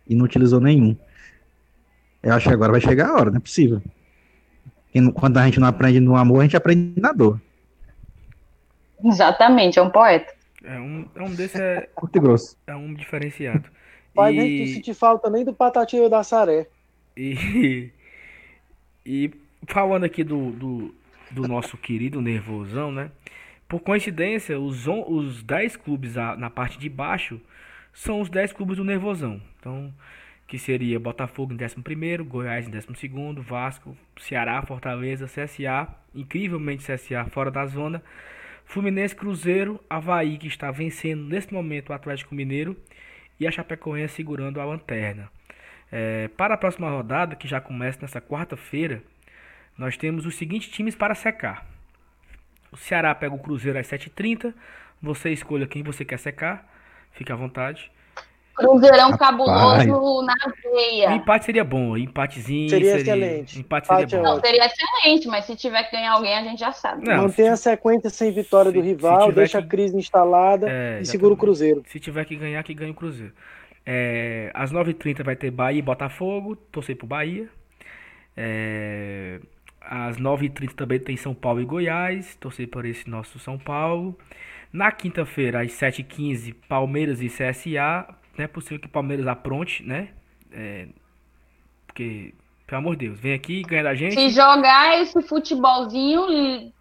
e 0.07 0.15
não 0.15 0.25
utilizou 0.25 0.59
nenhum. 0.59 0.97
Eu 2.21 2.33
acho 2.33 2.47
que 2.47 2.53
agora 2.53 2.71
vai 2.71 2.81
chegar 2.81 3.09
a 3.09 3.13
hora, 3.13 3.29
não 3.29 3.37
é 3.37 3.39
possível. 3.39 3.81
quando 5.13 5.37
a 5.37 5.45
gente 5.45 5.59
não 5.59 5.67
aprende 5.67 5.99
no 5.99 6.15
amor, 6.15 6.39
a 6.39 6.43
gente 6.43 6.57
aprende 6.57 6.99
na 6.99 7.11
dor. 7.11 7.39
Exatamente, 9.03 9.77
é 9.77 9.81
um 9.81 9.89
poeta. 9.89 10.33
É 10.63 10.79
um, 10.79 11.05
é 11.13 11.21
um 11.21 11.35
desse 11.35 11.61
é, 11.61 11.89
Curto 11.93 12.17
e 12.17 12.21
grosso. 12.21 12.57
É 12.65 12.75
um 12.75 12.93
diferenciado. 12.93 13.69
Vai 14.15 14.33
e... 14.33 14.37
nem 14.37 14.67
sentir 14.67 14.93
falta 14.93 15.29
nem 15.29 15.43
do 15.43 15.53
patatinho 15.53 16.09
da 16.09 16.23
Saré. 16.23 16.67
E, 17.17 17.91
e 19.05 19.31
falando 19.67 20.05
aqui 20.05 20.23
do, 20.23 20.51
do, 20.51 20.95
do 21.31 21.47
nosso 21.47 21.77
querido 21.77 22.21
nervosão, 22.21 22.91
né? 22.91 23.11
Por 23.73 23.79
coincidência, 23.79 24.59
os, 24.59 24.85
os 24.85 25.41
10 25.41 25.77
clubes 25.77 26.13
na 26.13 26.47
parte 26.47 26.77
de 26.77 26.87
baixo 26.87 27.41
são 27.91 28.21
os 28.21 28.29
10 28.29 28.53
clubes 28.53 28.77
do 28.77 28.83
Nervosão. 28.83 29.41
Então, 29.59 29.91
que 30.45 30.59
seria 30.59 30.99
Botafogo 30.99 31.55
em 31.55 31.57
11, 31.57 32.23
Goiás 32.23 32.67
em 32.67 32.69
12, 32.69 33.41
Vasco, 33.41 33.97
Ceará, 34.19 34.61
Fortaleza, 34.61 35.25
CSA, 35.25 35.87
incrivelmente 36.13 36.85
CSA 36.85 37.25
fora 37.25 37.49
da 37.49 37.65
zona, 37.65 38.03
Fluminense, 38.63 39.15
Cruzeiro, 39.15 39.83
Havaí, 39.89 40.37
que 40.37 40.45
está 40.45 40.69
vencendo 40.69 41.23
neste 41.23 41.51
momento 41.51 41.89
o 41.89 41.93
Atlético 41.93 42.35
Mineiro, 42.35 42.77
e 43.39 43.47
a 43.47 43.51
Chapecoense 43.51 44.13
segurando 44.13 44.61
a 44.61 44.65
lanterna. 44.65 45.31
É, 45.91 46.27
para 46.37 46.53
a 46.53 46.57
próxima 46.57 46.91
rodada, 46.91 47.35
que 47.35 47.47
já 47.47 47.59
começa 47.59 47.97
nessa 48.03 48.21
quarta-feira, 48.21 49.01
nós 49.75 49.97
temos 49.97 50.27
os 50.27 50.35
seguintes 50.35 50.69
times 50.69 50.93
para 50.93 51.15
secar. 51.15 51.72
O 52.73 52.77
Ceará 52.77 53.13
pega 53.13 53.35
o 53.35 53.39
Cruzeiro 53.39 53.77
às 53.77 53.87
7h30. 53.87 54.53
Você 55.01 55.31
escolha 55.31 55.67
quem 55.67 55.83
você 55.83 56.03
quer 56.03 56.17
secar. 56.17 56.67
Fique 57.11 57.31
à 57.31 57.35
vontade. 57.35 57.91
Cruzeirão 58.55 59.11
Rapaz. 59.11 59.17
cabuloso 59.17 60.25
na 60.25 60.35
veia. 60.63 61.09
O 61.09 61.13
empate 61.13 61.45
seria 61.45 61.63
bom, 61.63 61.97
empatezinho. 61.97 62.69
Seria, 62.69 62.97
seria 62.97 63.01
excelente. 63.01 63.59
Empate 63.59 63.87
seria 63.87 64.03
empate 64.03 64.17
bom. 64.17 64.23
Não, 64.23 64.39
seria 64.39 64.65
excelente, 64.65 65.27
mas 65.27 65.45
se 65.45 65.55
tiver 65.55 65.83
que 65.83 65.95
ganhar 65.95 66.11
alguém, 66.11 66.35
a 66.35 66.43
gente 66.43 66.59
já 66.59 66.71
sabe. 66.71 67.07
Não, 67.07 67.23
Mantém 67.23 67.49
a 67.49 67.57
sequência 67.57 68.09
sem 68.09 68.31
vitória 68.31 68.71
se, 68.71 68.77
do 68.77 68.83
rival, 68.83 69.31
deixa 69.31 69.59
que... 69.59 69.65
a 69.65 69.69
crise 69.69 69.97
instalada 69.97 70.67
é, 70.69 70.99
e 71.01 71.05
segura 71.05 71.33
o 71.33 71.37
Cruzeiro. 71.37 71.83
Se 71.87 71.99
tiver 71.99 72.25
que 72.25 72.35
ganhar, 72.35 72.63
que 72.63 72.73
ganhe 72.73 72.91
o 72.91 72.95
Cruzeiro. 72.95 73.33
É, 73.85 74.51
às 74.53 74.71
9h30 74.71 75.23
vai 75.23 75.35
ter 75.35 75.49
Bahia 75.49 75.79
e 75.79 75.81
Botafogo, 75.81 76.55
torcer 76.55 76.95
pro 76.95 77.07
Bahia. 77.07 77.49
É, 78.37 79.39
às 79.83 80.17
9h30 80.17 80.73
também 80.73 80.99
tem 80.99 81.17
São 81.17 81.33
Paulo 81.33 81.61
e 81.61 81.65
Goiás, 81.65 82.35
torcer 82.35 82.67
por 82.67 82.85
esse 82.85 83.09
nosso 83.09 83.39
São 83.39 83.57
Paulo. 83.57 84.17
Na 84.71 84.91
quinta-feira, 84.91 85.61
às 85.61 85.71
7h15, 85.71 86.55
Palmeiras 86.67 87.21
e 87.21 87.27
CSA. 87.27 88.07
Não 88.37 88.45
é 88.45 88.47
possível 88.47 88.79
que 88.79 88.87
o 88.87 88.89
Palmeiras 88.89 89.27
apronte, 89.27 89.83
né? 89.83 90.09
É, 90.51 90.87
porque, 91.85 92.33
pelo 92.65 92.79
amor 92.79 92.95
de 92.95 93.07
Deus, 93.07 93.19
vem 93.19 93.33
aqui 93.33 93.59
e 93.59 93.61
ganha 93.61 93.83
da 93.83 93.93
gente. 93.93 94.15
Se 94.15 94.29
jogar 94.29 94.99
esse 94.99 95.21
futebolzinho 95.21 96.71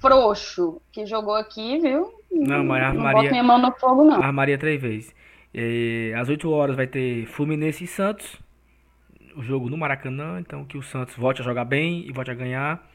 frouxo 0.00 0.80
que 0.92 1.06
jogou 1.06 1.34
aqui, 1.34 1.78
viu? 1.78 2.12
Não, 2.30 2.64
mas 2.64 2.82
a 2.82 2.92
não 2.92 3.02
Maria. 3.02 3.30
minha 3.30 3.42
mão 3.42 3.58
no 3.58 3.72
fogo, 3.72 4.04
não. 4.04 4.22
A 4.22 4.32
Maria 4.32 4.58
três 4.58 4.80
vezes. 4.80 5.14
É, 5.54 6.14
às 6.16 6.28
8 6.28 6.50
horas 6.50 6.76
vai 6.76 6.86
ter 6.86 7.26
Fluminense 7.26 7.84
e 7.84 7.86
Santos. 7.86 8.36
O 9.36 9.42
jogo 9.42 9.68
no 9.68 9.76
Maracanã. 9.76 10.40
Então 10.40 10.64
que 10.64 10.78
o 10.78 10.82
Santos 10.82 11.16
volte 11.16 11.40
a 11.40 11.44
jogar 11.44 11.64
bem 11.64 12.06
e 12.08 12.12
volte 12.12 12.30
a 12.30 12.34
ganhar. 12.34 12.86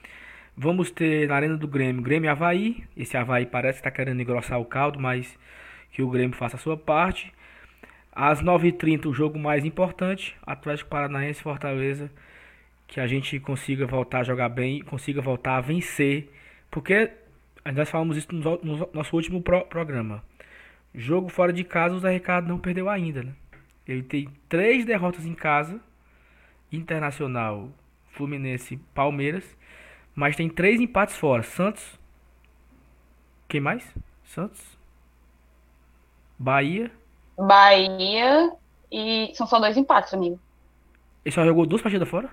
Vamos 0.58 0.90
ter 0.90 1.28
na 1.28 1.36
Arena 1.36 1.58
do 1.58 1.68
Grêmio, 1.68 2.02
Grêmio 2.02 2.28
e 2.28 2.30
Havaí. 2.30 2.84
Esse 2.96 3.18
Havaí 3.18 3.46
parece 3.46 3.82
que 3.82 3.88
está 3.88 3.92
querendo 3.92 4.22
engrossar 4.22 4.60
o 4.60 4.66
caldo, 4.66 5.00
mas 5.00 5.38
que 5.92 6.02
o 6.02 6.10
Grêmio 6.10 6.36
faça 6.36 6.56
a 6.56 6.60
sua 6.60 6.78
parte. 6.78 7.34
Às 8.12 8.42
9h30, 8.42 9.08
o 9.08 9.14
jogo 9.14 9.38
mais 9.38 9.66
importante, 9.66 10.36
Atlético 10.46 10.90
Paranaense 10.90 11.42
Fortaleza. 11.42 12.10
Que 12.88 13.02
a 13.02 13.08
gente 13.08 13.40
consiga 13.40 13.86
voltar 13.86 14.20
a 14.20 14.24
jogar 14.24 14.48
bem, 14.48 14.82
consiga 14.82 15.22
voltar 15.22 15.58
a 15.58 15.62
vencer. 15.62 16.32
Porque 16.72 17.12
nós 17.74 17.90
falamos 17.90 18.16
isso 18.16 18.34
no, 18.34 18.60
no 18.64 18.90
nosso 18.94 19.16
último 19.16 19.42
pro, 19.42 19.66
programa. 19.66 20.24
Jogo 20.94 21.28
fora 21.28 21.52
de 21.52 21.66
casa, 21.66 21.96
o 21.96 22.00
Zé 22.00 22.12
Ricardo 22.12 22.48
não 22.48 22.58
perdeu 22.58 22.88
ainda, 22.88 23.24
né? 23.24 23.34
Ele 23.86 24.04
tem 24.04 24.30
três 24.48 24.86
derrotas 24.86 25.26
em 25.26 25.34
casa. 25.34 25.82
Internacional, 26.72 27.70
Fluminense, 28.12 28.78
Palmeiras. 28.94 29.44
Mas 30.14 30.36
tem 30.36 30.50
três 30.50 30.80
empates 30.80 31.16
fora. 31.16 31.44
Santos. 31.44 32.00
Quem 33.48 33.60
mais? 33.60 33.86
Santos. 34.24 34.62
Bahia. 36.38 36.92
Bahia. 37.38 38.52
E 38.92 39.32
são 39.36 39.46
só 39.46 39.60
dois 39.60 39.76
empates, 39.78 40.14
amigo. 40.14 40.40
Ele 41.24 41.34
só 41.34 41.44
jogou 41.44 41.66
duas 41.66 41.82
partidas 41.82 42.08
fora? 42.08 42.30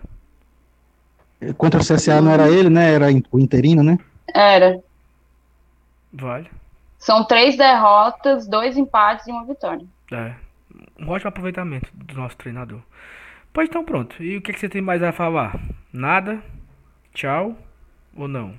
Contra 1.57 1.80
o 1.80 1.85
CSA 1.85 2.20
não 2.20 2.30
era 2.30 2.49
ele, 2.49 2.68
né? 2.68 2.95
Era 2.95 3.07
o 3.30 3.41
interino, 3.41 3.83
né? 3.83 3.99
Era. 4.33 4.80
Vale. 6.12 6.49
São 6.99 7.24
três 7.24 7.57
derrotas, 7.57 8.47
dois 8.47 8.76
empates 8.76 9.26
e 9.26 9.33
uma 9.33 9.45
vitória. 9.45 9.85
É. 10.12 10.35
Um 11.01 11.09
ótimo 11.09 11.30
aproveitamento 11.30 11.91
do 11.93 12.14
nosso 12.14 12.37
treinador. 12.37 12.80
Pois 13.53 13.69
então 13.69 13.85
pronto. 13.85 14.23
E 14.23 14.37
o 14.37 14.43
que, 14.43 14.53
que 14.53 14.59
você 14.59 14.69
tem 14.69 14.81
mais 14.81 15.03
a 15.03 15.13
falar? 15.13 15.61
Nada? 15.93 16.43
Tchau? 17.13 17.55
Ou 18.17 18.27
não? 18.27 18.55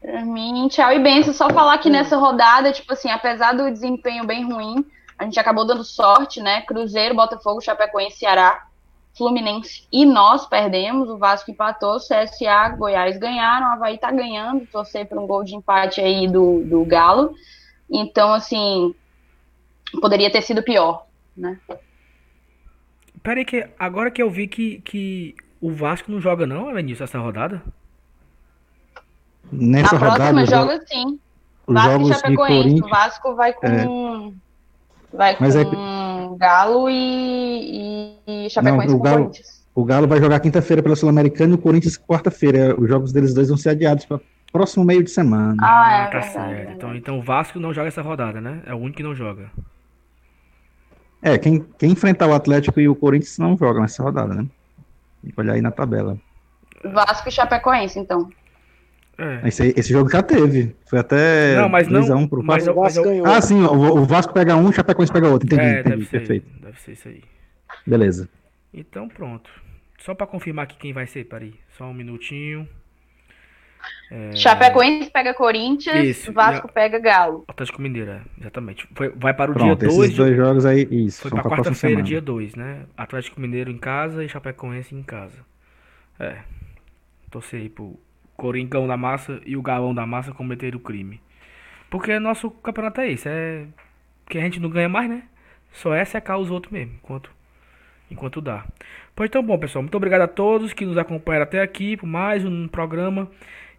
Pra 0.00 0.22
mim, 0.22 0.68
tchau 0.68 0.92
e 0.92 0.98
benção. 0.98 1.32
Só 1.32 1.48
falar 1.48 1.78
que 1.78 1.88
nessa 1.88 2.16
rodada, 2.16 2.70
tipo 2.70 2.92
assim, 2.92 3.10
apesar 3.10 3.52
do 3.52 3.70
desempenho 3.70 4.26
bem 4.26 4.44
ruim, 4.44 4.84
a 5.18 5.24
gente 5.24 5.40
acabou 5.40 5.66
dando 5.66 5.82
sorte, 5.82 6.42
né? 6.42 6.60
Cruzeiro, 6.62 7.14
Botafogo, 7.14 7.62
Chapecoense, 7.62 8.18
Ceará, 8.18 8.66
Fluminense 9.16 9.86
e 9.90 10.04
nós 10.04 10.46
perdemos. 10.46 11.08
O 11.08 11.16
Vasco 11.16 11.50
empatou, 11.50 11.96
CSA, 11.96 12.68
Goiás 12.76 13.16
ganharam, 13.16 13.68
Havaí 13.68 13.96
tá 13.96 14.10
ganhando. 14.10 14.66
Torcer 14.66 15.08
por 15.08 15.18
um 15.18 15.26
gol 15.26 15.42
de 15.42 15.54
empate 15.54 16.02
aí 16.02 16.28
do, 16.28 16.62
do 16.64 16.84
Galo. 16.84 17.34
Então, 17.88 18.34
assim, 18.34 18.94
poderia 20.00 20.30
ter 20.30 20.42
sido 20.42 20.62
pior, 20.62 21.06
né? 21.34 21.58
Peraí, 23.24 23.42
que 23.42 23.66
agora 23.78 24.10
que 24.10 24.22
eu 24.22 24.30
vi 24.30 24.46
que, 24.46 24.82
que 24.84 25.34
o 25.58 25.72
Vasco 25.72 26.12
não 26.12 26.20
joga, 26.20 26.46
não, 26.46 26.74
Vinícius, 26.74 27.08
essa 27.08 27.18
rodada? 27.18 27.62
Nessa 29.50 29.96
a 29.96 29.98
rodada, 29.98 30.34
próxima 30.34 30.46
joga 30.46 30.84
sim. 30.86 31.18
Vasco 31.66 32.02
e 32.02 32.14
Chapecoense. 32.14 32.82
O 32.82 32.88
Vasco 32.88 33.34
vai 33.34 33.52
com. 33.54 33.66
É. 33.66 35.16
Vai 35.16 35.36
com 35.36 35.44
é... 35.46 36.36
Galo 36.36 36.90
e, 36.90 38.18
e 38.26 38.50
Chapecoense 38.50 38.88
não, 38.88 38.96
o 38.96 39.00
Galo, 39.00 39.16
Corinthians. 39.16 39.64
O 39.74 39.84
Galo 39.84 40.06
vai 40.06 40.20
jogar 40.20 40.40
quinta-feira 40.40 40.82
pela 40.82 40.94
Sul-Americana 40.94 41.52
e 41.52 41.54
o 41.54 41.58
Corinthians 41.58 41.96
quarta-feira. 41.96 42.78
Os 42.78 42.86
jogos 42.86 43.10
deles 43.10 43.32
dois 43.32 43.48
vão 43.48 43.56
ser 43.56 43.70
adiados 43.70 44.04
para 44.04 44.20
próximo 44.52 44.84
meio 44.84 45.02
de 45.02 45.10
semana. 45.10 45.56
Ah, 45.62 45.92
é, 45.92 46.04
tá 46.08 46.20
verdade, 46.20 46.32
certo. 46.32 46.72
Então, 46.72 46.94
então 46.94 47.18
o 47.18 47.22
Vasco 47.22 47.58
não 47.58 47.72
joga 47.72 47.88
essa 47.88 48.02
rodada, 48.02 48.38
né? 48.38 48.62
É 48.66 48.74
o 48.74 48.76
único 48.76 48.98
que 48.98 49.02
não 49.02 49.14
joga. 49.14 49.50
É, 51.24 51.38
quem, 51.38 51.64
quem 51.78 51.92
enfrentar 51.92 52.26
o 52.26 52.34
Atlético 52.34 52.78
e 52.78 52.86
o 52.86 52.94
Corinthians 52.94 53.38
não 53.38 53.56
joga 53.56 53.80
nessa 53.80 54.02
rodada, 54.02 54.34
né? 54.34 54.46
Tem 55.22 55.32
que 55.32 55.40
olhar 55.40 55.54
aí 55.54 55.62
na 55.62 55.70
tabela. 55.70 56.18
Vasco 56.84 57.30
e 57.30 57.32
Chapecoense, 57.32 57.98
então. 57.98 58.28
É. 59.16 59.48
Esse, 59.48 59.72
esse 59.74 59.90
jogo 59.90 60.10
já 60.10 60.22
teve. 60.22 60.76
Foi 60.84 60.98
até 60.98 61.56
não, 61.56 61.70
mas 61.70 61.88
não, 61.88 62.18
um 62.18 62.28
pro 62.28 62.42
mas, 62.42 62.68
o 62.68 62.74
Vasco 62.74 63.02
ganhou. 63.02 63.26
Ah, 63.26 63.40
sim, 63.40 63.62
o, 63.62 63.72
o, 63.72 64.04
Vasco 64.04 64.34
pega 64.34 64.54
um, 64.54 64.68
o 64.68 64.72
Chapecoense 64.72 65.10
pega 65.10 65.28
outro. 65.28 65.46
Entendi, 65.46 65.62
é, 65.62 65.80
entendi. 65.80 65.96
Deve 65.96 66.06
perfeito. 66.06 66.46
Ser, 66.46 66.60
deve 66.60 66.80
ser 66.80 66.92
isso 66.92 67.08
aí. 67.08 67.22
Beleza. 67.86 68.28
Então 68.74 69.08
pronto. 69.08 69.50
Só 70.00 70.14
para 70.14 70.26
confirmar 70.26 70.64
aqui 70.64 70.76
quem 70.76 70.92
vai 70.92 71.06
ser, 71.06 71.24
peraí. 71.24 71.54
Só 71.78 71.86
um 71.86 71.94
minutinho. 71.94 72.68
É... 74.10 74.36
Chapecoense 74.36 75.10
pega 75.10 75.34
Corinthians, 75.34 76.06
isso, 76.06 76.32
Vasco 76.32 76.66
a... 76.66 76.72
pega 76.72 76.98
Galo. 76.98 77.44
Atlético 77.48 77.82
Mineiro, 77.82 78.10
é, 78.10 78.20
exatamente. 78.40 78.88
Foi, 78.94 79.08
vai 79.10 79.34
para 79.34 79.50
o 79.50 79.54
Pronto, 79.54 79.78
dia 79.78 79.88
2. 79.88 79.98
Esses 80.04 80.16
dois 80.16 80.36
jogos 80.36 80.66
aí, 80.66 80.86
isso. 80.90 81.22
Foi 81.22 81.30
para 81.30 81.42
quarta-feira, 81.42 82.02
dia 82.02 82.20
2, 82.20 82.54
né? 82.54 82.82
Atlético 82.96 83.40
Mineiro 83.40 83.70
em 83.70 83.78
casa 83.78 84.24
e 84.24 84.28
Chapecoense 84.28 84.94
em 84.94 85.02
casa. 85.02 85.38
É. 86.18 86.38
Torcer 87.30 87.60
aí 87.60 87.68
pro 87.68 87.98
Coringão 88.36 88.86
da 88.86 88.96
Massa 88.96 89.40
e 89.44 89.56
o 89.56 89.62
Galão 89.62 89.94
da 89.94 90.06
Massa 90.06 90.32
cometeram 90.32 90.78
o 90.78 90.80
crime. 90.80 91.20
Porque 91.90 92.18
nosso 92.18 92.50
campeonato 92.50 93.00
é 93.00 93.10
esse, 93.12 93.28
é 93.28 93.66
que 94.28 94.38
a 94.38 94.40
gente 94.40 94.60
não 94.60 94.68
ganha 94.68 94.88
mais, 94.88 95.08
né? 95.08 95.22
Só 95.72 95.94
é 95.94 96.04
secar 96.04 96.38
os 96.38 96.50
outros 96.50 96.72
mesmo, 96.72 96.94
enquanto, 97.02 97.30
enquanto 98.10 98.40
dá. 98.40 98.64
Pois 99.14 99.28
então, 99.28 99.42
bom, 99.42 99.58
pessoal, 99.58 99.82
muito 99.82 99.96
obrigado 99.96 100.22
a 100.22 100.28
todos 100.28 100.72
que 100.72 100.84
nos 100.84 100.98
acompanharam 100.98 101.44
até 101.44 101.60
aqui 101.60 101.96
por 101.96 102.06
mais 102.06 102.44
um 102.44 102.66
programa. 102.66 103.30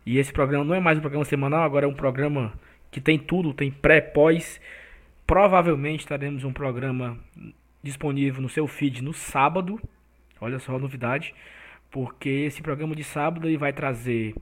E 0.05 0.17
esse 0.17 0.31
programa 0.31 0.63
não 0.63 0.75
é 0.75 0.79
mais 0.79 0.97
um 0.97 1.01
programa 1.01 1.25
semanal, 1.25 1.63
agora 1.63 1.85
é 1.85 1.89
um 1.89 1.93
programa 1.93 2.53
que 2.91 3.01
tem 3.01 3.17
tudo, 3.17 3.53
tem 3.53 3.71
pré, 3.71 4.01
pós. 4.01 4.59
Provavelmente 5.25 6.05
teremos 6.05 6.43
um 6.43 6.53
programa 6.53 7.17
disponível 7.81 8.41
no 8.41 8.49
seu 8.49 8.67
feed 8.67 9.01
no 9.01 9.13
sábado. 9.13 9.79
Olha 10.39 10.59
só 10.59 10.75
a 10.75 10.79
novidade 10.79 11.33
porque 11.95 12.27
esse 12.27 12.61
programa 12.61 12.93
de 12.93 13.05
sábado 13.05 13.47
ele 13.47 13.57
vai 13.57 13.71
trazer 13.71 14.35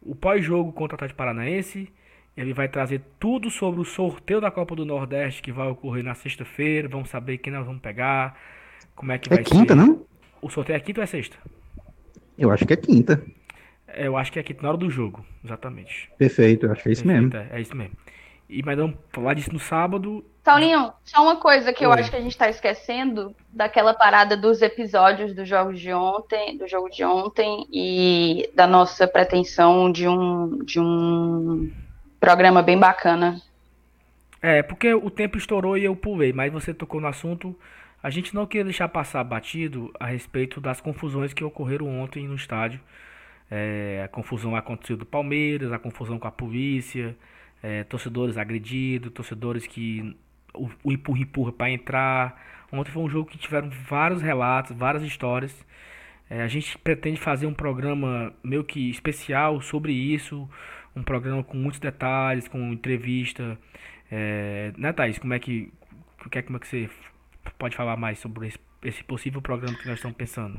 o 0.00 0.14
pós-jogo 0.14 0.72
contra 0.72 0.94
o 0.94 0.96
Atlético 0.96 1.18
Paranaense, 1.18 1.92
ele 2.34 2.54
vai 2.54 2.66
trazer 2.66 3.02
tudo 3.20 3.50
sobre 3.50 3.78
o 3.78 3.84
sorteio 3.84 4.40
da 4.40 4.50
Copa 4.50 4.74
do 4.74 4.86
Nordeste 4.86 5.42
que 5.42 5.52
vai 5.52 5.68
ocorrer 5.68 6.02
na 6.02 6.14
sexta-feira, 6.14 6.88
vamos 6.88 7.10
saber 7.10 7.36
quem 7.36 7.52
nós 7.52 7.66
vamos 7.66 7.82
pegar, 7.82 8.40
como 8.96 9.12
é 9.12 9.18
que 9.18 9.30
é 9.30 9.36
vai 9.36 9.44
quinta, 9.44 9.74
ser. 9.74 9.80
não? 9.80 10.02
O 10.40 10.48
sorteio 10.48 10.78
é 10.78 10.80
quinta 10.80 11.00
ou 11.00 11.04
é 11.04 11.06
sexta? 11.06 11.36
Eu 12.38 12.50
acho 12.50 12.64
que 12.64 12.72
é 12.72 12.76
quinta. 12.76 13.22
Eu 13.94 14.16
acho 14.16 14.30
que 14.30 14.38
é 14.38 14.42
quinta 14.42 14.62
na 14.62 14.68
hora 14.68 14.78
do 14.78 14.90
jogo, 14.90 15.24
exatamente. 15.44 16.10
Perfeito, 16.18 16.66
eu 16.66 16.72
acho 16.72 16.82
que 16.82 16.88
é 16.88 16.92
isso 16.92 17.04
Perfeito, 17.04 17.36
mesmo. 17.36 17.50
É, 17.52 17.58
é 17.58 17.60
isso 17.60 17.76
mesmo. 17.76 17.96
E 18.48 18.62
mas 18.62 18.78
vamos 18.78 18.96
falar 19.10 19.34
disso 19.34 19.52
no 19.52 19.58
sábado. 19.58 20.24
Saulinho, 20.42 20.90
só 21.04 21.22
uma 21.22 21.36
coisa 21.36 21.72
que 21.72 21.84
Oi. 21.84 21.86
eu 21.86 21.92
acho 21.92 22.10
que 22.10 22.16
a 22.16 22.20
gente 22.20 22.32
está 22.32 22.48
esquecendo 22.48 23.34
daquela 23.52 23.92
parada 23.92 24.36
dos 24.36 24.62
episódios 24.62 25.34
dos 25.34 25.46
jogos 25.46 25.78
de 25.78 25.92
ontem, 25.92 26.56
do 26.56 26.66
jogo 26.66 26.88
de 26.88 27.04
ontem 27.04 27.66
e 27.70 28.50
da 28.54 28.66
nossa 28.66 29.06
pretensão 29.06 29.92
de 29.92 30.08
um 30.08 30.64
de 30.64 30.80
um 30.80 31.70
programa 32.18 32.62
bem 32.62 32.78
bacana. 32.78 33.40
É, 34.40 34.62
porque 34.62 34.94
o 34.94 35.10
tempo 35.10 35.36
estourou 35.36 35.76
e 35.76 35.84
eu 35.84 35.94
pulei, 35.94 36.32
mas 36.32 36.52
você 36.52 36.72
tocou 36.72 37.00
no 37.00 37.08
assunto. 37.08 37.54
A 38.02 38.08
gente 38.08 38.34
não 38.34 38.46
queria 38.46 38.64
deixar 38.64 38.88
passar 38.88 39.22
batido 39.24 39.92
a 39.98 40.06
respeito 40.06 40.60
das 40.60 40.80
confusões 40.80 41.34
que 41.34 41.44
ocorreram 41.44 42.00
ontem 42.00 42.26
no 42.26 42.36
estádio. 42.36 42.80
É, 43.50 44.02
a 44.04 44.08
confusão 44.08 44.54
aconteceu 44.54 44.96
do 44.96 45.06
Palmeiras, 45.06 45.72
a 45.72 45.78
confusão 45.78 46.18
com 46.18 46.28
a 46.28 46.30
polícia, 46.30 47.16
é, 47.62 47.84
torcedores 47.84 48.36
agredidos, 48.36 49.12
torcedores 49.12 49.66
que 49.66 50.16
o, 50.54 50.68
o 50.84 50.92
empurra 50.92 51.20
empurra 51.20 51.52
para 51.52 51.70
entrar. 51.70 52.66
Ontem 52.72 52.90
foi 52.90 53.02
um 53.02 53.08
jogo 53.08 53.30
que 53.30 53.38
tiveram 53.38 53.70
vários 53.88 54.20
relatos, 54.20 54.76
várias 54.76 55.02
histórias. 55.02 55.66
É, 56.28 56.42
a 56.42 56.48
gente 56.48 56.76
pretende 56.78 57.18
fazer 57.18 57.46
um 57.46 57.54
programa 57.54 58.34
meio 58.42 58.62
que 58.62 58.90
especial 58.90 59.60
sobre 59.62 59.92
isso, 59.92 60.48
um 60.94 61.02
programa 61.02 61.42
com 61.42 61.56
muitos 61.56 61.80
detalhes, 61.80 62.46
com 62.48 62.72
entrevista. 62.72 63.58
É, 64.10 64.72
né, 64.76 64.92
Thaís? 64.92 65.18
Como 65.18 65.32
é 65.32 65.38
que, 65.38 65.72
que, 66.30 66.42
como 66.42 66.56
é 66.56 66.60
que 66.60 66.68
você 66.68 66.90
pode 67.58 67.74
falar 67.74 67.96
mais 67.96 68.18
sobre 68.18 68.48
esse, 68.48 68.58
esse 68.84 69.02
possível 69.04 69.40
programa 69.40 69.78
que 69.78 69.86
nós 69.86 69.96
estamos 69.96 70.16
pensando? 70.16 70.58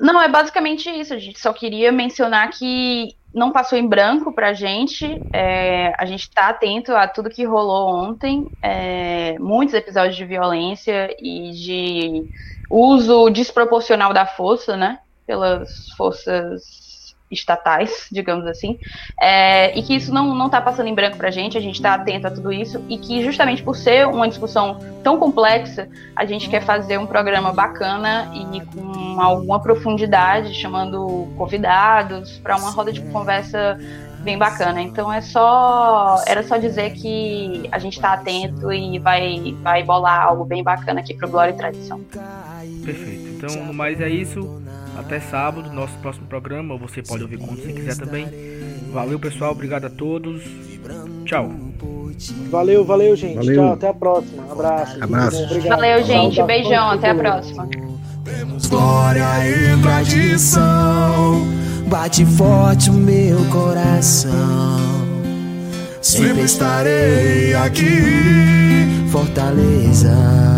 Não, 0.00 0.20
é 0.22 0.28
basicamente 0.28 0.88
isso. 0.90 1.12
A 1.14 1.18
gente 1.18 1.38
só 1.40 1.52
queria 1.52 1.90
mencionar 1.90 2.50
que 2.50 3.08
não 3.34 3.52
passou 3.52 3.76
em 3.78 3.86
branco 3.86 4.32
para 4.32 4.50
a 4.50 4.52
gente. 4.54 5.20
É, 5.32 5.92
a 5.98 6.06
gente 6.06 6.22
está 6.22 6.48
atento 6.48 6.92
a 6.94 7.08
tudo 7.08 7.30
que 7.30 7.44
rolou 7.44 7.88
ontem. 7.88 8.44
É, 8.62 9.38
muitos 9.38 9.74
episódios 9.74 10.16
de 10.16 10.24
violência 10.24 11.08
e 11.20 11.50
de 11.52 12.24
uso 12.70 13.28
desproporcional 13.30 14.12
da 14.12 14.26
força, 14.26 14.76
né? 14.76 14.98
Pelas 15.26 15.68
forças 15.96 16.62
estatais, 17.30 18.06
digamos 18.10 18.46
assim, 18.46 18.78
é, 19.20 19.76
e 19.78 19.82
que 19.82 19.94
isso 19.94 20.12
não 20.12 20.46
está 20.46 20.60
passando 20.60 20.88
em 20.88 20.94
branco 20.94 21.16
para 21.16 21.28
a 21.28 21.30
gente, 21.30 21.56
a 21.56 21.60
gente 21.60 21.76
está 21.76 21.94
atento 21.94 22.26
a 22.26 22.30
tudo 22.30 22.52
isso, 22.52 22.84
e 22.88 22.98
que 22.98 23.22
justamente 23.24 23.62
por 23.62 23.76
ser 23.76 24.06
uma 24.06 24.28
discussão 24.28 24.78
tão 25.02 25.18
complexa, 25.18 25.88
a 26.14 26.24
gente 26.24 26.48
quer 26.48 26.62
fazer 26.62 26.98
um 26.98 27.06
programa 27.06 27.52
bacana 27.52 28.30
e 28.34 28.60
com 28.66 29.20
alguma 29.20 29.60
profundidade, 29.60 30.54
chamando 30.54 31.28
convidados 31.36 32.38
para 32.38 32.56
uma 32.56 32.70
roda 32.70 32.92
de 32.92 33.00
conversa 33.02 33.78
bem 34.20 34.36
bacana. 34.36 34.82
Então 34.82 35.12
é 35.12 35.20
só 35.20 36.22
era 36.26 36.42
só 36.42 36.56
dizer 36.56 36.92
que 36.92 37.68
a 37.70 37.78
gente 37.78 37.96
está 37.96 38.12
atento 38.12 38.72
e 38.72 38.98
vai 38.98 39.56
vai 39.62 39.82
bolar 39.82 40.22
algo 40.22 40.44
bem 40.44 40.62
bacana 40.62 41.00
aqui 41.00 41.14
para 41.14 41.28
Glória 41.28 41.52
e 41.52 41.56
Tradição. 41.56 42.00
Perfeito. 42.84 43.28
Então, 43.28 43.64
no 43.64 43.74
mais 43.74 44.00
é 44.00 44.08
isso. 44.08 44.62
Até 44.98 45.20
sábado, 45.20 45.72
nosso 45.72 45.96
próximo 45.98 46.26
programa. 46.26 46.76
Você 46.76 47.02
pode 47.02 47.22
ouvir 47.22 47.38
quando 47.38 47.62
você 47.62 47.72
quiser 47.72 47.96
também. 47.96 48.26
Valeu, 48.92 49.18
pessoal. 49.18 49.52
Obrigado 49.52 49.84
a 49.84 49.90
todos. 49.90 50.42
Tchau. 51.24 51.52
Valeu, 52.50 52.84
valeu, 52.84 53.14
gente. 53.14 53.36
Valeu. 53.36 53.54
Tchau, 53.54 53.72
até 53.74 53.88
a 53.88 53.94
próxima. 53.94 54.42
Um 54.42 54.52
abraço. 54.52 55.04
Abraço. 55.04 55.42
Obrigado. 55.44 55.68
Valeu, 55.68 56.04
gente. 56.04 56.42
Beijão, 56.42 56.90
até 56.90 57.10
a 57.10 57.14
próxima. 57.14 57.68
Temos 58.24 58.66
glória 58.66 59.24
e 59.48 59.80
tradição. 59.80 61.46
Bate 61.86 62.26
forte 62.26 62.90
o 62.90 62.94
meu 62.94 63.38
coração. 63.46 64.98
Sempre 66.02 66.42
estarei 66.42 67.54
aqui, 67.54 69.06
Fortaleza. 69.10 70.57